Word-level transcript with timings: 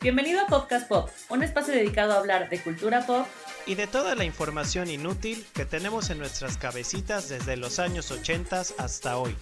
Bienvenido 0.00 0.40
a 0.40 0.46
Podcast 0.46 0.86
Pop, 0.88 1.10
un 1.28 1.42
espacio 1.42 1.74
dedicado 1.74 2.12
a 2.12 2.18
hablar 2.18 2.48
de 2.48 2.60
cultura 2.60 3.04
pop 3.04 3.26
y 3.66 3.74
de 3.74 3.88
toda 3.88 4.14
la 4.14 4.24
información 4.24 4.88
inútil 4.88 5.44
que 5.54 5.64
tenemos 5.64 6.10
en 6.10 6.18
nuestras 6.18 6.56
cabecitas 6.56 7.28
desde 7.28 7.56
los 7.56 7.80
años 7.80 8.12
80 8.12 8.62
hasta 8.78 9.18
hoy. 9.18 9.36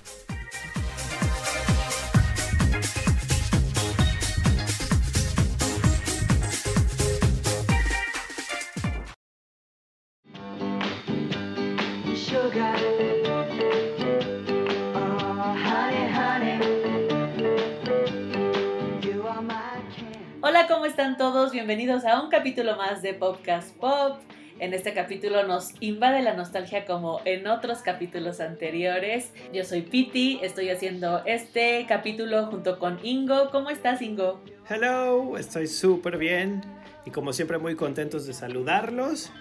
Todos? 21.32 21.50
Bienvenidos 21.50 22.04
a 22.04 22.22
un 22.22 22.30
capítulo 22.30 22.76
más 22.76 23.02
de 23.02 23.12
Podcast 23.12 23.76
Pop. 23.78 24.20
En 24.60 24.72
este 24.72 24.94
capítulo 24.94 25.44
nos 25.44 25.72
invade 25.80 26.22
la 26.22 26.34
nostalgia 26.34 26.84
como 26.84 27.20
en 27.24 27.48
otros 27.48 27.78
capítulos 27.78 28.38
anteriores. 28.38 29.32
Yo 29.52 29.64
soy 29.64 29.82
Piti, 29.82 30.38
estoy 30.40 30.70
haciendo 30.70 31.24
este 31.26 31.84
capítulo 31.88 32.46
junto 32.46 32.78
con 32.78 33.04
Ingo. 33.04 33.50
¿Cómo 33.50 33.70
estás, 33.70 34.02
Ingo? 34.02 34.40
Hello, 34.70 35.36
estoy 35.36 35.66
súper 35.66 36.16
bien 36.16 36.60
y 37.04 37.10
como 37.10 37.32
siempre 37.32 37.58
muy 37.58 37.74
contentos 37.74 38.24
de 38.28 38.32
saludarlos 38.32 39.32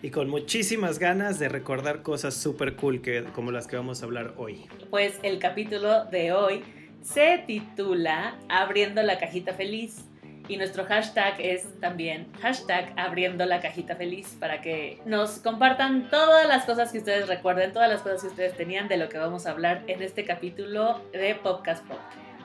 y 0.00 0.10
con 0.10 0.30
muchísimas 0.30 1.00
ganas 1.00 1.40
de 1.40 1.48
recordar 1.48 2.02
cosas 2.02 2.34
súper 2.34 2.76
cool 2.76 3.02
que, 3.02 3.24
como 3.34 3.50
las 3.50 3.66
que 3.66 3.74
vamos 3.74 4.00
a 4.00 4.04
hablar 4.04 4.34
hoy. 4.36 4.66
Pues 4.90 5.18
el 5.24 5.40
capítulo 5.40 6.04
de 6.04 6.30
hoy 6.30 6.62
se 7.02 7.42
titula 7.48 8.38
Abriendo 8.48 9.02
la 9.02 9.18
cajita 9.18 9.54
feliz. 9.54 10.04
Y 10.48 10.56
nuestro 10.56 10.84
hashtag 10.84 11.40
es 11.40 11.66
también 11.80 12.26
hashtag 12.40 12.92
abriendo 12.96 13.46
la 13.46 13.60
cajita 13.60 13.96
feliz 13.96 14.36
para 14.38 14.60
que 14.60 14.98
nos 15.06 15.38
compartan 15.38 16.08
todas 16.10 16.46
las 16.48 16.64
cosas 16.64 16.92
que 16.92 16.98
ustedes 16.98 17.28
recuerden, 17.28 17.72
todas 17.72 17.88
las 17.88 18.02
cosas 18.02 18.22
que 18.22 18.28
ustedes 18.28 18.56
tenían 18.56 18.88
de 18.88 18.96
lo 18.96 19.08
que 19.08 19.18
vamos 19.18 19.46
a 19.46 19.52
hablar 19.52 19.84
en 19.86 20.02
este 20.02 20.24
capítulo 20.24 21.00
de 21.12 21.34
Podcast 21.36 21.84
Pop. 21.86 21.98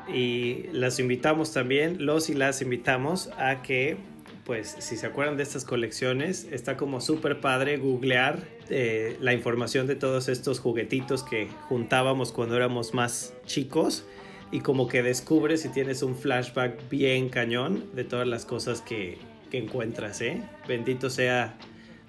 Y 0.08 0.68
las 0.72 1.00
invitamos 1.00 1.52
también, 1.52 2.06
los 2.06 2.30
y 2.30 2.34
las 2.34 2.62
invitamos 2.62 3.30
a 3.38 3.62
que, 3.62 3.98
pues, 4.46 4.76
si 4.80 4.96
se 4.96 5.06
acuerdan 5.06 5.36
de 5.36 5.44
estas 5.44 5.66
colecciones, 5.66 6.48
está 6.52 6.78
como 6.78 7.02
súper 7.02 7.42
padre 7.42 7.78
googlear 7.78 8.40
eh, 8.70 9.18
la 9.20 9.34
información 9.34 9.86
de 9.86 9.96
todos 9.96 10.30
estos 10.30 10.60
juguetitos 10.60 11.24
que 11.24 11.50
juntábamos 11.68 12.32
cuando 12.32 12.56
éramos 12.56 12.94
más 12.94 13.34
chicos 13.46 14.06
y 14.52 14.62
como 14.62 14.88
que 14.88 15.04
descubres 15.04 15.66
y 15.66 15.70
tienes 15.70 16.02
un 16.02 16.16
flashback 16.16 16.90
bien 16.90 17.30
cañón 17.30 17.86
de 17.94 18.04
todas 18.04 18.28
las 18.28 18.46
cosas 18.46 18.82
que, 18.82 19.18
que 19.52 19.58
encuentras, 19.58 20.22
¿eh? 20.22 20.42
Bendito 20.68 21.10
sea, 21.10 21.56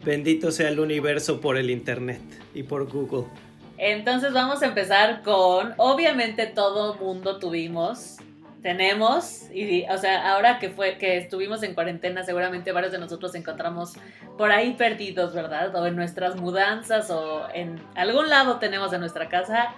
bendito 0.05 0.53
sea 0.53 0.69
el 0.69 0.81
universo 0.81 1.41
por 1.41 1.57
el 1.57 1.71
internet 1.71 2.21
y 2.55 2.63
por 2.63 2.91
Google. 2.91 3.27
Entonces 3.77 4.33
vamos 4.33 4.63
a 4.63 4.67
empezar 4.67 5.23
con, 5.23 5.75
obviamente 5.77 6.47
todo 6.47 6.97
mundo 6.97 7.39
tuvimos, 7.39 8.17
tenemos, 8.63 9.45
y, 9.53 9.85
o 9.89 9.99
sea, 9.99 10.33
ahora 10.35 10.59
que 10.59 10.69
fue 10.69 10.99
que 10.99 11.17
estuvimos 11.17 11.63
en 11.63 11.75
cuarentena, 11.75 12.25
seguramente 12.25 12.73
varios 12.73 12.93
de 12.93 12.99
nosotros 12.99 13.35
encontramos 13.37 13.93
por 14.37 14.51
ahí 14.51 14.75
perdidos, 14.75 15.33
¿verdad? 15.33 15.75
O 15.77 15.87
en 15.87 15.95
nuestras 15.95 16.37
mudanzas 16.37 17.11
o 17.11 17.49
en 17.55 17.81
algún 17.95 18.29
lado 18.29 18.59
tenemos 18.59 18.93
en 18.93 19.01
nuestra 19.01 19.29
casa 19.29 19.73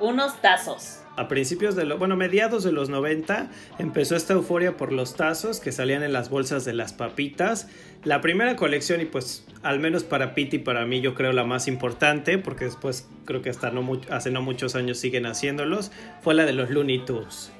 unos 0.00 0.40
tazos 0.40 1.05
a 1.16 1.28
principios 1.28 1.76
de 1.76 1.84
los, 1.84 1.98
bueno, 1.98 2.16
mediados 2.16 2.62
de 2.62 2.72
los 2.72 2.88
90 2.88 3.48
empezó 3.78 4.16
esta 4.16 4.34
euforia 4.34 4.76
por 4.76 4.92
los 4.92 5.16
tazos 5.16 5.60
que 5.60 5.72
salían 5.72 6.02
en 6.02 6.12
las 6.12 6.28
bolsas 6.28 6.64
de 6.64 6.74
las 6.74 6.92
papitas. 6.92 7.68
La 8.04 8.20
primera 8.20 8.56
colección 8.56 9.00
y 9.00 9.06
pues 9.06 9.46
al 9.62 9.80
menos 9.80 10.04
para 10.04 10.34
Pete 10.34 10.56
y 10.56 10.58
para 10.60 10.84
mí 10.84 11.00
yo 11.00 11.14
creo 11.14 11.32
la 11.32 11.44
más 11.44 11.68
importante 11.68 12.38
porque 12.38 12.66
después 12.66 13.08
creo 13.24 13.42
que 13.42 13.50
hasta 13.50 13.70
no 13.70 14.00
hace 14.10 14.30
no 14.30 14.42
muchos 14.42 14.76
años 14.76 14.98
siguen 14.98 15.26
haciéndolos 15.26 15.90
fue 16.20 16.34
la 16.34 16.44
de 16.44 16.52
los 16.52 16.70
Looney 16.70 17.04
Tunes. 17.04 17.52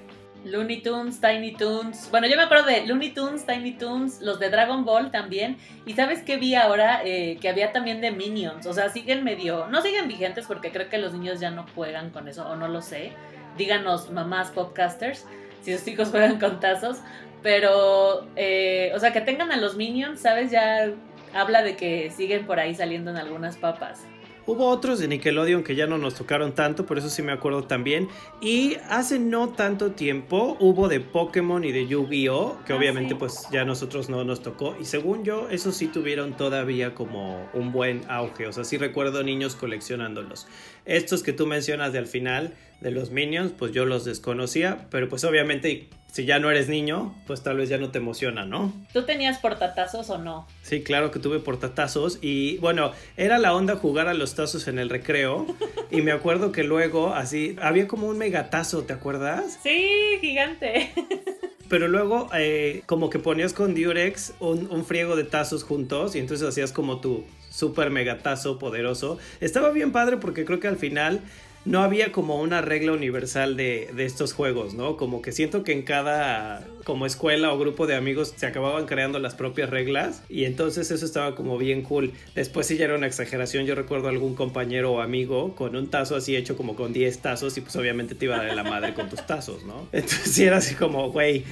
Looney 0.45 0.81
Tunes, 0.81 1.21
Tiny 1.21 1.55
Tunes. 1.55 2.09
Bueno, 2.13 2.29
yo 2.29 2.37
me 2.37 2.43
acuerdo 2.43 2.67
de 2.67 2.87
Looney 2.87 3.11
Tunes, 3.11 3.45
Tiny 3.47 3.73
Tunes, 3.73 4.21
los 4.21 4.39
de 4.39 4.49
Dragon 4.49 4.85
Ball 4.85 5.11
también. 5.11 5.57
Y 5.87 5.95
sabes 5.95 6.23
qué 6.23 6.37
vi 6.37 6.55
ahora 6.55 7.01
eh, 7.05 7.37
que 7.41 7.49
había 7.49 7.73
también 7.73 8.01
de 8.01 8.13
Minions. 8.13 8.65
O 8.67 8.73
sea, 8.73 8.89
siguen 8.91 9.25
medio. 9.25 9.67
No 9.67 9.83
siguen 9.83 10.07
vigentes 10.07 10.47
porque 10.47 10.71
creo 10.71 10.89
que 10.89 10.99
los 10.99 11.13
niños 11.13 11.41
ya 11.41 11.51
no 11.51 11.67
juegan 11.75 12.11
con 12.11 12.29
eso, 12.29 12.49
o 12.49 12.55
no 12.55 12.69
lo 12.69 12.81
sé 12.81 13.13
díganos 13.57 14.11
mamás 14.11 14.51
podcasters 14.51 15.27
si 15.67 15.77
sus 15.77 15.89
hijos 15.89 16.11
juegan 16.11 16.39
con 16.39 16.61
tazos, 16.61 16.99
pero, 17.43 18.25
eh, 18.37 18.93
o 18.95 19.01
sea, 19.01 19.13
que 19.13 19.21
tengan 19.21 19.51
a 19.51 19.57
los 19.57 19.77
minions, 19.77 20.21
¿sabes? 20.21 20.53
Ya 20.53 20.93
habla 21.35 21.63
de 21.63 21.77
que 21.77 22.11
siguen 22.11 22.47
por 22.47 22.61
ahí 22.61 22.73
saliendo 22.75 23.11
en 23.11 23.17
algunas 23.17 23.57
papas. 23.57 24.07
Hubo 24.47 24.69
otros 24.69 25.01
de 25.01 25.09
Nickelodeon 25.09 25.65
que 25.65 25.75
ya 25.75 25.89
no 25.89 25.99
nos 25.99 26.15
tocaron 26.15 26.55
tanto, 26.55 26.87
por 26.87 26.99
eso 26.99 27.11
sí 27.11 27.21
me 27.21 27.33
acuerdo 27.33 27.65
también. 27.65 28.09
Y 28.41 28.77
hace 28.89 29.19
no 29.19 29.49
tanto 29.49 29.91
tiempo 29.91 30.57
hubo 30.61 30.87
de 30.89 31.01
Pokémon 31.01 31.65
y 31.65 31.73
de 31.73 31.89
Yu-Gi-Oh! 31.89 32.59
Que 32.65 32.73
ah, 32.73 32.77
obviamente 32.77 33.17
pues 33.17 33.49
ya 33.51 33.65
nosotros 33.65 34.09
no 34.09 34.23
nos 34.23 34.43
tocó. 34.43 34.77
Y 34.81 34.85
según 34.85 35.25
yo, 35.25 35.49
esos 35.51 35.77
sí 35.77 35.89
tuvieron 35.89 36.37
todavía 36.37 36.95
como 36.95 37.51
un 37.55 37.73
buen 37.73 38.03
auge. 38.09 38.47
O 38.47 38.53
sea, 38.53 38.63
sí 38.63 38.77
recuerdo 38.77 39.25
niños 39.25 39.57
coleccionándolos. 39.57 40.47
Estos 40.85 41.25
que 41.25 41.33
tú 41.33 41.47
mencionas 41.47 41.93
de 41.93 41.99
al 41.99 42.07
final, 42.07 42.55
de 42.81 42.93
los 42.93 43.11
Minions, 43.11 43.51
pues 43.51 43.73
yo 43.73 43.85
los 43.85 44.05
desconocía. 44.05 44.87
Pero 44.91 45.09
pues 45.09 45.25
obviamente 45.25 45.89
si 46.17 46.25
ya 46.25 46.39
no 46.39 46.51
eres 46.51 46.71
niño, 46.71 47.15
pues 47.27 47.43
tal 47.43 47.59
vez 47.59 47.69
ya 47.69 47.77
no 47.77 47.91
te 47.91 47.99
emociona, 47.99 48.47
¿no? 48.47 48.73
¿Tú 48.95 49.03
tenías 49.03 49.37
portatazos 49.39 50.09
o 50.09 50.17
no? 50.17 50.49
Sí, 50.63 50.83
claro 50.83 51.11
que 51.11 51.19
tuve 51.19 51.41
portatazos 51.41 52.21
y 52.23 52.57
bueno, 52.57 52.93
era 53.19 53.37
la 53.37 53.55
onda 53.55 53.77
jugar 53.77 54.09
a 54.09 54.15
los 54.15 54.35
tazos 54.35 54.67
en 54.67 54.79
el 54.79 54.89
recreo 54.89 55.45
y 55.91 56.01
me 56.01 56.13
acuerdo 56.13 56.53
que 56.53 56.65
luego 56.65 57.13
así, 57.13 57.55
había 57.61 57.87
como 57.87 58.07
un 58.07 58.17
megatazo, 58.17 58.85
¿te 58.85 58.95
acuerdas? 58.95 59.59
Sí, 59.63 60.17
gigante. 60.23 60.91
Pero 61.69 61.87
luego 61.87 62.31
eh, 62.35 62.83
como 62.87 63.11
que 63.11 63.19
ponías 63.19 63.53
con 63.53 63.75
Durex 63.75 64.33
un, 64.41 64.71
un 64.71 64.87
friego 64.87 65.17
de 65.17 65.25
tazos 65.25 65.65
juntos 65.65 66.17
y 66.17 66.21
entonces 66.21 66.49
hacías 66.49 66.73
como 66.73 66.99
tu 67.03 67.27
super 67.51 67.91
megatazo 67.91 68.59
poderoso. 68.59 69.19
Estaba 69.41 69.69
bien 69.69 69.93
padre 69.93 70.17
porque 70.17 70.47
creo 70.47 70.61
que 70.61 70.69
al 70.69 70.79
final 70.79 71.21
no 71.67 71.83
había 71.83 72.13
como 72.13 72.41
una 72.41 72.63
regla 72.63 72.93
universal 72.93 73.57
de, 73.57 73.93
estos 73.99 74.33
juegos, 74.33 74.75
¿no? 74.75 74.97
Como 74.97 75.21
que 75.21 75.33
siento 75.33 75.65
que 75.65 75.73
en 75.73 75.83
cada 75.83 76.65
como 76.85 77.05
escuela 77.07 77.53
o 77.53 77.59
grupo 77.59 77.89
de 77.89 77.97
amigos 77.97 78.33
se 78.37 78.47
acababan 78.47 78.87
creando 78.87 79.19
las 79.19 79.35
propias 79.35 79.69
reglas 79.69 80.23
y 80.29 80.45
entonces 80.45 80.93
eso 80.93 81.05
estaba 81.05 81.35
como 81.35 81.59
bien 81.59 81.83
cool. 81.83 82.13
Después 82.37 82.69
sí 82.69 82.77
ya 82.77 82.85
era 82.85 82.95
una 82.95 83.09
exageración, 83.09 83.67
yo 83.67 83.75
recuerdo 83.75 84.09
algún 84.09 84.37
compañero 84.37 84.93
o 84.93 85.01
amigo 85.01 85.57
con 85.57 85.75
un 85.75 85.89
tazo 85.89 86.15
así 86.15 86.37
hecho 86.37 86.57
como 86.57 86.77
con 86.77 86.93
10 86.93 87.19
tazos 87.19 87.57
y 87.59 87.61
pues 87.61 87.75
obviamente 87.75 88.15
te 88.15 88.27
iba 88.27 88.37
a 88.37 88.45
dar 88.45 88.55
la 88.55 88.65
madre 88.65 88.95
con 88.95 89.11
tus 89.11 89.27
tazos, 89.27 89.65
¿no? 89.65 89.89
Entonces 89.93 90.33
sí 90.33 90.45
era 90.45 90.59
así 90.59 90.77
como, 90.77 91.11
güey, 91.11 91.45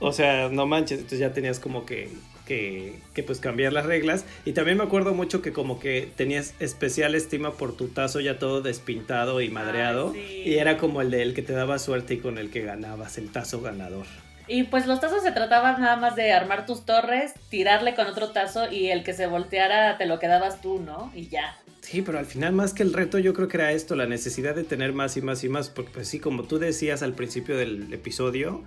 o 0.00 0.12
sea, 0.12 0.48
no 0.50 0.66
manches, 0.66 0.98
entonces 0.98 1.20
ya 1.20 1.32
tenías 1.32 1.60
como 1.60 1.86
que 1.86 2.10
que, 2.46 2.94
pues 3.26 3.40
cambiar 3.40 3.74
las 3.74 3.84
reglas. 3.84 4.24
Y 4.46 4.52
también 4.52 4.78
me 4.78 4.84
acuerdo 4.84 5.12
mucho 5.12 5.42
que 5.42 5.52
como 5.52 5.78
que 5.78 6.08
tenías 6.16 6.54
especial 6.60 7.14
estima 7.14 7.52
por 7.52 7.76
tu 7.76 7.88
tazo 7.88 8.20
ya 8.20 8.38
todo 8.38 8.62
despintado 8.62 9.42
y 9.42 9.50
madreado. 9.50 10.14
Y 10.14 10.54
era 10.54 10.78
como 10.78 11.02
el 11.02 11.10
de 11.10 11.22
el 11.22 11.34
que 11.34 11.42
te 11.42 11.52
daba 11.52 11.78
suerte 11.78 12.14
y 12.14 12.18
con 12.18 12.38
el 12.38 12.50
que 12.50 12.62
ganabas, 12.62 13.18
el 13.18 13.30
tazo 13.30 13.60
ganador. 13.60 14.06
Y 14.48 14.62
pues 14.64 14.86
los 14.86 15.00
tazos 15.00 15.22
se 15.22 15.32
trataban 15.32 15.80
nada 15.80 15.96
más 15.96 16.14
de 16.14 16.32
armar 16.32 16.66
tus 16.66 16.86
torres, 16.86 17.32
tirarle 17.48 17.96
con 17.96 18.06
otro 18.06 18.30
tazo 18.30 18.70
y 18.70 18.90
el 18.90 19.02
que 19.02 19.12
se 19.12 19.26
volteara 19.26 19.98
te 19.98 20.06
lo 20.06 20.20
quedabas 20.20 20.60
tú, 20.60 20.78
¿no? 20.78 21.10
Y 21.14 21.28
ya. 21.28 21.58
Sí, 21.80 22.02
pero 22.02 22.18
al 22.18 22.26
final 22.26 22.52
más 22.52 22.72
que 22.72 22.84
el 22.84 22.92
reto 22.92 23.18
yo 23.18 23.34
creo 23.34 23.48
que 23.48 23.56
era 23.56 23.72
esto, 23.72 23.96
la 23.96 24.06
necesidad 24.06 24.54
de 24.54 24.62
tener 24.62 24.92
más 24.92 25.16
y 25.16 25.22
más 25.22 25.42
y 25.42 25.48
más, 25.48 25.68
porque 25.68 25.90
pues 25.92 26.08
sí, 26.08 26.20
como 26.20 26.44
tú 26.44 26.58
decías 26.58 27.02
al 27.02 27.14
principio 27.14 27.56
del 27.56 27.92
episodio, 27.92 28.62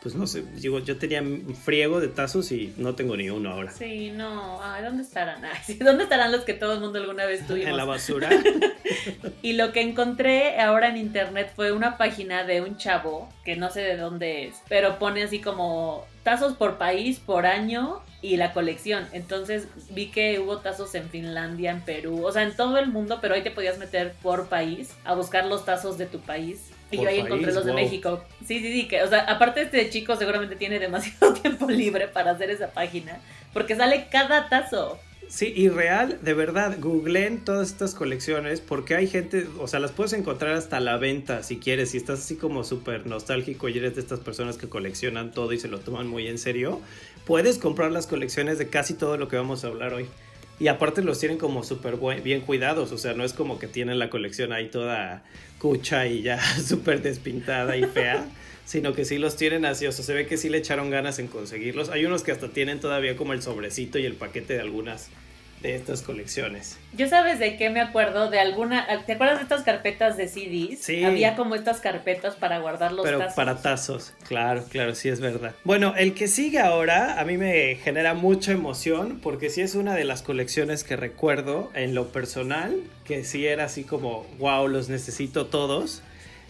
pues 0.00 0.14
no 0.14 0.26
sé, 0.26 0.44
digo, 0.54 0.78
yo 0.78 0.96
tenía 0.96 1.20
un 1.20 1.56
friego 1.56 2.00
de 2.00 2.08
tazos 2.08 2.52
y 2.52 2.72
no 2.76 2.94
tengo 2.94 3.16
ni 3.16 3.30
uno 3.30 3.50
ahora. 3.50 3.72
Sí, 3.72 4.10
no, 4.10 4.62
Ay, 4.62 4.84
¿dónde 4.84 5.02
estarán? 5.02 5.42
¿Dónde 5.80 6.04
estarán 6.04 6.30
los 6.30 6.42
que 6.42 6.54
todo 6.54 6.74
el 6.74 6.80
mundo 6.80 7.00
alguna 7.00 7.26
vez 7.26 7.46
tuvimos? 7.46 7.70
En 7.70 7.76
la 7.76 7.84
basura. 7.84 8.30
y 9.42 9.54
lo 9.54 9.72
que 9.72 9.80
encontré 9.80 10.60
ahora 10.60 10.88
en 10.88 10.98
internet 10.98 11.52
fue 11.54 11.72
una 11.72 11.98
página 11.98 12.44
de 12.44 12.60
un 12.60 12.76
chavo, 12.76 13.28
que 13.44 13.56
no 13.56 13.70
sé 13.70 13.80
de 13.80 13.96
dónde 13.96 14.46
es, 14.46 14.62
pero 14.68 15.00
pone 15.00 15.24
así 15.24 15.40
como 15.40 16.06
tazos 16.22 16.54
por 16.54 16.78
país, 16.78 17.18
por 17.18 17.46
año 17.46 18.00
y 18.22 18.36
la 18.36 18.52
colección. 18.52 19.06
Entonces 19.12 19.66
vi 19.90 20.10
que 20.10 20.38
hubo 20.38 20.58
tazos 20.58 20.94
en 20.94 21.08
Finlandia, 21.08 21.72
en 21.72 21.80
Perú, 21.80 22.24
o 22.24 22.30
sea, 22.30 22.42
en 22.42 22.54
todo 22.54 22.78
el 22.78 22.88
mundo, 22.88 23.18
pero 23.20 23.34
ahí 23.34 23.42
te 23.42 23.50
podías 23.50 23.78
meter 23.78 24.14
por 24.22 24.48
país 24.48 24.94
a 25.04 25.14
buscar 25.14 25.46
los 25.46 25.64
tazos 25.64 25.98
de 25.98 26.06
tu 26.06 26.20
país 26.20 26.70
y 26.90 26.96
yo 26.96 27.08
ahí 27.08 27.20
encontré 27.20 27.52
los 27.52 27.64
de 27.64 27.72
México. 27.72 28.24
Sí, 28.46 28.60
sí, 28.60 28.72
sí, 28.72 28.88
que, 28.88 29.02
o 29.02 29.08
sea, 29.08 29.20
aparte 29.20 29.62
este 29.62 29.90
chico 29.90 30.16
seguramente 30.16 30.56
tiene 30.56 30.78
demasiado 30.78 31.34
tiempo 31.42 31.68
libre 31.68 32.08
para 32.08 32.32
hacer 32.32 32.50
esa 32.50 32.70
página, 32.70 33.20
porque 33.52 33.76
sale 33.76 34.06
cada 34.10 34.48
tazo. 34.48 34.98
Sí, 35.28 35.52
y 35.54 35.68
real, 35.68 36.18
de 36.22 36.32
verdad, 36.32 36.76
googleen 36.80 37.44
todas 37.44 37.68
estas 37.68 37.94
colecciones 37.94 38.62
porque 38.62 38.94
hay 38.94 39.06
gente, 39.06 39.46
o 39.58 39.68
sea, 39.68 39.78
las 39.78 39.92
puedes 39.92 40.14
encontrar 40.14 40.54
hasta 40.54 40.80
la 40.80 40.96
venta 40.96 41.42
si 41.42 41.58
quieres, 41.58 41.90
si 41.90 41.98
estás 41.98 42.20
así 42.20 42.36
como 42.36 42.64
súper 42.64 43.06
nostálgico 43.06 43.68
y 43.68 43.76
eres 43.76 43.94
de 43.94 44.00
estas 44.00 44.20
personas 44.20 44.56
que 44.56 44.70
coleccionan 44.70 45.30
todo 45.30 45.52
y 45.52 45.58
se 45.58 45.68
lo 45.68 45.80
toman 45.80 46.06
muy 46.06 46.28
en 46.28 46.38
serio, 46.38 46.80
puedes 47.26 47.58
comprar 47.58 47.92
las 47.92 48.06
colecciones 48.06 48.56
de 48.56 48.70
casi 48.70 48.94
todo 48.94 49.18
lo 49.18 49.28
que 49.28 49.36
vamos 49.36 49.64
a 49.64 49.66
hablar 49.66 49.92
hoy. 49.92 50.06
Y 50.60 50.68
aparte 50.68 51.02
los 51.02 51.20
tienen 51.20 51.36
como 51.36 51.62
súper 51.62 51.98
bien 52.22 52.40
cuidados, 52.40 52.90
o 52.90 52.98
sea, 52.98 53.12
no 53.12 53.22
es 53.22 53.34
como 53.34 53.58
que 53.58 53.68
tienen 53.68 53.98
la 53.98 54.08
colección 54.08 54.54
ahí 54.54 54.68
toda 54.70 55.22
cucha 55.58 56.06
y 56.06 56.22
ya 56.22 56.40
súper 56.66 57.02
despintada 57.02 57.76
y 57.76 57.84
fea 57.84 58.28
sino 58.68 58.92
que 58.92 59.06
sí 59.06 59.16
los 59.16 59.36
tienen 59.36 59.64
así, 59.64 59.86
o 59.86 59.92
sea, 59.92 60.04
se 60.04 60.12
ve 60.12 60.26
que 60.26 60.36
sí 60.36 60.50
le 60.50 60.58
echaron 60.58 60.90
ganas 60.90 61.18
en 61.18 61.26
conseguirlos. 61.26 61.88
Hay 61.88 62.04
unos 62.04 62.22
que 62.22 62.32
hasta 62.32 62.50
tienen 62.50 62.80
todavía 62.80 63.16
como 63.16 63.32
el 63.32 63.40
sobrecito 63.40 63.98
y 63.98 64.04
el 64.04 64.12
paquete 64.12 64.52
de 64.52 64.60
algunas 64.60 65.08
de 65.60 65.74
estas 65.74 66.02
colecciones. 66.02 66.78
Yo 66.92 67.08
sabes 67.08 67.38
de 67.38 67.56
qué 67.56 67.70
me 67.70 67.80
acuerdo 67.80 68.30
de 68.30 68.38
alguna, 68.38 68.86
¿te 69.06 69.12
acuerdas 69.12 69.38
de 69.38 69.42
estas 69.42 69.62
carpetas 69.62 70.16
de 70.16 70.28
CDs? 70.28 70.80
Sí. 70.80 71.04
Había 71.04 71.36
como 71.36 71.54
estas 71.54 71.80
carpetas 71.80 72.36
para 72.36 72.58
guardar 72.58 72.92
los 72.92 73.04
Pero 73.04 73.26
para 73.34 73.60
tazos, 73.60 74.14
claro, 74.26 74.64
claro, 74.68 74.94
sí 74.94 75.08
es 75.08 75.20
verdad. 75.20 75.54
Bueno, 75.64 75.94
el 75.96 76.14
que 76.14 76.28
sigue 76.28 76.60
ahora 76.60 77.20
a 77.20 77.24
mí 77.24 77.36
me 77.36 77.76
genera 77.76 78.14
mucha 78.14 78.52
emoción 78.52 79.20
porque 79.22 79.50
sí 79.50 79.60
es 79.60 79.74
una 79.74 79.94
de 79.94 80.04
las 80.04 80.22
colecciones 80.22 80.84
que 80.84 80.96
recuerdo 80.96 81.70
en 81.74 81.94
lo 81.94 82.08
personal, 82.08 82.76
que 83.04 83.24
sí 83.24 83.46
era 83.46 83.64
así 83.64 83.84
como, 83.84 84.26
wow, 84.38 84.68
los 84.68 84.88
necesito 84.88 85.46
todos 85.46 86.02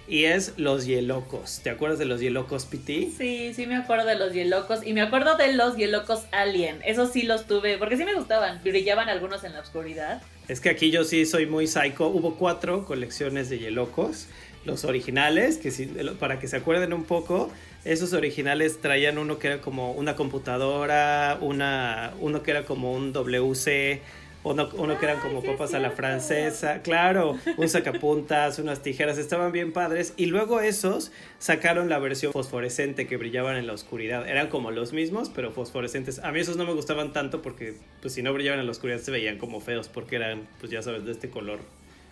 y 0.09 0.25
es 0.25 0.55
los 0.57 0.87
Hielocos. 0.87 1.61
¿Te 1.63 1.71
acuerdas 1.71 1.99
de 1.99 2.07
los 2.07 2.21
Hielocos 2.21 2.65
PT? 2.65 3.11
Sí, 3.17 3.53
sí 3.55 3.67
me 3.67 3.77
acuerdo 3.77 4.07
de 4.07 4.15
los 4.15 4.33
Hielocos 4.33 4.87
y 4.87 4.93
me 4.95 5.03
acuerdo 5.03 5.37
de 5.37 5.53
los 5.53 5.77
Hielocos 5.77 6.25
Alien. 6.33 6.81
Esos 6.85 7.13
sí 7.13 7.23
los 7.23 7.47
tuve 7.47 7.77
porque 7.79 7.97
sí 7.97 8.05
me 8.05 8.15
gustaban. 8.15 8.61
Brillaban 8.65 9.09
algunos 9.09 9.45
en 9.45 9.53
la 9.53 9.61
oscuridad. 9.61 10.23
Es 10.49 10.61
que 10.61 10.71
aquí 10.71 10.91
yo 10.91 11.05
sí 11.05 11.27
soy 11.27 11.47
muy 11.47 11.67
psycho. 11.67 12.09
Hubo 12.09 12.37
cuatro 12.37 12.87
colecciones 12.87 13.51
de 13.51 13.59
Hielocos. 13.59 14.29
Los 14.65 14.85
originales, 14.85 15.59
que 15.59 15.71
para 16.19 16.39
que 16.39 16.49
se 16.49 16.57
acuerden 16.57 16.93
un 16.93 17.05
poco, 17.05 17.51
esos 17.85 18.13
originales 18.13 18.81
traían 18.81 19.17
uno 19.17 19.39
que 19.39 19.47
era 19.47 19.61
como 19.61 19.93
una 19.93 20.17
computadora, 20.17 21.39
una, 21.41 22.13
uno 22.21 22.43
que 22.43 22.51
era 22.51 22.65
como 22.65 22.93
un 22.93 23.13
WC, 23.13 24.03
uno, 24.51 24.69
uno 24.77 24.99
que 24.99 25.07
eran 25.07 25.21
como 25.21 25.43
copas 25.43 25.75
a 25.75 25.79
la 25.79 25.91
francesa, 25.91 26.83
claro, 26.83 27.39
un 27.57 27.69
sacapuntas, 27.69 28.59
unas 28.59 28.83
tijeras, 28.83 29.19
estaban 29.19 29.53
bien 29.53 29.73
padres. 29.73 30.15
Y 30.17 30.27
luego 30.27 30.61
esos 30.61 31.13
sacaron 31.39 31.89
la 31.89 31.99
versión 31.99 32.33
fosforescente 32.33 33.07
que 33.07 33.17
brillaban 33.17 33.57
en 33.57 33.67
la 33.67 33.75
oscuridad. 33.75 34.29
Eran 34.29 34.49
como 34.49 34.71
los 34.71 34.93
mismos, 34.93 35.31
pero 35.35 35.53
fosforescentes. 35.53 36.19
A 36.21 36.33
mí 36.33 36.41
esos 36.41 36.57
no 36.57 36.65
me 36.65 36.73
gustaban 36.73 37.13
tanto 37.13 37.43
porque, 37.43 37.75
pues 38.01 38.15
si 38.15 38.23
no 38.23 38.33
brillaban 38.33 38.61
en 38.61 38.67
la 38.67 38.73
oscuridad 38.73 38.99
se 38.99 39.11
veían 39.11 39.39
como 39.39 39.61
feos 39.61 39.89
porque 39.89 40.17
eran, 40.17 40.49
pues 40.61 40.73
ya 40.73 40.83
sabes, 40.83 41.05
de 41.05 41.13
este 41.13 41.29
color 41.31 41.61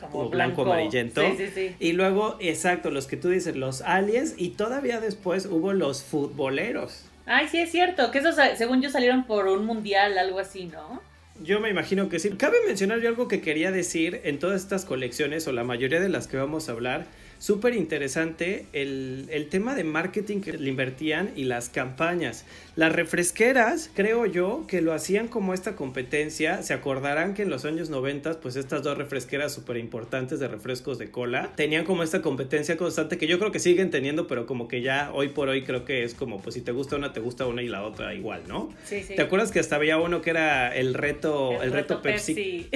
como, 0.00 0.29
blanco, 0.29 0.62
amarillento. 0.62 1.23
Sí, 1.23 1.37
sí, 1.38 1.50
sí. 1.55 1.77
Y 1.81 1.93
luego, 1.93 2.37
exacto, 2.41 2.91
los 2.91 3.06
que 3.06 3.17
tú 3.17 3.31
dices, 3.31 3.56
los 3.56 3.81
aliens 3.83 4.35
y 4.37 4.50
todavía 4.50 5.00
después 5.00 5.47
hubo 5.47 5.73
los 5.73 6.03
futboleros. 6.03 7.05
Ay, 7.25 7.49
sí 7.49 7.59
es 7.59 7.73
cierto, 7.73 8.11
que 8.11 8.19
esos 8.19 8.37
según 8.56 8.83
yo 8.83 8.91
salieron 8.91 9.25
por 9.25 9.49
un 9.49 9.65
mundial, 9.65 10.17
algo 10.19 10.38
así, 10.38 10.67
¿no? 10.67 11.03
Yo 11.43 11.61
me 11.61 11.69
imagino 11.69 12.09
que 12.09 12.19
sí. 12.19 12.31
Cabe 12.31 12.56
mencionar 12.67 13.00
yo 13.00 13.09
algo 13.09 13.29
que 13.29 13.41
quería 13.41 13.71
decir 13.71 14.21
en 14.25 14.38
todas 14.38 14.62
estas 14.62 14.85
colecciones 14.85 15.47
o 15.47 15.53
la 15.53 15.65
mayoría 15.65 16.00
de 16.00 16.09
las 16.09 16.29
que 16.29 16.37
vamos 16.37 16.69
a 16.69 16.73
hablar 16.73 17.06
súper 17.38 17.75
interesante 17.75 18.67
el, 18.73 19.29
el, 19.31 19.49
tema 19.49 19.75
de 19.75 19.85
marketing 19.85 20.41
que 20.41 20.53
le 20.53 20.69
invertían 20.71 21.31
y 21.37 21.44
las 21.44 21.69
campañas. 21.69 22.44
Las 22.77 22.93
refresqueras, 22.93 23.91
creo 23.94 24.27
yo, 24.27 24.65
que 24.69 24.81
lo 24.81 24.93
hacían 24.93 25.29
como 25.29 25.55
esta 25.55 25.77
competencia. 25.77 26.62
Se 26.62 26.75
acordarán 26.75 27.35
que 27.35 27.43
en 27.43 27.50
los 27.50 27.65
años 27.65 27.91
90, 27.91 28.41
pues 28.41 28.56
estas 28.56 28.83
dos 28.83 28.99
refresqueras 28.99 29.53
súper 29.53 29.77
importantes 29.77 30.41
de 30.41 30.49
refrescos 30.49 30.99
de 30.99 31.11
cola, 31.11 31.53
tenían 31.56 31.85
como 31.85 32.03
esta 32.03 32.23
competencia 32.23 32.77
constante 32.77 33.19
que 33.19 33.27
yo 33.27 33.38
creo 33.38 33.53
que 33.53 33.59
siguen 33.59 33.91
teniendo, 33.91 34.27
pero 34.27 34.47
como 34.47 34.69
que 34.69 34.83
ya 34.83 35.11
hoy 35.12 35.29
por 35.29 35.49
hoy 35.49 35.65
creo 35.65 35.85
que 35.85 36.05
es 36.05 36.15
como, 36.15 36.41
pues 36.41 36.55
si 36.55 36.61
te 36.61 36.73
gusta 36.73 36.97
una, 36.97 37.12
te 37.12 37.21
gusta 37.21 37.47
una 37.47 37.62
y 37.62 37.69
la 37.69 37.83
otra 37.83 38.15
igual, 38.15 38.43
¿no? 38.47 38.71
Sí, 38.85 39.03
sí. 39.03 39.15
¿Te 39.15 39.23
acuerdas 39.23 39.50
que 39.50 39.61
hasta 39.61 39.77
había 39.77 39.99
uno 39.99 40.23
que 40.23 40.31
era 40.31 40.75
el 40.75 40.94
reto, 40.94 41.62
el, 41.62 41.73
reto, 41.73 42.03
Pepsi? 42.03 42.69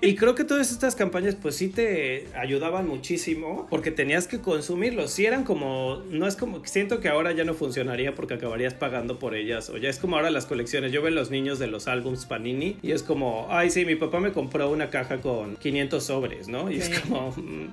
y 0.00 0.14
creo 0.16 0.34
que 0.34 0.44
todas 0.44 0.70
estas 0.70 0.94
campañas, 0.96 1.36
pues 1.36 1.56
sí 1.56 1.68
te 1.68 2.26
ayudaban 2.34 2.86
muchísimo 2.86 3.66
porque 3.70 3.81
tenías 3.90 4.26
que 4.26 4.40
consumirlos. 4.40 5.10
Si 5.10 5.26
eran 5.26 5.44
como, 5.44 6.02
no 6.10 6.26
es 6.26 6.36
como, 6.36 6.64
siento 6.64 7.00
que 7.00 7.08
ahora 7.08 7.32
ya 7.32 7.44
no 7.44 7.54
funcionaría 7.54 8.14
porque 8.14 8.34
acabarías 8.34 8.74
pagando 8.74 9.18
por 9.18 9.34
ellas. 9.34 9.70
O 9.70 9.76
ya 9.76 9.88
es 9.88 9.98
como 9.98 10.16
ahora 10.16 10.30
las 10.30 10.46
colecciones. 10.46 10.92
Yo 10.92 11.02
veo 11.02 11.10
los 11.10 11.30
niños 11.30 11.58
de 11.58 11.66
los 11.66 11.88
álbums 11.88 12.26
Panini 12.26 12.76
y 12.82 12.92
es 12.92 13.02
como, 13.02 13.46
ay, 13.50 13.70
sí, 13.70 13.84
mi 13.84 13.96
papá 13.96 14.20
me 14.20 14.32
compró 14.32 14.70
una 14.70 14.90
caja 14.90 15.20
con 15.20 15.56
500 15.56 16.02
sobres, 16.02 16.48
¿no? 16.48 16.70
Y 16.70 16.78
es 16.78 17.00
como, 17.00 17.30
mm, 17.32 17.68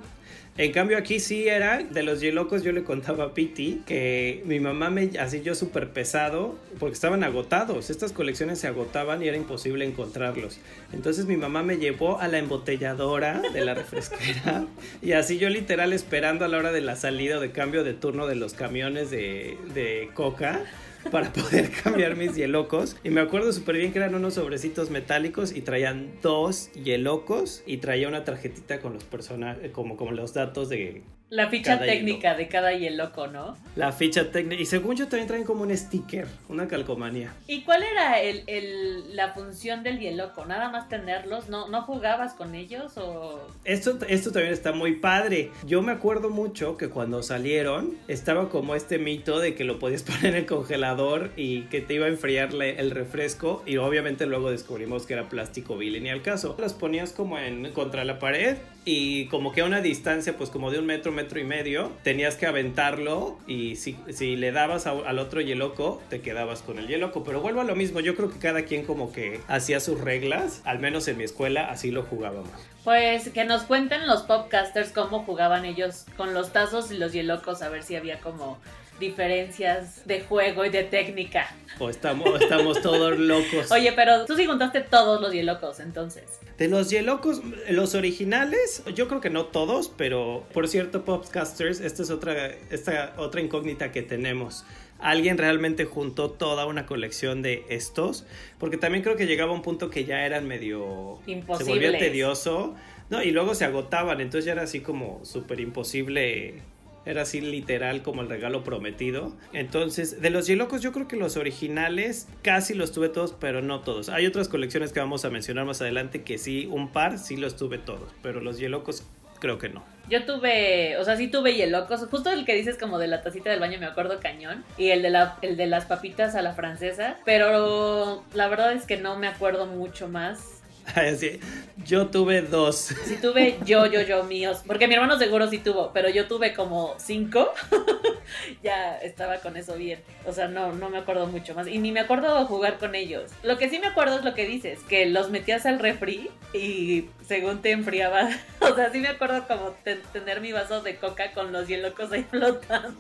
en 0.57 0.71
cambio 0.71 0.97
aquí 0.97 1.19
sí 1.19 1.47
era 1.47 1.83
de 1.83 2.03
los 2.03 2.19
Yelocos, 2.19 2.63
yo 2.63 2.71
le 2.71 2.83
contaba 2.83 3.25
a 3.25 3.33
Piti 3.33 3.81
que 3.85 4.41
mi 4.45 4.59
mamá 4.59 4.89
me 4.89 5.11
así 5.19 5.41
yo 5.41 5.55
súper 5.55 5.89
pesado 5.89 6.57
porque 6.79 6.93
estaban 6.93 7.23
agotados, 7.23 7.89
estas 7.89 8.11
colecciones 8.11 8.59
se 8.59 8.67
agotaban 8.67 9.23
y 9.23 9.27
era 9.27 9.37
imposible 9.37 9.85
encontrarlos. 9.85 10.59
Entonces 10.91 11.25
mi 11.25 11.37
mamá 11.37 11.63
me 11.63 11.77
llevó 11.77 12.19
a 12.19 12.27
la 12.27 12.39
embotelladora 12.39 13.41
de 13.53 13.63
la 13.63 13.73
refresquera 13.73 14.67
y 15.01 15.13
así 15.13 15.37
yo 15.37 15.49
literal 15.49 15.93
esperando 15.93 16.43
a 16.43 16.47
la 16.47 16.57
hora 16.57 16.71
de 16.71 16.81
la 16.81 16.95
salida 16.95 17.37
o 17.37 17.39
de 17.39 17.51
cambio 17.51 17.83
de 17.83 17.93
turno 17.93 18.27
de 18.27 18.35
los 18.35 18.53
camiones 18.53 19.11
de 19.11 20.09
coca 20.13 20.65
para 21.11 21.31
poder 21.31 21.71
cambiar 21.83 22.15
mis 22.15 22.35
hielocos. 22.35 22.95
Y 23.03 23.09
me 23.09 23.21
acuerdo 23.21 23.51
súper 23.51 23.77
bien 23.77 23.91
que 23.91 23.99
eran 23.99 24.15
unos 24.15 24.35
sobrecitos 24.35 24.89
metálicos 24.89 25.55
y 25.55 25.61
traían 25.61 26.11
dos 26.21 26.71
hielocos 26.73 27.63
y 27.65 27.77
traía 27.77 28.07
una 28.07 28.23
tarjetita 28.23 28.79
con 28.79 28.93
los 28.93 29.03
personajes, 29.03 29.71
como, 29.71 29.97
como 29.97 30.11
los 30.11 30.33
datos 30.33 30.69
de 30.69 31.03
la 31.29 31.49
ficha 31.49 31.79
técnica 31.79 32.35
de 32.35 32.47
cada 32.47 32.71
loco, 32.71 33.27
¿no? 33.27 33.57
La 33.75 33.91
ficha 33.91 34.31
técnica. 34.31 34.61
Y 34.61 34.65
según 34.65 34.95
yo 34.95 35.07
también 35.07 35.27
traen 35.27 35.43
como 35.43 35.63
un 35.63 35.75
sticker, 35.75 36.27
una 36.47 36.67
calcomanía. 36.67 37.33
¿Y 37.47 37.61
cuál 37.61 37.83
era 37.83 38.19
el, 38.21 38.43
el, 38.47 39.15
la 39.15 39.33
función 39.33 39.83
del 39.83 40.17
loco? 40.17 40.45
¿Nada 40.45 40.69
más 40.69 40.89
tenerlos? 40.89 41.49
¿No, 41.49 41.67
¿No 41.67 41.83
jugabas 41.83 42.33
con 42.33 42.55
ellos 42.55 42.97
o...? 42.97 43.47
Esto, 43.63 43.99
esto 44.07 44.31
también 44.31 44.53
está 44.53 44.71
muy 44.71 44.95
padre. 44.95 45.51
Yo 45.65 45.81
me 45.81 45.91
acuerdo 45.91 46.29
mucho 46.29 46.77
que 46.77 46.89
cuando 46.89 47.21
salieron 47.21 47.97
estaba 48.07 48.49
como 48.49 48.75
este 48.75 48.97
mito 48.97 49.39
de 49.39 49.55
que 49.55 49.63
lo 49.63 49.77
podías 49.77 50.03
poner 50.09 50.27
en 50.27 50.35
el 50.35 50.45
congelador 50.45 51.31
y 51.35 51.63
que 51.63 51.81
te 51.81 51.93
iba 51.95 52.05
a 52.05 52.09
enfriar 52.09 52.53
el 52.55 52.91
refresco 52.91 53.63
y 53.65 53.77
obviamente 53.77 54.25
luego 54.25 54.51
descubrimos 54.51 55.05
que 55.05 55.13
era 55.13 55.29
plástico 55.29 55.77
vil 55.77 55.95
y 55.95 56.01
ni 56.01 56.09
al 56.09 56.21
caso. 56.21 56.55
Los 56.59 56.73
ponías 56.73 57.13
como 57.13 57.37
en 57.37 57.71
contra 57.73 58.03
la 58.03 58.19
pared 58.19 58.57
y 58.91 59.27
como 59.27 59.51
que 59.51 59.61
a 59.61 59.65
una 59.65 59.81
distancia 59.81 60.35
pues 60.35 60.49
como 60.49 60.71
de 60.71 60.79
un 60.79 60.87
metro, 60.87 61.11
metro 61.11 61.39
y 61.39 61.43
medio, 61.43 61.91
tenías 62.01 62.35
que 62.35 62.47
aventarlo 62.47 63.37
y 63.45 63.75
si, 63.75 63.95
si 64.09 64.35
le 64.35 64.51
dabas 64.51 64.87
al 64.87 65.19
otro 65.19 65.41
yeloco, 65.41 66.01
te 66.09 66.21
quedabas 66.21 66.63
con 66.63 66.79
el 66.79 66.87
yeloco. 66.87 67.23
Pero 67.23 67.39
vuelvo 67.39 67.61
a 67.61 67.65
lo 67.65 67.75
mismo, 67.75 67.99
yo 67.99 68.15
creo 68.15 68.31
que 68.31 68.39
cada 68.39 68.63
quien 68.63 68.83
como 68.87 69.11
que 69.11 69.41
hacía 69.47 69.79
sus 69.79 70.01
reglas, 70.01 70.63
al 70.65 70.79
menos 70.79 71.07
en 71.07 71.19
mi 71.19 71.23
escuela 71.23 71.69
así 71.69 71.91
lo 71.91 72.01
jugábamos. 72.01 72.49
Pues 72.83 73.29
que 73.29 73.45
nos 73.45 73.61
cuenten 73.61 74.07
los 74.07 74.23
popcasters 74.23 74.91
cómo 74.91 75.23
jugaban 75.23 75.65
ellos 75.65 76.07
con 76.17 76.33
los 76.33 76.51
tazos 76.51 76.89
y 76.91 76.97
los 76.97 77.13
yelocos, 77.13 77.61
a 77.61 77.69
ver 77.69 77.83
si 77.83 77.95
había 77.95 78.19
como 78.21 78.57
diferencias 78.99 80.05
de 80.05 80.21
juego 80.21 80.65
y 80.65 80.69
de 80.69 80.83
técnica. 80.83 81.55
O 81.79 81.89
estamos, 81.89 82.41
estamos 82.41 82.81
todos 82.81 83.17
locos. 83.17 83.71
Oye, 83.71 83.91
pero 83.93 84.25
tú 84.25 84.35
sí 84.35 84.45
juntaste 84.45 84.81
todos 84.81 85.21
los 85.21 85.33
hielocos, 85.33 85.79
entonces. 85.79 86.39
De 86.57 86.67
los 86.67 86.89
hielocos, 86.89 87.41
los 87.69 87.95
originales, 87.95 88.83
yo 88.93 89.07
creo 89.07 89.21
que 89.21 89.29
no 89.29 89.45
todos, 89.45 89.89
pero 89.95 90.45
por 90.53 90.67
cierto, 90.67 91.05
Popcasters, 91.05 91.79
esta 91.79 92.03
es 92.03 92.09
otra, 92.09 92.51
esta 92.69 93.13
otra 93.17 93.41
incógnita 93.41 93.91
que 93.91 94.01
tenemos. 94.01 94.65
¿Alguien 94.99 95.37
realmente 95.37 95.85
juntó 95.85 96.29
toda 96.29 96.65
una 96.65 96.85
colección 96.85 97.41
de 97.41 97.63
estos? 97.69 98.25
Porque 98.57 98.75
también 98.75 99.01
creo 99.01 99.15
que 99.15 99.27
llegaba 99.27 99.53
un 99.53 99.61
punto 99.61 99.89
que 99.89 100.03
ya 100.03 100.25
eran 100.25 100.45
medio... 100.45 101.19
Imposibles. 101.25 101.65
Se 101.65 101.71
volvía 101.71 101.97
tedioso. 101.97 102.75
No, 103.09 103.23
y 103.23 103.31
luego 103.31 103.55
se 103.55 103.63
agotaban, 103.63 104.19
entonces 104.19 104.45
ya 104.45 104.51
era 104.51 104.63
así 104.63 104.81
como 104.81 105.23
súper 105.23 105.61
imposible 105.61 106.61
era 107.05 107.23
así 107.23 107.41
literal 107.41 108.01
como 108.03 108.21
el 108.21 108.29
regalo 108.29 108.63
prometido. 108.63 109.33
Entonces, 109.53 110.21
de 110.21 110.29
los 110.29 110.47
Yelocos 110.47 110.81
yo 110.81 110.91
creo 110.91 111.07
que 111.07 111.15
los 111.15 111.37
originales 111.37 112.27
casi 112.41 112.73
los 112.73 112.91
tuve 112.91 113.09
todos, 113.09 113.35
pero 113.39 113.61
no 113.61 113.81
todos. 113.81 114.09
Hay 114.09 114.25
otras 114.25 114.49
colecciones 114.49 114.93
que 114.93 114.99
vamos 114.99 115.25
a 115.25 115.29
mencionar 115.29 115.65
más 115.65 115.81
adelante 115.81 116.23
que 116.23 116.37
sí, 116.37 116.67
un 116.71 116.91
par 116.91 117.17
sí 117.17 117.37
los 117.37 117.55
tuve 117.55 117.77
todos, 117.77 118.13
pero 118.21 118.41
los 118.41 118.59
Yelocos 118.59 119.03
creo 119.39 119.57
que 119.57 119.69
no. 119.69 119.83
Yo 120.09 120.25
tuve, 120.25 120.97
o 120.97 121.03
sea, 121.03 121.15
sí 121.17 121.27
tuve 121.27 121.55
Yelocos, 121.55 122.05
justo 122.09 122.31
el 122.31 122.45
que 122.45 122.55
dices 122.55 122.77
como 122.77 122.97
de 122.97 123.07
la 123.07 123.21
tacita 123.21 123.49
del 123.49 123.59
baño 123.59 123.79
me 123.79 123.85
acuerdo 123.85 124.19
cañón, 124.19 124.65
y 124.77 124.89
el 124.89 125.01
de, 125.01 125.11
la, 125.11 125.37
el 125.41 125.55
de 125.55 125.67
las 125.67 125.85
papitas 125.85 126.35
a 126.35 126.41
la 126.41 126.53
francesa, 126.53 127.17
pero 127.25 128.23
la 128.33 128.47
verdad 128.47 128.73
es 128.73 128.85
que 128.85 128.97
no 128.97 129.17
me 129.17 129.27
acuerdo 129.27 129.67
mucho 129.67 130.07
más 130.07 130.58
yo 131.85 132.07
tuve 132.07 132.41
dos. 132.41 132.93
Sí 133.05 133.17
tuve 133.21 133.57
yo, 133.65 133.85
yo, 133.85 134.01
yo 134.01 134.23
míos. 134.23 134.61
Porque 134.65 134.87
mi 134.87 134.95
hermano 134.95 135.17
seguro 135.17 135.49
sí 135.49 135.59
tuvo, 135.59 135.91
pero 135.93 136.09
yo 136.09 136.27
tuve 136.27 136.53
como 136.53 136.95
cinco. 136.97 137.51
ya 138.63 138.97
estaba 138.97 139.37
con 139.37 139.57
eso 139.57 139.75
bien. 139.75 140.01
O 140.25 140.33
sea, 140.33 140.47
no, 140.47 140.73
no 140.73 140.89
me 140.89 140.97
acuerdo 140.97 141.27
mucho 141.27 141.53
más. 141.53 141.67
Y 141.67 141.77
ni 141.77 141.91
me 141.91 141.99
acuerdo 141.99 142.45
jugar 142.45 142.77
con 142.77 142.95
ellos. 142.95 143.31
Lo 143.43 143.57
que 143.57 143.69
sí 143.69 143.79
me 143.79 143.87
acuerdo 143.87 144.17
es 144.17 144.25
lo 144.25 144.33
que 144.33 144.45
dices, 144.45 144.79
que 144.87 145.05
los 145.05 145.29
metías 145.29 145.65
al 145.65 145.79
refri 145.79 146.29
y 146.53 147.05
según 147.27 147.61
te 147.61 147.71
enfriaba. 147.71 148.29
O 148.61 148.75
sea, 148.75 148.91
sí 148.91 148.99
me 148.99 149.07
acuerdo 149.07 149.47
como 149.47 149.75
tener 150.13 150.41
mi 150.41 150.51
vaso 150.51 150.81
de 150.81 150.97
coca 150.97 151.31
con 151.31 151.51
los 151.51 151.67
hielocos 151.67 152.11
ahí 152.11 152.23
flotando. 152.29 152.99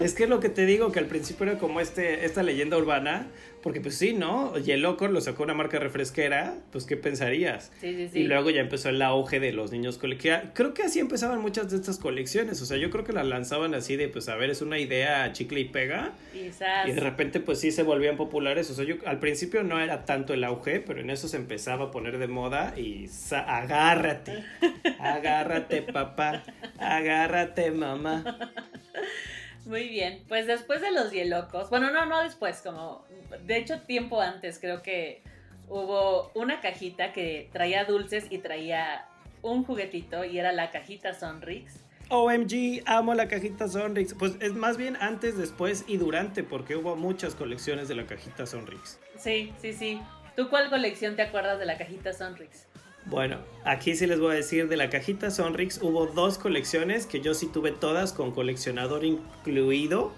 es 0.00 0.14
que 0.14 0.24
es 0.24 0.28
lo 0.28 0.40
que 0.40 0.48
te 0.48 0.64
digo, 0.64 0.90
que 0.90 1.00
al 1.00 1.06
principio 1.06 1.46
era 1.46 1.58
como 1.58 1.80
este, 1.80 2.24
esta 2.24 2.42
leyenda 2.42 2.76
urbana, 2.78 3.26
porque 3.62 3.80
pues 3.80 3.96
sí, 3.96 4.12
¿no? 4.12 4.56
Yelocor 4.58 5.10
lo 5.10 5.20
sacó 5.20 5.42
una 5.42 5.54
marca 5.54 5.78
refresquera, 5.78 6.56
pues 6.70 6.84
¿qué 6.84 6.96
pensarías? 6.96 7.72
Sí, 7.80 7.94
sí, 7.94 8.08
sí. 8.12 8.20
Y 8.20 8.22
luego 8.24 8.50
ya 8.50 8.60
empezó 8.60 8.88
el 8.88 9.02
auge 9.02 9.40
de 9.40 9.52
los 9.52 9.72
niños 9.72 9.98
coleccionables. 9.98 10.52
Creo 10.54 10.74
que 10.74 10.82
así 10.82 11.00
empezaban 11.00 11.40
muchas 11.40 11.70
de 11.70 11.76
estas 11.76 11.98
colecciones, 11.98 12.60
o 12.62 12.66
sea, 12.66 12.76
yo 12.76 12.90
creo 12.90 13.04
que 13.04 13.12
las 13.12 13.26
lanzaban 13.26 13.74
así 13.74 13.96
de, 13.96 14.08
pues 14.08 14.28
a 14.28 14.36
ver, 14.36 14.50
es 14.50 14.62
una 14.62 14.78
idea 14.78 15.32
chicle 15.32 15.60
y 15.60 15.64
pega. 15.64 16.12
Y 16.34 16.92
de 16.92 17.00
repente 17.00 17.40
pues 17.40 17.60
sí 17.60 17.70
se 17.70 17.82
volvían 17.82 18.16
populares, 18.16 18.70
o 18.70 18.74
sea, 18.74 18.84
yo 18.84 18.96
al 19.06 19.18
principio 19.18 19.62
no 19.62 19.80
era 19.80 20.04
tanto 20.04 20.34
el 20.34 20.44
auge, 20.44 20.80
pero 20.80 21.00
en 21.00 21.10
eso 21.10 21.28
se 21.28 21.36
empezaba 21.36 21.86
a 21.86 21.90
poner 21.90 22.18
de 22.18 22.28
moda 22.28 22.74
y 22.76 23.08
agárrate, 23.32 24.44
agárrate 24.98 25.82
papá, 25.82 26.42
agárrate 26.78 27.70
mamá. 27.70 28.24
Muy 29.64 29.88
bien, 29.88 30.24
pues 30.28 30.46
después 30.46 30.80
de 30.80 30.90
los 30.90 31.10
hielocos, 31.12 31.68
bueno, 31.70 31.90
no, 31.90 32.06
no 32.06 32.22
después, 32.22 32.62
como, 32.62 33.04
de 33.44 33.58
hecho 33.58 33.80
tiempo 33.82 34.20
antes 34.20 34.58
creo 34.58 34.82
que 34.82 35.22
hubo 35.68 36.30
una 36.34 36.60
cajita 36.60 37.12
que 37.12 37.48
traía 37.52 37.84
dulces 37.84 38.26
y 38.30 38.38
traía 38.38 39.06
un 39.42 39.64
juguetito 39.64 40.24
y 40.24 40.38
era 40.38 40.52
la 40.52 40.70
cajita 40.70 41.14
Sonrix. 41.14 41.84
OMG, 42.10 42.82
amo 42.86 43.14
la 43.14 43.28
cajita 43.28 43.68
Sonrix. 43.68 44.14
Pues 44.14 44.36
es 44.40 44.54
más 44.54 44.78
bien 44.78 44.96
antes, 45.00 45.36
después 45.36 45.84
y 45.86 45.98
durante, 45.98 46.42
porque 46.42 46.74
hubo 46.74 46.96
muchas 46.96 47.34
colecciones 47.34 47.88
de 47.88 47.96
la 47.96 48.06
cajita 48.06 48.46
Sonrix. 48.46 48.98
Sí, 49.18 49.52
sí, 49.60 49.74
sí. 49.74 50.00
¿Tú 50.34 50.48
cuál 50.48 50.70
colección 50.70 51.16
te 51.16 51.22
acuerdas 51.22 51.58
de 51.58 51.66
la 51.66 51.76
cajita 51.76 52.12
Sonrix? 52.12 52.67
Bueno, 53.08 53.38
aquí 53.64 53.96
sí 53.96 54.06
les 54.06 54.20
voy 54.20 54.32
a 54.32 54.34
decir 54.34 54.68
de 54.68 54.76
la 54.76 54.90
cajita 54.90 55.30
Sonrix 55.30 55.80
hubo 55.80 56.06
dos 56.06 56.36
colecciones 56.36 57.06
que 57.06 57.22
yo 57.22 57.32
sí 57.32 57.46
tuve 57.46 57.72
todas 57.72 58.12
con 58.12 58.32
coleccionador 58.32 59.02
incluido 59.02 60.12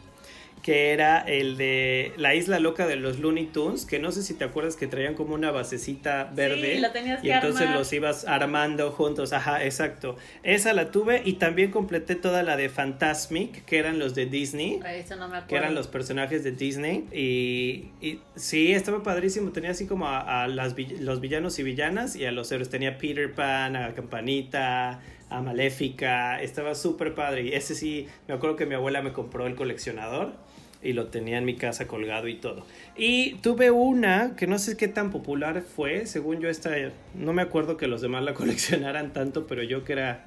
que 0.62 0.92
era 0.92 1.20
el 1.20 1.56
de 1.56 2.12
la 2.16 2.34
isla 2.34 2.60
loca 2.60 2.86
de 2.86 2.96
los 2.96 3.18
Looney 3.18 3.46
Tunes, 3.46 3.86
que 3.86 3.98
no 3.98 4.12
sé 4.12 4.22
si 4.22 4.34
te 4.34 4.44
acuerdas 4.44 4.76
que 4.76 4.86
traían 4.86 5.14
como 5.14 5.34
una 5.34 5.50
basecita 5.50 6.30
verde. 6.34 6.74
Sí, 6.74 6.80
la 6.80 6.92
tenías 6.92 7.24
y 7.24 7.30
entonces 7.30 7.70
los 7.70 7.90
ibas 7.92 8.26
armando 8.26 8.90
juntos. 8.92 9.32
Ajá, 9.32 9.64
exacto. 9.64 10.16
Esa 10.42 10.72
la 10.74 10.90
tuve 10.90 11.22
y 11.24 11.34
también 11.34 11.70
completé 11.70 12.14
toda 12.14 12.42
la 12.42 12.56
de 12.56 12.68
Fantasmic, 12.68 13.64
que 13.64 13.78
eran 13.78 13.98
los 13.98 14.14
de 14.14 14.26
Disney. 14.26 14.80
Eso 14.86 15.16
no 15.16 15.28
me 15.28 15.38
acuerdo. 15.38 15.46
Que 15.48 15.56
eran 15.56 15.74
los 15.74 15.86
personajes 15.86 16.44
de 16.44 16.52
Disney. 16.52 17.06
Y, 17.12 17.90
y 18.06 18.20
sí, 18.34 18.72
estaba 18.72 19.02
padrísimo. 19.02 19.52
Tenía 19.52 19.70
así 19.70 19.86
como 19.86 20.08
a, 20.08 20.46
las, 20.46 20.74
los 21.00 21.20
villanos 21.20 21.58
y 21.58 21.62
villanas 21.62 22.16
y 22.16 22.26
a 22.26 22.32
los 22.32 22.52
héroes. 22.52 22.68
Tenía 22.68 22.98
Peter 22.98 23.32
Pan, 23.32 23.76
a 23.76 23.94
Campanita, 23.94 25.00
a 25.30 25.40
Maléfica. 25.40 26.42
Estaba 26.42 26.74
súper 26.74 27.14
padre. 27.14 27.44
Y 27.44 27.54
ese 27.54 27.74
sí, 27.74 28.08
me 28.28 28.34
acuerdo 28.34 28.56
que 28.56 28.66
mi 28.66 28.74
abuela 28.74 29.00
me 29.00 29.14
compró 29.14 29.46
el 29.46 29.54
coleccionador 29.54 30.49
y 30.82 30.92
lo 30.92 31.08
tenía 31.08 31.38
en 31.38 31.44
mi 31.44 31.56
casa 31.56 31.86
colgado 31.86 32.28
y 32.28 32.36
todo. 32.36 32.64
Y 32.96 33.34
tuve 33.36 33.70
una 33.70 34.34
que 34.36 34.46
no 34.46 34.58
sé 34.58 34.76
qué 34.76 34.88
tan 34.88 35.10
popular 35.10 35.62
fue, 35.62 36.06
según 36.06 36.40
yo 36.40 36.48
esta, 36.48 36.70
no 37.14 37.32
me 37.32 37.42
acuerdo 37.42 37.76
que 37.76 37.86
los 37.86 38.00
demás 38.00 38.24
la 38.24 38.34
coleccionaran 38.40 39.12
tanto, 39.12 39.46
pero 39.46 39.62
yo 39.62 39.84
que 39.84 39.92
era 39.92 40.26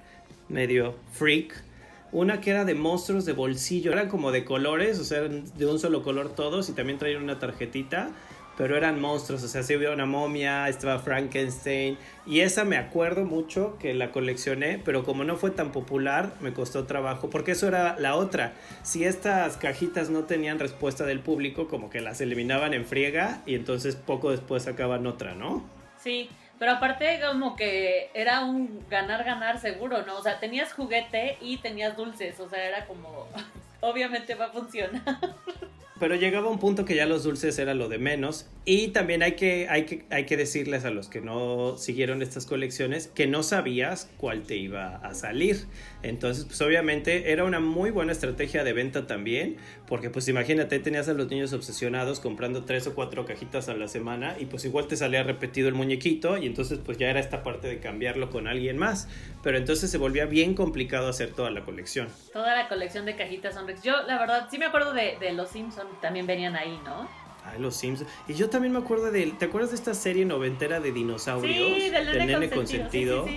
medio 0.50 0.96
freak. 1.14 1.64
Una 2.12 2.42
que 2.42 2.52
era 2.52 2.64
de 2.64 2.76
monstruos 2.76 3.26
de 3.26 3.34
bolsillo, 3.34 3.92
eran 3.92 4.08
como 4.08 4.32
de 4.32 4.46
colores, 4.46 5.00
o 5.00 5.04
sea, 5.04 5.22
de 5.22 5.66
un 5.66 5.80
solo 5.80 6.04
color 6.04 6.36
todos 6.36 6.70
y 6.70 6.74
también 6.74 7.00
traían 7.00 7.24
una 7.24 7.40
tarjetita 7.40 8.12
pero 8.58 8.78
eran 8.78 9.02
monstruos, 9.02 9.44
o 9.44 9.48
sea, 9.48 9.64
sí 9.64 9.74
había 9.74 9.92
una 9.92 10.06
momia, 10.06 10.68
estaba 10.70 11.00
Frankenstein, 11.00 11.98
y 12.26 12.42
esa 12.42 12.64
me 12.64 12.78
acuerdo 12.78 13.26
mucho 13.26 13.78
que 13.80 13.94
la 13.94 14.12
coleccioné, 14.12 14.80
pero 14.84 15.04
como 15.04 15.24
no 15.24 15.36
fue 15.36 15.52
tan 15.52 15.72
popular, 15.72 16.34
me 16.40 16.54
costó 16.54 16.86
trabajo, 16.86 17.30
porque 17.30 17.52
eso 17.52 17.68
era 17.68 17.98
la 18.00 18.16
otra. 18.16 18.54
Si 18.84 19.04
estas 19.04 19.58
cajitas 19.58 20.10
no 20.10 20.26
tenían 20.26 20.60
respuesta 20.60 21.06
del 21.06 21.20
público, 21.20 21.68
como 21.68 21.90
que 21.90 22.02
las 22.02 22.22
eliminaban 22.22 22.74
en 22.74 22.86
friega 22.86 23.42
y 23.46 23.56
entonces 23.56 23.96
poco 23.96 24.32
después 24.32 24.64
sacaban 24.64 25.08
otra, 25.08 25.34
¿no? 25.34 25.64
Sí, 25.98 26.30
pero 26.60 26.74
aparte 26.74 27.20
como 27.26 27.56
que 27.56 28.10
era 28.14 28.42
un 28.42 28.86
ganar-ganar 28.90 29.60
seguro, 29.60 30.06
¿no? 30.06 30.18
O 30.18 30.24
sea, 30.24 30.40
tenías 30.40 30.74
juguete 30.74 31.38
y 31.42 31.58
tenías 31.58 31.98
dulces, 31.98 32.40
o 32.40 32.48
sea, 32.50 32.64
era 32.64 32.86
como, 32.86 33.28
obviamente 33.82 34.36
va 34.36 34.46
a 34.46 34.52
funcionar. 34.52 35.02
pero 36.04 36.16
llegaba 36.16 36.50
un 36.50 36.60
punto 36.60 36.84
que 36.84 36.96
ya 36.96 37.06
los 37.06 37.24
dulces 37.24 37.58
era 37.60 37.74
lo 37.74 37.88
de 37.88 37.98
menos 37.98 38.46
y 38.66 38.90
también 38.90 39.24
hay 39.24 39.38
que, 39.38 39.70
hay 39.70 39.86
que, 39.86 40.04
hay 40.10 40.26
que 40.26 40.36
decirles 40.36 40.84
a 40.84 40.90
los 40.90 41.08
que 41.08 41.22
no 41.22 41.78
siguieron 41.78 42.22
estas 42.22 42.46
colecciones 42.46 43.08
que 43.08 43.26
no 43.26 43.42
sabías 43.42 44.10
cuál 44.18 44.44
te 44.44 44.58
iba 44.58 44.98
a 44.98 45.14
salir. 45.14 45.66
Entonces, 46.02 46.44
pues 46.44 46.62
obviamente 46.62 47.32
era 47.32 47.46
una 47.46 47.62
muy 47.62 47.90
buena 47.90 48.12
estrategia 48.12 48.66
de 48.66 48.74
venta 48.74 49.08
también, 49.08 49.56
porque 49.88 50.10
pues 50.10 50.28
imagínate, 50.28 50.78
tenías 50.80 51.08
a 51.08 51.14
los 51.14 51.30
niños 51.30 51.54
obsesionados 51.54 52.20
comprando 52.20 52.66
tres 52.66 52.86
o 52.88 52.96
cuatro 52.96 53.26
cajitas 53.26 53.70
a 53.70 53.74
la 53.74 53.88
semana 53.88 54.36
y 54.38 54.48
pues 54.48 54.66
igual 54.66 54.88
te 54.88 54.98
salía 54.98 55.24
repetido 55.24 55.70
el 55.70 55.74
muñequito 55.74 56.38
y 56.38 56.48
entonces 56.48 56.80
pues 56.84 56.98
ya 56.98 57.10
era 57.10 57.22
esta 57.22 57.44
parte 57.44 57.70
de 57.70 57.80
cambiarlo 57.80 58.30
con 58.30 58.50
alguien 58.50 58.78
más. 58.78 59.08
Pero 59.42 59.58
entonces 59.58 59.90
se 59.90 59.98
volvía 59.98 60.26
bien 60.26 60.54
complicado 60.54 61.08
hacer 61.08 61.32
toda 61.32 61.50
la 61.50 61.64
colección. 61.64 62.10
Toda 62.34 62.56
la 62.56 62.68
colección 62.68 63.06
de 63.06 63.16
cajitas 63.16 63.54
Sonrix. 63.54 63.84
Yo, 63.84 64.04
la 64.04 64.20
verdad, 64.20 64.50
sí 64.52 64.58
me 64.58 64.66
acuerdo 64.66 64.92
de, 64.92 65.16
de 65.22 65.32
Los 65.32 65.52
Simpsons 65.52 65.93
también 66.02 66.28
venían 66.28 66.56
ahí, 66.56 66.80
¿no? 66.84 67.08
Ay, 67.46 67.60
los 67.60 67.76
Sims. 67.76 68.06
Y 68.28 68.34
yo 68.34 68.50
también 68.50 68.74
me 68.74 68.80
acuerdo 68.80 69.12
de. 69.12 69.28
¿Te 69.38 69.46
acuerdas 69.46 69.72
de 69.72 69.76
esta 69.76 69.94
serie 69.94 70.26
noventera 70.26 70.80
de 70.80 70.92
dinosaurios? 70.92 71.78
Sí, 71.78 71.90
del 71.90 72.26
nene, 72.26 72.50
consentido. 72.50 73.28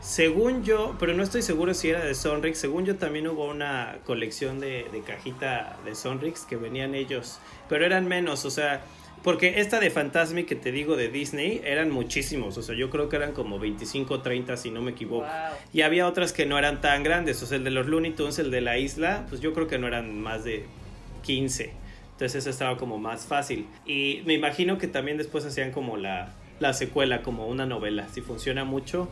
según 0.00 0.64
yo, 0.64 0.96
pero 0.98 1.14
no 1.14 1.22
estoy 1.22 1.42
seguro 1.42 1.74
si 1.74 1.90
era 1.90 2.04
de 2.04 2.14
Sonrix. 2.14 2.58
Según 2.58 2.86
yo, 2.86 2.96
también 2.96 3.28
hubo 3.28 3.46
una 3.46 3.98
colección 4.04 4.60
de, 4.60 4.88
de 4.90 5.00
cajita 5.02 5.78
de 5.84 5.94
Sonrix 5.94 6.42
que 6.42 6.56
venían 6.56 6.94
ellos. 6.94 7.38
Pero 7.68 7.84
eran 7.84 8.06
menos, 8.06 8.44
o 8.44 8.50
sea. 8.50 8.82
Porque 9.22 9.58
esta 9.60 9.80
de 9.80 9.88
Fantasmic 9.88 10.46
que 10.46 10.54
te 10.54 10.70
digo 10.70 10.96
de 10.96 11.08
Disney 11.08 11.62
eran 11.64 11.90
muchísimos, 11.90 12.58
o 12.58 12.62
sea, 12.62 12.74
yo 12.74 12.90
creo 12.90 13.08
que 13.08 13.16
eran 13.16 13.32
como 13.32 13.58
25 13.58 14.20
30 14.20 14.54
si 14.58 14.70
no 14.70 14.82
me 14.82 14.90
equivoco. 14.90 15.26
Y 15.72 15.80
había 15.80 16.06
otras 16.06 16.34
que 16.34 16.44
no 16.44 16.58
eran 16.58 16.82
tan 16.82 17.02
grandes, 17.02 17.42
o 17.42 17.46
sea, 17.46 17.56
el 17.56 17.64
de 17.64 17.70
los 17.70 17.86
Looney 17.86 18.10
Tunes, 18.10 18.38
el 18.38 18.50
de 18.50 18.60
la 18.60 18.76
isla, 18.76 19.24
pues 19.30 19.40
yo 19.40 19.54
creo 19.54 19.66
que 19.66 19.78
no 19.78 19.86
eran 19.86 20.20
más 20.20 20.44
de 20.44 20.66
15. 21.22 21.83
Entonces 22.14 22.36
eso 22.36 22.50
estaba 22.50 22.76
como 22.76 22.98
más 22.98 23.26
fácil. 23.26 23.66
Y 23.84 24.22
me 24.24 24.34
imagino 24.34 24.78
que 24.78 24.86
también 24.86 25.18
después 25.18 25.44
hacían 25.44 25.72
como 25.72 25.96
la, 25.96 26.32
la 26.60 26.72
secuela, 26.72 27.22
como 27.22 27.48
una 27.48 27.66
novela. 27.66 28.06
Si 28.08 28.20
funciona 28.20 28.64
mucho, 28.64 29.08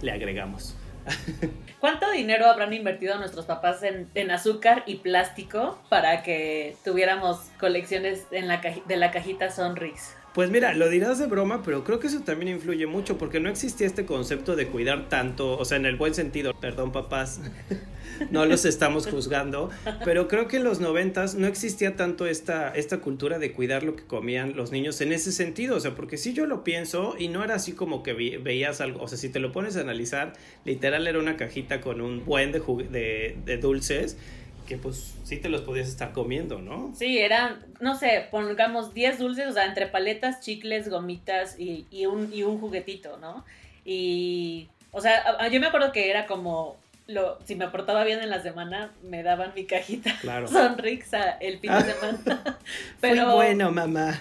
le 0.00 0.12
agregamos. 0.12 0.74
¿Cuánto 1.80 2.10
dinero 2.10 2.46
habrán 2.46 2.72
invertido 2.72 3.16
nuestros 3.18 3.44
papás 3.44 3.82
en, 3.82 4.08
en, 4.14 4.30
azúcar 4.30 4.82
y 4.86 4.96
plástico 4.96 5.78
para 5.88 6.22
que 6.22 6.76
tuviéramos 6.84 7.38
colecciones 7.60 8.26
en 8.30 8.48
la 8.48 8.60
de 8.60 8.96
la 8.96 9.10
cajita 9.10 9.50
Sonrix? 9.50 10.15
Pues 10.36 10.50
mira, 10.50 10.74
lo 10.74 10.90
dirás 10.90 11.18
de 11.18 11.24
broma, 11.24 11.62
pero 11.62 11.82
creo 11.82 11.98
que 11.98 12.08
eso 12.08 12.20
también 12.20 12.56
influye 12.56 12.86
mucho 12.86 13.16
porque 13.16 13.40
no 13.40 13.48
existía 13.48 13.86
este 13.86 14.04
concepto 14.04 14.54
de 14.54 14.66
cuidar 14.66 15.08
tanto, 15.08 15.56
o 15.56 15.64
sea, 15.64 15.78
en 15.78 15.86
el 15.86 15.96
buen 15.96 16.12
sentido, 16.12 16.52
perdón 16.52 16.92
papás, 16.92 17.40
no 18.30 18.44
los 18.44 18.66
estamos 18.66 19.06
juzgando, 19.06 19.70
pero 20.04 20.28
creo 20.28 20.46
que 20.46 20.58
en 20.58 20.64
los 20.64 20.78
noventas 20.78 21.36
no 21.36 21.46
existía 21.46 21.96
tanto 21.96 22.26
esta, 22.26 22.68
esta 22.68 22.98
cultura 22.98 23.38
de 23.38 23.52
cuidar 23.52 23.82
lo 23.82 23.96
que 23.96 24.04
comían 24.04 24.54
los 24.56 24.72
niños 24.72 25.00
en 25.00 25.14
ese 25.14 25.32
sentido, 25.32 25.74
o 25.74 25.80
sea, 25.80 25.94
porque 25.94 26.18
si 26.18 26.34
yo 26.34 26.44
lo 26.44 26.64
pienso 26.64 27.14
y 27.18 27.28
no 27.28 27.42
era 27.42 27.54
así 27.54 27.72
como 27.72 28.02
que 28.02 28.12
veías 28.12 28.82
algo, 28.82 29.00
o 29.02 29.08
sea, 29.08 29.16
si 29.16 29.30
te 29.30 29.40
lo 29.40 29.52
pones 29.52 29.78
a 29.78 29.80
analizar, 29.80 30.34
literal 30.66 31.06
era 31.06 31.18
una 31.18 31.38
cajita 31.38 31.80
con 31.80 32.02
un 32.02 32.26
buen 32.26 32.52
de, 32.52 32.60
de, 32.60 33.38
de 33.42 33.56
dulces 33.56 34.18
que 34.66 34.76
pues 34.76 35.14
sí 35.24 35.38
te 35.38 35.48
los 35.48 35.62
podías 35.62 35.88
estar 35.88 36.12
comiendo, 36.12 36.60
¿no? 36.60 36.92
Sí, 36.94 37.18
eran, 37.18 37.64
no 37.80 37.96
sé, 37.96 38.26
pongamos 38.30 38.92
10 38.92 39.18
dulces, 39.18 39.46
o 39.46 39.52
sea, 39.52 39.64
entre 39.64 39.86
paletas, 39.86 40.40
chicles, 40.40 40.88
gomitas 40.88 41.58
y, 41.58 41.86
y, 41.90 42.06
un, 42.06 42.32
y 42.32 42.42
un 42.42 42.58
juguetito, 42.58 43.16
¿no? 43.18 43.44
Y, 43.84 44.68
o 44.90 45.00
sea, 45.00 45.48
yo 45.48 45.60
me 45.60 45.68
acuerdo 45.68 45.92
que 45.92 46.10
era 46.10 46.26
como, 46.26 46.76
lo, 47.06 47.38
si 47.44 47.54
me 47.54 47.64
aportaba 47.64 48.04
bien 48.04 48.20
en 48.20 48.30
la 48.30 48.42
semana, 48.42 48.90
me 49.02 49.22
daban 49.22 49.52
mi 49.54 49.64
cajita 49.64 50.14
claro. 50.20 50.48
Sonrix 50.48 51.10
el 51.40 51.58
fin 51.60 51.72
de 51.72 51.82
semana. 51.82 52.58
Pero, 53.00 53.34
bueno, 53.34 53.70
mamá. 53.70 54.20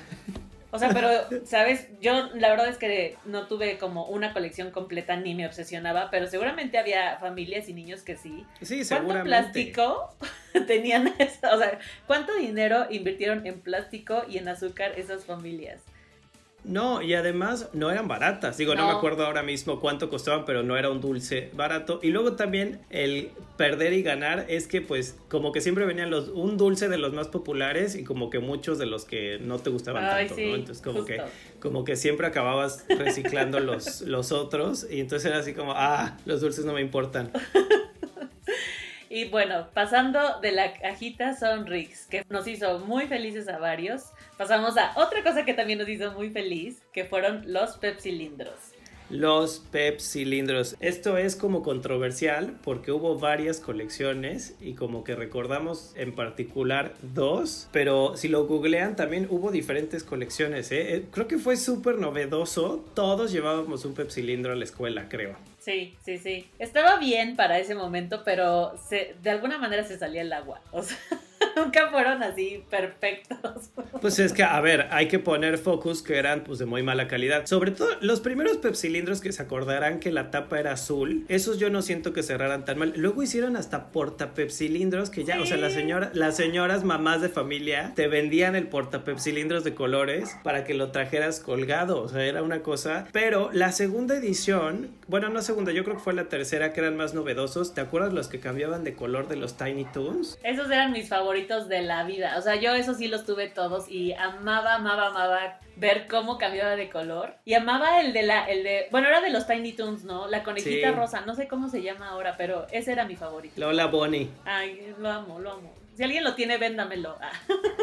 O 0.75 0.79
sea, 0.79 0.89
pero, 0.89 1.45
¿sabes? 1.45 1.87
Yo 2.01 2.29
la 2.35 2.49
verdad 2.49 2.67
es 2.67 2.77
que 2.77 3.17
no 3.25 3.47
tuve 3.47 3.77
como 3.77 4.05
una 4.07 4.33
colección 4.33 4.71
completa 4.71 5.15
ni 5.15 5.33
me 5.33 5.45
obsesionaba, 5.45 6.09
pero 6.11 6.27
seguramente 6.27 6.77
había 6.77 7.17
familias 7.17 7.69
y 7.69 7.73
niños 7.73 8.01
que 8.01 8.17
sí. 8.17 8.45
Sí, 8.61 8.81
¿Cuánto 8.87 9.23
plástico 9.23 10.15
tenían 10.67 11.13
eso? 11.17 11.47
O 11.53 11.57
sea, 11.57 11.79
¿cuánto 12.07 12.35
dinero 12.35 12.87
invirtieron 12.89 13.45
en 13.47 13.61
plástico 13.61 14.23
y 14.27 14.37
en 14.37 14.49
azúcar 14.49 14.93
esas 14.97 15.25
familias? 15.25 15.81
No, 16.65 17.01
y 17.01 17.13
además 17.13 17.69
no 17.73 17.91
eran 17.91 18.07
baratas. 18.07 18.57
Digo, 18.57 18.75
no. 18.75 18.87
me 18.87 18.93
acuerdo 18.93 19.25
ahora 19.25 19.43
mismo 19.43 19.79
cuánto 19.79 20.09
costaban, 20.09 20.45
pero 20.45 20.63
no 20.63 20.77
era 20.77 20.89
un 20.89 20.99
dulce 20.99 21.51
barato. 21.53 21.99
Y 22.01 22.09
luego 22.09 22.33
también 22.33 22.79
el 22.89 23.29
perder 23.57 23.93
y 23.93 24.01
ganar 24.01 24.45
es 24.49 24.67
que 24.67 24.81
pues 24.81 25.17
como 25.29 25.51
que 25.51 25.61
siempre 25.61 25.85
venían 25.85 26.09
los 26.09 26.29
un 26.29 26.57
dulce 26.57 26.89
de 26.89 26.97
los 26.97 27.13
más 27.13 27.27
populares 27.27 27.95
y 27.95 28.03
como 28.03 28.29
que 28.29 28.39
muchos 28.39 28.77
de 28.77 28.85
los 28.85 29.05
que 29.05 29.39
no 29.39 29.59
te 29.59 29.69
gustaban 29.69 30.09
tanto, 30.09 30.35
¿no? 30.35 30.55
Entonces 30.55 30.83
como 30.83 31.05
que 31.05 31.21
como 31.59 31.85
que 31.85 31.95
siempre 31.95 32.27
acababas 32.27 32.85
reciclando 32.89 33.59
los 33.59 34.01
los 34.01 34.31
otros 34.31 34.87
y 34.89 34.99
entonces 34.99 35.29
era 35.29 35.39
así 35.39 35.53
como, 35.53 35.73
ah, 35.75 36.17
los 36.25 36.41
dulces 36.41 36.65
no 36.65 36.73
me 36.73 36.81
importan. 36.81 37.31
Y 39.15 39.29
bueno, 39.29 39.69
pasando 39.73 40.41
de 40.41 40.51
la 40.51 40.73
cajita 40.73 41.37
Sonrix, 41.37 42.05
que 42.07 42.25
nos 42.27 42.45
hizo 42.49 42.79
muy 42.79 43.07
felices 43.07 43.47
a 43.47 43.57
varios, 43.57 44.11
pasamos 44.37 44.77
a 44.77 44.91
otra 44.97 45.23
cosa 45.23 45.45
que 45.45 45.53
también 45.53 45.79
nos 45.79 45.87
hizo 45.87 46.11
muy 46.11 46.31
feliz, 46.31 46.83
que 46.91 47.05
fueron 47.05 47.41
los 47.45 47.77
pepsilindros. 47.77 48.55
Los 49.09 49.59
pepsilindros. 49.71 50.75
Esto 50.81 51.17
es 51.17 51.37
como 51.37 51.63
controversial 51.63 52.57
porque 52.61 52.91
hubo 52.91 53.17
varias 53.17 53.61
colecciones 53.61 54.57
y 54.59 54.73
como 54.73 55.05
que 55.05 55.15
recordamos 55.15 55.93
en 55.95 56.13
particular 56.13 56.93
dos, 57.01 57.69
pero 57.71 58.17
si 58.17 58.27
lo 58.27 58.45
googlean 58.45 58.97
también 58.97 59.27
hubo 59.29 59.49
diferentes 59.49 60.03
colecciones. 60.03 60.73
¿eh? 60.73 60.93
Eh, 60.93 61.05
creo 61.09 61.29
que 61.29 61.37
fue 61.37 61.55
súper 61.55 61.99
novedoso. 61.99 62.83
Todos 62.93 63.31
llevábamos 63.31 63.85
un 63.85 63.93
pepsilindro 63.93 64.51
a 64.51 64.55
la 64.57 64.65
escuela, 64.65 65.07
creo. 65.07 65.37
Sí, 65.65 65.97
sí, 66.05 66.19
sí. 66.19 66.47
Estaba 66.59 66.99
bien 66.99 67.35
para 67.35 67.57
ese 67.57 67.73
momento, 67.73 68.21
pero 68.23 68.77
se, 68.87 69.15
de 69.23 69.31
alguna 69.31 69.57
manera 69.57 69.83
se 69.83 69.97
salía 69.97 70.21
el 70.21 70.31
agua. 70.31 70.61
O 70.71 70.83
sea, 70.83 70.95
nunca 71.55 71.89
fueron 71.89 72.21
así 72.21 72.63
perfectos. 72.69 73.71
Pues 73.99 74.19
es 74.19 74.31
que, 74.31 74.43
a 74.43 74.61
ver, 74.61 74.87
hay 74.91 75.07
que 75.07 75.17
poner 75.17 75.57
focus 75.57 76.03
que 76.03 76.17
eran 76.17 76.43
pues 76.43 76.59
de 76.59 76.67
muy 76.67 76.83
mala 76.83 77.07
calidad. 77.07 77.47
Sobre 77.47 77.71
todo 77.71 77.89
los 78.01 78.19
primeros 78.19 78.57
pepsilindros 78.57 79.21
que 79.21 79.31
se 79.31 79.41
acordarán 79.41 79.99
que 79.99 80.11
la 80.11 80.29
tapa 80.29 80.59
era 80.59 80.73
azul, 80.73 81.25
esos 81.29 81.57
yo 81.57 81.71
no 81.71 81.81
siento 81.81 82.13
que 82.13 82.21
cerraran 82.21 82.63
tan 82.63 82.77
mal. 82.77 82.93
Luego 82.95 83.23
hicieron 83.23 83.57
hasta 83.57 83.87
porta 83.87 84.35
pepsilindros 84.35 85.09
que 85.09 85.23
ya, 85.23 85.41
o 85.41 85.47
sea, 85.47 85.57
la 85.57 85.71
señora, 85.71 86.11
las 86.13 86.35
señoras 86.35 86.83
mamás 86.83 87.21
de 87.21 87.29
familia 87.29 87.93
te 87.95 88.07
vendían 88.07 88.55
el 88.55 88.67
porta 88.67 89.03
pepsilindros 89.03 89.63
de 89.63 89.73
colores 89.73 90.37
para 90.43 90.63
que 90.63 90.75
lo 90.75 90.91
trajeras 90.91 91.39
colgado. 91.39 92.03
O 92.03 92.09
sea, 92.09 92.23
era 92.23 92.43
una 92.43 92.61
cosa. 92.61 93.07
Pero 93.11 93.49
la 93.51 93.71
segunda 93.71 94.15
edición, 94.15 94.91
bueno, 95.07 95.29
no 95.29 95.41
sé 95.41 95.54
yo 95.63 95.83
creo 95.83 95.95
que 95.95 96.03
fue 96.03 96.13
la 96.13 96.25
tercera, 96.25 96.73
que 96.73 96.81
eran 96.81 96.97
más 96.97 97.13
novedosos. 97.13 97.73
¿Te 97.73 97.81
acuerdas 97.81 98.13
los 98.13 98.27
que 98.27 98.39
cambiaban 98.39 98.83
de 98.83 98.95
color 98.95 99.27
de 99.27 99.35
los 99.37 99.57
Tiny 99.57 99.85
Toons? 99.85 100.37
Esos 100.43 100.69
eran 100.69 100.91
mis 100.91 101.07
favoritos 101.09 101.67
de 101.69 101.81
la 101.81 102.03
vida. 102.03 102.35
O 102.37 102.41
sea, 102.41 102.55
yo 102.55 102.73
esos 102.73 102.97
sí 102.97 103.07
los 103.07 103.25
tuve 103.25 103.47
todos 103.47 103.89
y 103.89 104.13
amaba, 104.13 104.75
amaba, 104.75 105.07
amaba 105.07 105.59
ver 105.77 106.07
cómo 106.07 106.37
cambiaba 106.37 106.75
de 106.75 106.89
color. 106.89 107.35
Y 107.45 107.53
amaba 107.53 108.01
el 108.01 108.13
de 108.13 108.23
la, 108.23 108.45
el 108.45 108.63
de, 108.63 108.87
bueno, 108.91 109.07
era 109.07 109.21
de 109.21 109.29
los 109.29 109.47
Tiny 109.47 109.73
Toons, 109.73 110.03
¿no? 110.03 110.27
La 110.27 110.43
conejita 110.43 110.91
rosa, 110.91 111.21
no 111.21 111.35
sé 111.35 111.47
cómo 111.47 111.69
se 111.69 111.81
llama 111.81 112.09
ahora, 112.09 112.35
pero 112.37 112.67
ese 112.71 112.91
era 112.91 113.05
mi 113.05 113.15
favorito. 113.15 113.53
Lola 113.59 113.87
Bonnie. 113.87 114.29
Ay, 114.45 114.93
lo 114.99 115.09
amo, 115.09 115.39
lo 115.39 115.51
amo. 115.51 115.84
Si 115.95 116.03
alguien 116.03 116.23
lo 116.23 116.35
tiene, 116.35 116.57
véndamelo. 116.57 117.17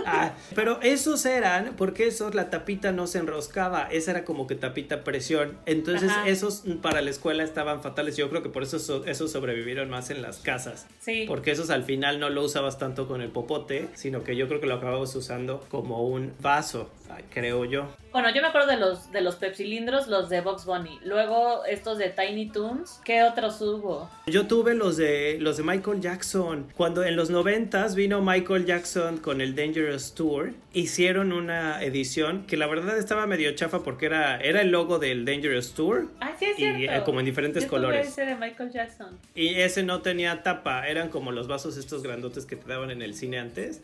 Ah, 0.05 0.35
pero 0.57 0.81
esos 0.83 1.25
eran, 1.27 1.75
porque 1.77 2.09
esos 2.09 2.35
la 2.35 2.51
tapita 2.51 2.91
no 2.91 3.07
se 3.07 3.19
enroscaba, 3.19 3.85
esa 3.85 4.11
era 4.11 4.25
como 4.25 4.49
que 4.49 4.57
tapita 4.57 5.05
presión. 5.05 5.57
Entonces 5.65 6.11
esos 6.27 6.65
para 6.83 7.03
la 7.03 7.11
escuela 7.11 7.45
estaban 7.45 7.83
fatales. 7.83 8.17
Yo 8.17 8.29
creo 8.29 8.43
que 8.43 8.49
por 8.49 8.65
eso 8.65 9.05
esos 9.07 9.31
sobrevivieron 9.31 9.89
más 9.91 10.11
en 10.11 10.21
las 10.21 10.39
casas. 10.39 10.89
Sí. 10.99 11.25
Porque 11.29 11.53
esos 11.53 11.71
al 11.71 11.85
final 11.85 12.19
no 12.19 12.31
lo 12.31 12.43
usabas 12.43 12.79
tanto 12.79 13.07
con 13.07 13.23
el 13.23 13.31
popote, 13.31 13.91
sino 13.95 14.25
que 14.25 14.35
yo 14.35 14.49
creo 14.49 14.61
que 14.61 14.67
lo 14.67 14.75
acababas 14.75 15.15
usando 15.15 15.65
como 15.71 16.03
un 16.03 16.33
vaso, 16.41 16.91
creo 17.31 17.65
yo. 17.65 17.89
Bueno, 18.13 18.29
yo 18.35 18.43
me 18.43 18.49
acuerdo 18.49 18.69
de 18.69 18.77
los 18.77 19.11
de 19.11 19.23
los 19.23 19.37
pepsilindros, 19.37 20.07
los 20.07 20.29
de 20.29 20.41
Box 20.41 20.67
Bunny. 20.67 20.99
Luego 21.05 21.65
estos 21.65 21.99
de 21.99 22.11
Tiny 22.11 22.51
Toons. 22.51 23.01
¿Qué 23.05 23.23
otros 23.23 23.61
hubo? 23.61 24.11
Yo 24.27 24.47
tuve 24.47 24.75
los 24.75 24.97
de 24.97 25.39
los 25.41 25.57
de 25.57 25.63
Michael 25.63 26.01
Jackson. 26.01 26.67
Cuando 26.77 27.05
en 27.05 27.17
los 27.17 27.31
noventas 27.31 27.95
vino 27.95 28.21
Michael 28.21 28.67
Jackson 28.67 29.17
con 29.17 29.41
el 29.41 29.55
Dangerous 29.55 30.15
Tour, 30.15 30.53
hicieron 30.73 31.33
una 31.33 31.83
edición 31.83 32.47
que 32.47 32.57
la 32.57 32.67
verdad 32.67 32.99
estaba 32.99 33.27
medio 33.27 33.53
chafa 33.55 33.83
porque 33.83 34.07
era, 34.07 34.39
era 34.39 34.61
el 34.61 34.71
logo 34.71 34.99
del 34.99 35.25
Dangerous 35.25 35.73
Tour. 35.73 36.09
Ah, 36.21 36.33
sí, 36.39 36.47
es 36.47 36.59
y, 36.59 36.65
eh, 36.65 37.03
como 37.05 37.21
en 37.21 37.27
diferentes 37.27 37.67
colores. 37.67 38.09
Ese 38.09 38.27
de 38.27 38.37
Michael 38.37 38.71
Jackson. 38.71 39.19
Y 39.35 39.55
ese 39.55 39.83
no 39.83 40.03
tenía 40.03 40.43
tapa, 40.43 40.87
eran 40.87 41.09
como 41.09 41.33
los 41.33 41.49
vasos 41.49 41.77
estos 41.77 42.03
grandotes 42.03 42.47
que 42.47 42.57
te 42.57 42.69
daban 42.69 42.91
en 42.91 43.03
el 43.03 43.15
cine 43.15 43.39
antes 43.39 43.83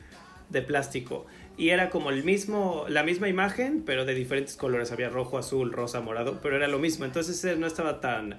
de 0.50 0.62
plástico 0.62 1.26
y 1.58 1.70
era 1.70 1.90
como 1.90 2.10
el 2.10 2.24
mismo 2.24 2.86
la 2.88 3.02
misma 3.02 3.28
imagen 3.28 3.82
pero 3.84 4.06
de 4.06 4.14
diferentes 4.14 4.56
colores. 4.56 4.92
Había 4.92 5.10
rojo 5.10 5.36
azul 5.36 5.72
rosa 5.72 6.00
morado 6.00 6.38
pero 6.42 6.56
era 6.56 6.68
lo 6.68 6.78
mismo. 6.78 7.04
Entonces 7.04 7.58
no 7.58 7.66
estaba 7.66 8.00
tan 8.00 8.36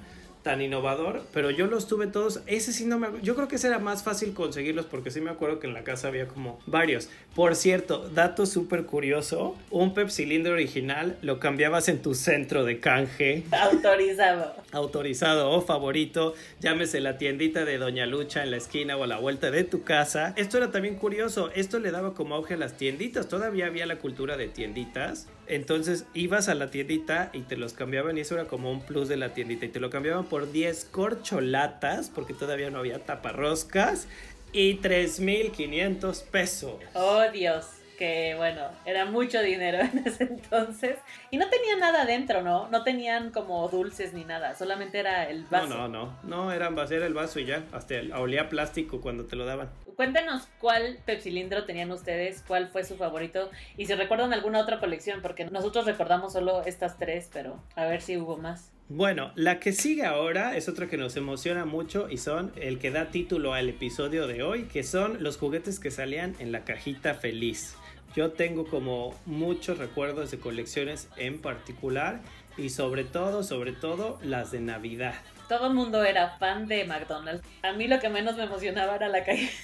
tan 0.49 0.63
innovador, 0.63 1.21
pero 1.31 1.51
yo 1.51 1.67
los 1.67 1.85
tuve 1.85 2.07
todos. 2.07 2.41
Ese 2.47 2.73
sí 2.73 2.83
no 2.83 2.97
me. 2.97 3.09
Yo 3.21 3.35
creo 3.35 3.47
que 3.47 3.57
ese 3.57 3.67
era 3.67 3.77
más 3.77 4.01
fácil 4.01 4.33
conseguirlos 4.33 4.87
porque 4.87 5.11
sí 5.11 5.21
me 5.21 5.29
acuerdo 5.29 5.59
que 5.59 5.67
en 5.67 5.75
la 5.75 5.83
casa 5.83 6.07
había 6.07 6.27
como 6.27 6.59
varios. 6.65 7.07
Por 7.35 7.55
cierto, 7.55 8.09
dato 8.09 8.47
súper 8.47 8.85
curioso: 8.87 9.55
un 9.69 9.93
Pepsilindro 9.93 10.53
original 10.53 11.19
lo 11.21 11.39
cambiabas 11.39 11.87
en 11.87 12.01
tu 12.01 12.15
centro 12.15 12.65
de 12.65 12.79
canje. 12.79 13.43
Autorizado. 13.51 14.55
Autorizado 14.71 15.51
o 15.51 15.61
favorito. 15.61 16.33
Llámese 16.61 16.99
la 16.99 17.19
tiendita 17.19 17.63
de 17.63 17.77
Doña 17.77 18.07
Lucha 18.07 18.41
en 18.41 18.49
la 18.49 18.57
esquina 18.57 18.97
o 18.97 19.03
a 19.03 19.07
la 19.07 19.19
vuelta 19.19 19.51
de 19.51 19.63
tu 19.65 19.83
casa. 19.83 20.33
Esto 20.35 20.57
era 20.57 20.71
también 20.71 20.95
curioso. 20.95 21.51
Esto 21.53 21.77
le 21.77 21.91
daba 21.91 22.15
como 22.15 22.33
auge 22.33 22.55
a 22.55 22.57
las 22.57 22.75
tienditas. 22.75 23.27
Todavía 23.27 23.67
había 23.67 23.85
la 23.85 23.97
cultura 23.97 24.35
de 24.35 24.47
tienditas. 24.47 25.27
Entonces 25.49 26.05
ibas 26.13 26.47
a 26.47 26.53
la 26.53 26.69
tiendita 26.69 27.31
y 27.33 27.41
te 27.41 27.57
los 27.57 27.73
cambiaban 27.73 28.17
y 28.17 28.21
eso 28.21 28.35
era 28.35 28.45
como 28.45 28.71
un 28.71 28.81
plus 28.81 29.09
de 29.09 29.17
la 29.17 29.33
tiendita. 29.33 29.65
Y 29.65 29.69
te 29.69 29.79
lo 29.79 29.89
cambiaban 29.89 30.25
por 30.25 30.51
10 30.51 30.85
corcholatas, 30.85 32.09
porque 32.09 32.35
todavía 32.35 32.69
no 32.69 32.77
había 32.77 32.99
taparroscas, 32.99 34.07
y 34.53 34.77
3.500 34.79 36.23
pesos. 36.25 36.75
Oh 36.93 37.23
Dios, 37.33 37.65
que 37.97 38.35
bueno, 38.37 38.61
era 38.85 39.05
mucho 39.05 39.41
dinero 39.41 39.79
en 39.93 40.07
ese 40.07 40.23
entonces. 40.25 40.97
Y 41.31 41.37
no 41.37 41.49
tenía 41.49 41.77
nada 41.77 42.03
adentro, 42.03 42.41
¿no? 42.43 42.69
No 42.69 42.83
tenían 42.83 43.31
como 43.31 43.67
dulces 43.69 44.13
ni 44.13 44.25
nada, 44.25 44.55
solamente 44.55 44.99
era 44.99 45.29
el 45.29 45.45
vaso. 45.45 45.67
No, 45.67 45.87
no, 45.87 46.05
no, 46.23 46.45
no, 46.45 46.51
era, 46.51 46.69
era 46.89 47.05
el 47.05 47.13
vaso 47.13 47.39
y 47.39 47.45
ya, 47.45 47.63
hasta 47.71 47.95
olía 48.19 48.49
plástico 48.49 49.01
cuando 49.01 49.25
te 49.25 49.35
lo 49.35 49.45
daban. 49.45 49.69
Cuéntenos 49.99 50.47
cuál 50.61 50.97
pepsilindro 51.05 51.65
tenían 51.65 51.91
ustedes, 51.91 52.41
cuál 52.47 52.69
fue 52.69 52.85
su 52.85 52.95
favorito 52.95 53.51
y 53.75 53.85
si 53.85 53.95
recuerdan 53.95 54.31
alguna 54.31 54.61
otra 54.61 54.79
colección, 54.79 55.21
porque 55.21 55.43
nosotros 55.43 55.85
recordamos 55.85 56.31
solo 56.31 56.63
estas 56.63 56.97
tres, 56.97 57.29
pero 57.33 57.61
a 57.75 57.83
ver 57.83 58.01
si 58.01 58.15
hubo 58.15 58.37
más. 58.37 58.71
Bueno, 58.87 59.33
la 59.35 59.59
que 59.59 59.73
sigue 59.73 60.05
ahora 60.05 60.55
es 60.55 60.69
otra 60.69 60.87
que 60.87 60.95
nos 60.95 61.17
emociona 61.17 61.65
mucho 61.65 62.07
y 62.09 62.15
son 62.15 62.53
el 62.55 62.79
que 62.79 62.91
da 62.91 63.11
título 63.11 63.53
al 63.53 63.67
episodio 63.67 64.25
de 64.25 64.41
hoy, 64.41 64.69
que 64.71 64.83
son 64.83 65.21
los 65.21 65.35
juguetes 65.35 65.81
que 65.81 65.91
salían 65.91 66.33
en 66.39 66.53
la 66.53 66.63
cajita 66.63 67.15
feliz. 67.15 67.75
Yo 68.15 68.31
tengo 68.31 68.67
como 68.67 69.19
muchos 69.25 69.79
recuerdos 69.79 70.31
de 70.31 70.39
colecciones 70.39 71.09
en 71.17 71.41
particular 71.41 72.21
y 72.55 72.69
sobre 72.69 73.03
todo, 73.03 73.43
sobre 73.43 73.73
todo 73.73 74.17
las 74.23 74.51
de 74.51 74.61
Navidad. 74.61 75.15
Todo 75.49 75.67
el 75.67 75.73
mundo 75.73 76.03
era 76.03 76.37
fan 76.37 76.67
de 76.67 76.85
McDonald's. 76.85 77.45
A 77.63 77.73
mí 77.73 77.87
lo 77.87 77.99
que 77.99 78.07
menos 78.07 78.37
me 78.37 78.43
emocionaba 78.43 78.95
era 78.95 79.09
la 79.09 79.25
cajita 79.25 79.59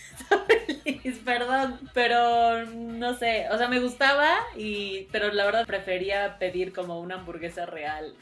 feliz, 0.47 1.21
perdón, 1.23 1.79
pero 1.93 2.65
no 2.65 3.13
sé, 3.13 3.47
o 3.51 3.57
sea, 3.57 3.69
me 3.69 3.79
gustaba 3.79 4.35
y 4.57 5.07
pero 5.11 5.31
la 5.31 5.45
verdad 5.45 5.65
prefería 5.65 6.37
pedir 6.39 6.73
como 6.73 6.99
una 6.99 7.15
hamburguesa 7.15 7.65
real 7.65 8.15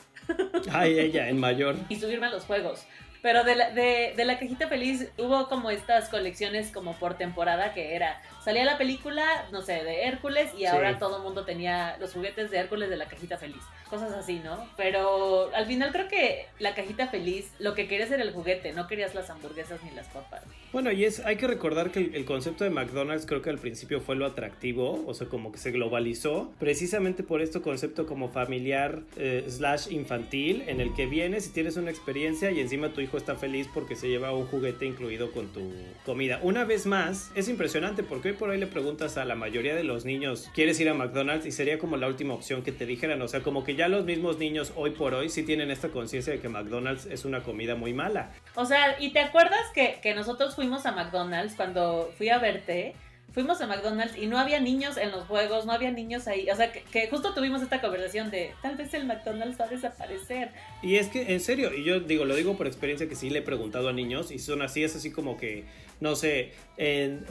Ay, 0.72 1.00
ella, 1.00 1.30
en 1.30 1.40
mayor. 1.40 1.76
Y 1.90 1.96
subirme 1.98 2.28
a 2.28 2.30
los 2.30 2.46
juegos. 2.46 2.86
Pero 3.22 3.44
de 3.44 3.56
la, 3.56 3.70
de, 3.72 4.14
de 4.16 4.26
la 4.26 4.38
cajita 4.38 4.68
feliz 4.68 5.10
hubo 5.18 5.48
como 5.48 5.70
estas 5.70 6.10
colecciones 6.10 6.72
como 6.72 6.94
por 7.00 7.16
temporada 7.16 7.74
que 7.74 7.96
era 7.96 8.22
salía 8.44 8.66
la 8.66 8.78
película, 8.78 9.48
no 9.52 9.62
sé, 9.62 9.84
de 9.84 10.04
Hércules 10.04 10.52
y 10.58 10.66
ahora 10.66 11.00
todo 11.00 11.18
el 11.18 11.24
mundo 11.24 11.46
tenía 11.46 11.98
los 12.00 12.14
juguetes 12.14 12.52
de 12.52 12.58
Hércules 12.58 12.90
de 12.90 12.98
la 12.98 13.08
cajita 13.08 13.38
feliz. 13.38 13.62
Cosas 13.90 14.12
así, 14.14 14.40
¿no? 14.44 14.68
Pero 14.76 15.54
al 15.54 15.66
final 15.66 15.92
creo 15.92 16.08
que 16.08 16.48
la 16.60 16.74
cajita 16.74 17.08
feliz, 17.08 17.52
lo 17.60 17.76
que 17.76 17.88
querías 17.88 18.12
era 18.12 18.24
el 18.24 18.32
juguete, 18.32 18.74
no 18.74 18.88
querías 18.88 19.14
las 19.14 19.30
hamburguesas 19.30 19.84
ni 19.84 19.92
las 19.92 20.08
papas. 20.08 20.44
Bueno, 20.72 20.92
y 20.92 21.06
es, 21.06 21.20
hay 21.20 21.36
que 21.36 21.46
recordar 21.46 21.92
que 21.92 22.00
el, 22.00 22.26
concepto 22.26 22.64
de 22.64 22.72
McDonald's 22.72 23.28
creo 23.28 23.44
que 23.44 23.52
al 23.52 23.60
principio 23.60 24.02
fue 24.02 24.16
lo 24.16 24.26
atractivo, 24.26 25.04
o 25.06 25.14
sea, 25.14 25.28
como 25.28 25.52
que 25.52 25.60
se 25.60 25.72
globalizó, 25.72 26.52
precisamente 26.60 27.22
por 27.22 27.42
este 27.42 27.62
concepto 27.62 28.08
como 28.08 28.30
familiar 28.30 29.02
eh, 29.18 29.46
slash 29.48 29.92
infantil, 29.92 30.64
en 30.68 30.82
el 30.82 30.94
que 30.96 31.06
vienes 31.06 31.48
y 31.48 31.52
tienes 31.52 31.78
una 31.78 31.92
experiencia 31.92 32.50
y 32.50 32.60
encima 32.60 32.90
tu 32.90 33.02
hijo 33.02 33.18
está 33.18 33.36
feliz 33.36 33.68
porque 33.72 33.96
se 33.96 34.08
lleva 34.08 34.34
un 34.34 34.48
juguete 34.48 34.86
incluido 34.88 35.32
con 35.32 35.54
tu 35.54 35.72
comida. 36.06 36.40
Una 36.42 36.64
vez 36.64 36.88
más, 36.88 37.32
es 37.36 37.48
impresionante 37.48 38.02
porque 38.02 38.33
por 38.34 38.50
ahí 38.50 38.60
le 38.60 38.68
preguntas 38.68 39.18
a 39.18 39.26
la 39.26 39.36
mayoría 39.36 39.76
de 39.76 39.84
los 39.84 40.06
niños, 40.06 40.50
¿quieres 40.54 40.80
ir 40.80 40.90
a 40.90 40.94
McDonald's? 40.94 41.46
Y 41.46 41.52
sería 41.52 41.80
como 41.80 41.98
la 41.98 42.08
última 42.08 42.34
opción 42.34 42.64
que 42.64 42.72
te 42.72 42.86
dijeran. 42.86 43.22
O 43.22 43.28
sea, 43.28 43.42
como 43.42 43.64
que 43.64 43.76
ya 43.76 43.88
los 43.88 44.06
mismos 44.06 44.38
niños 44.38 44.74
hoy 44.76 44.92
por 44.92 45.14
hoy 45.14 45.30
sí 45.30 45.44
tienen 45.44 45.72
esta 45.72 45.90
conciencia 45.90 46.34
de 46.34 46.40
que 46.40 46.50
McDonald's 46.50 47.06
es 47.06 47.26
una 47.26 47.44
comida 47.44 47.76
muy 47.76 47.94
mala. 47.94 48.32
O 48.56 48.66
sea, 48.66 48.98
¿y 49.00 49.12
te 49.12 49.20
acuerdas 49.20 49.62
que, 49.74 50.00
que 50.02 50.14
nosotros 50.14 50.56
fuimos 50.56 50.86
a 50.86 50.92
McDonald's 50.92 51.56
cuando 51.56 52.12
fui 52.18 52.30
a 52.30 52.40
verte? 52.40 52.96
fuimos 53.34 53.60
a 53.62 53.68
McDonald's 53.68 54.16
y 54.16 54.28
no 54.28 54.38
había 54.38 54.60
niños 54.60 54.96
en 54.98 55.12
los 55.12 55.26
juegos, 55.26 55.66
no 55.66 55.72
había 55.74 55.92
niños 55.92 56.28
ahí. 56.28 56.48
O 56.50 56.56
sea, 56.56 56.72
que, 56.72 57.08
justo 57.08 57.34
tuvimos 57.34 57.62
esta 57.62 57.82
conversación 57.82 58.30
de 58.30 58.54
tal 58.62 58.76
vez 58.76 58.94
el 58.94 59.06
McDonald's 59.06 59.60
va 59.60 59.66
a 59.66 59.70
desaparecer. 59.70 60.52
Y 60.82 60.98
es 60.98 61.08
que, 61.10 61.34
en 61.34 61.40
serio, 61.40 61.74
y 61.74 61.84
yo 61.84 62.00
digo, 62.00 62.26
lo 62.26 62.36
digo 62.36 62.56
por 62.56 62.68
experiencia 62.68 63.10
que 63.10 63.16
sí 63.16 63.30
le 63.30 63.40
he 63.40 63.42
preguntado 63.42 63.90
a 63.90 63.94
niños 63.94 64.32
y 64.32 64.40
son 64.40 64.62
así, 64.62 64.84
es 64.84 64.96
así 64.96 65.12
como 65.12 65.38
que, 65.38 65.66
no 66.04 66.18
sé, 66.18 66.52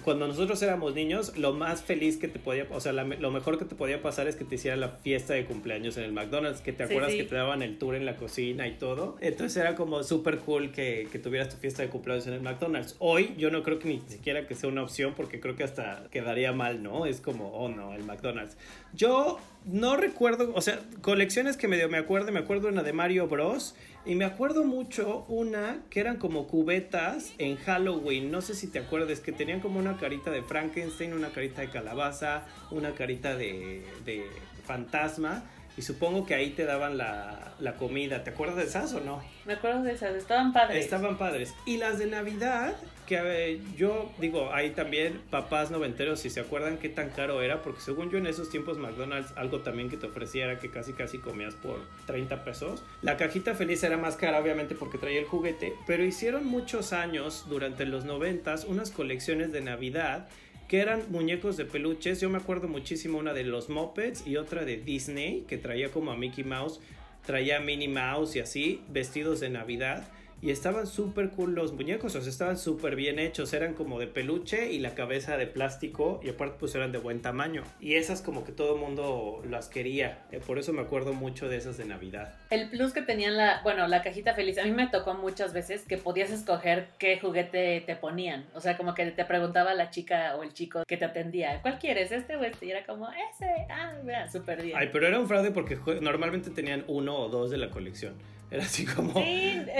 cuando 0.03 0.27
nosotros 0.27 0.63
éramos 0.63 0.95
niños, 0.95 1.37
lo 1.37 1.53
más 1.53 1.83
feliz 1.83 2.17
que 2.17 2.27
te 2.27 2.39
podía, 2.39 2.67
o 2.71 2.81
sea, 2.81 2.95
lo 2.95 3.31
mejor 3.31 3.59
que 3.59 3.67
te 3.67 3.75
podía 3.75 4.01
pasar 4.01 4.29
es 4.29 4.35
que 4.35 4.47
te 4.47 4.55
hicieran 4.55 4.81
la 4.81 4.89
fiesta 4.89 5.35
de 5.35 5.45
cumpleaños 5.45 5.99
en 5.99 6.05
el 6.05 6.13
McDonald's, 6.15 6.63
que 6.63 6.73
te 6.73 6.85
acuerdas 6.85 7.13
que 7.13 7.25
te 7.25 7.35
daban 7.35 7.61
el 7.61 7.77
tour 7.77 7.97
en 7.97 8.07
la 8.07 8.17
cocina 8.17 8.67
y 8.67 8.73
todo. 8.79 9.19
Entonces 9.21 9.59
era 9.59 9.75
como 9.75 10.03
súper 10.03 10.39
cool 10.39 10.73
que, 10.73 11.07
que 11.13 11.19
tuvieras 11.19 11.51
tu 11.51 11.59
fiesta 11.59 11.83
de 11.83 11.91
cumpleaños 11.91 12.27
en 12.29 12.33
el 12.33 12.41
McDonald's. 12.41 12.97
Hoy 12.99 13.35
yo 13.37 13.51
no 13.51 13.63
creo 13.63 13.79
que 13.79 13.89
ni 13.89 14.01
siquiera 14.09 14.47
que 14.47 14.55
sea 14.55 14.71
una 14.71 14.83
opción 14.83 15.13
porque 15.15 15.39
creo 15.39 15.55
que 15.55 15.65
hasta 15.65 16.09
quedaría 16.11 16.55
mal, 16.55 16.83
¿no? 16.83 17.05
Es 17.05 17.21
como, 17.21 17.53
oh 17.53 17.69
no, 17.69 17.93
el 17.93 18.05
McDonald's. 18.05 18.57
Yo 18.95 19.39
no 19.65 19.97
recuerdo, 19.97 20.53
o 20.55 20.61
sea, 20.61 20.81
colecciones 21.01 21.57
que 21.57 21.69
medio 21.69 21.89
me 21.89 21.99
acuerdo, 21.99 22.33
me 22.33 22.41
acuerdo 22.41 22.69
una 22.69 22.83
de 22.83 22.93
Mario 22.93 23.29
Bros. 23.29 23.75
Y 24.05 24.17
me 24.17 24.25
acuerdo 24.25 24.65
mucho 24.65 25.25
una 25.29 25.79
que 25.89 26.01
eran 26.01 26.17
como 26.17 26.49
cubetas 26.49 27.35
en 27.39 27.57
Halloween. 27.57 28.33
No 28.33 28.41
sé 28.41 28.55
si 28.55 28.67
te 28.67 28.81
acuerdas, 28.81 29.21
que 29.21 29.31
tenían 29.31 29.61
como 29.61 29.79
una 29.79 29.97
carita 29.97 30.33
de 30.33 30.43
Frankenstein, 30.43 31.13
una 31.13 31.29
carita 31.29 31.61
de 31.61 31.71
calabaza, 31.71 32.43
una 32.73 32.95
carita 32.97 33.37
de, 33.37 33.85
de 34.05 34.25
fantasma. 34.65 35.45
Y 35.77 35.83
supongo 35.83 36.27
que 36.27 36.35
ahí 36.35 36.51
te 36.51 36.65
daban 36.65 36.99
la, 36.99 37.55
la, 37.59 37.77
comida. 37.77 38.25
¿Te 38.25 38.31
acuerdas 38.31 38.57
de 38.57 38.65
esas 38.65 38.93
o 38.93 39.01
no? 39.01 39.23
Me 39.47 39.55
acuerdo 39.55 39.83
de 39.83 39.93
esas, 39.93 40.15
estaban 40.15 40.53
padres. 40.53 40.85
Estaban 40.85 41.17
padres. 41.17 41.55
Y 41.65 41.79
las 41.79 41.99
de 41.99 42.07
Navidad, 42.07 42.75
que 43.07 43.61
yo 43.77 44.13
digo, 44.19 44.53
hay 44.53 44.71
también 44.71 45.23
papás 45.31 45.71
noventeros, 45.71 46.21
si 46.21 46.29
se 46.29 46.41
acuerdan 46.41 46.77
qué 46.77 46.91
tan 46.91 47.09
caro 47.11 47.41
era, 47.41 47.63
porque 47.63 47.81
según 47.81 48.11
yo 48.11 48.19
en 48.19 48.27
esos 48.27 48.51
tiempos 48.51 48.77
McDonald's 48.77 49.33
algo 49.37 49.61
también 49.61 49.89
que 49.89 49.97
te 49.97 50.07
ofrecía 50.07 50.45
era 50.45 50.59
que 50.59 50.71
casi 50.71 50.93
casi 50.93 51.19
comías 51.19 51.55
por 51.55 51.81
30 52.07 52.45
pesos. 52.45 52.83
La 53.01 53.17
cajita 53.17 53.55
feliz 53.55 53.83
era 53.83 53.97
más 53.97 54.17
cara 54.17 54.39
obviamente 54.39 54.75
porque 54.75 54.99
traía 54.99 55.21
el 55.21 55.27
juguete, 55.27 55.75
pero 55.87 56.05
hicieron 56.05 56.45
muchos 56.45 56.93
años 56.93 57.47
durante 57.49 57.87
los 57.87 58.05
noventas 58.05 58.65
unas 58.65 58.91
colecciones 58.91 59.53
de 59.53 59.63
Navidad 59.63 60.29
que 60.73 60.81
eran 60.81 61.03
muñecos 61.11 61.59
de 61.59 61.67
peluches. 61.67 62.19
Yo 62.23 62.31
me 62.31 62.39
acuerdo 62.39 62.67
muchísimo 62.67 63.19
una 63.19 63.35
de 63.35 63.45
los 63.45 63.69
Muppets 63.69 64.27
y 64.27 64.39
otra 64.39 64.65
de 64.65 64.79
Disney, 64.79 65.45
que 65.47 65.59
traía 65.59 65.91
como 65.91 66.13
a 66.13 66.17
Mickey 66.17 66.45
Mouse, 66.45 66.81
traía 67.27 67.59
a 67.59 67.61
Minnie 67.61 67.89
Mouse 67.89 68.37
y 68.37 68.41
así, 68.41 68.81
vestidos 68.89 69.41
de 69.41 69.51
Navidad. 69.51 70.09
Y 70.43 70.51
estaban 70.51 70.89
súper 70.89 71.31
cool 71.31 71.55
los 71.55 71.73
muñecos, 71.73 72.17
o 72.17 72.21
sea, 72.21 72.29
estaban 72.29 72.59
súper 72.59 72.97
bien 72.97 73.21
hechos, 73.21 73.53
eran 73.53 73.75
como 73.75 74.01
de 74.01 74.09
peluche 74.09 74.73
y 74.73 74.81
la 74.81 74.97
cabeza 74.97 75.37
de 75.37 75.47
plástico 75.47 76.19
y 76.21 76.31
aparte 76.31 76.57
pues 76.59 76.75
eran 76.75 76.91
de 76.91 76.99
buen 76.99 77.23
tamaño. 77.23 77.63
Y 77.79 77.95
esas 77.95 78.23
como 78.23 78.43
que 78.43 78.51
todo 78.51 78.75
el 78.75 78.81
mundo 78.81 79.41
las 79.49 79.69
quería, 79.69 80.27
eh, 80.33 80.41
por 80.45 80.59
eso 80.59 80.73
me 80.73 80.81
acuerdo 80.81 81.13
mucho 81.13 81.49
de 81.49 81.59
esas 81.59 81.77
de 81.77 81.85
Navidad. 81.85 82.35
El 82.51 82.71
plus 82.71 82.93
que 82.93 83.03
tenían 83.03 83.37
la, 83.37 83.61
bueno, 83.63 83.87
la 83.87 84.03
cajita 84.03 84.35
feliz, 84.35 84.59
a 84.59 84.65
mí 84.65 84.73
me 84.73 84.89
tocó 84.89 85.15
muchas 85.15 85.53
veces 85.53 85.83
que 85.83 85.97
podías 85.97 86.33
escoger 86.33 86.89
qué 86.99 87.21
juguete 87.21 87.81
te 87.87 87.95
ponían, 87.95 88.45
o 88.53 88.61
sea, 88.61 88.77
como 88.77 88.95
que 88.95 89.13
te 89.13 89.25
preguntaba 89.25 89.75
la 89.75 89.91
chica 89.91 90.35
o 90.35 90.43
el 90.43 90.53
chico 90.53 90.83
que 90.89 90.97
te 90.97 91.05
atendía, 91.05 91.63
¿cuál 91.63 91.79
quieres, 91.79 92.11
este 92.11 92.35
o 92.35 92.43
este? 92.43 92.67
Y 92.67 92.73
era 92.73 92.85
como, 92.85 93.09
ese, 93.31 93.47
ah, 93.71 93.93
mira, 94.03 94.29
súper 94.29 94.61
bien. 94.61 94.77
Ay, 94.77 94.91
pero 94.93 95.07
era 95.07 95.21
un 95.21 95.29
fraude 95.29 95.53
porque 95.53 95.79
normalmente 96.01 96.51
tenían 96.51 96.85
uno 96.89 97.17
o 97.17 97.29
dos 97.29 97.49
de 97.53 97.59
la 97.59 97.71
colección. 97.71 98.15
Era 98.53 98.65
así 98.65 98.85
como, 98.85 99.15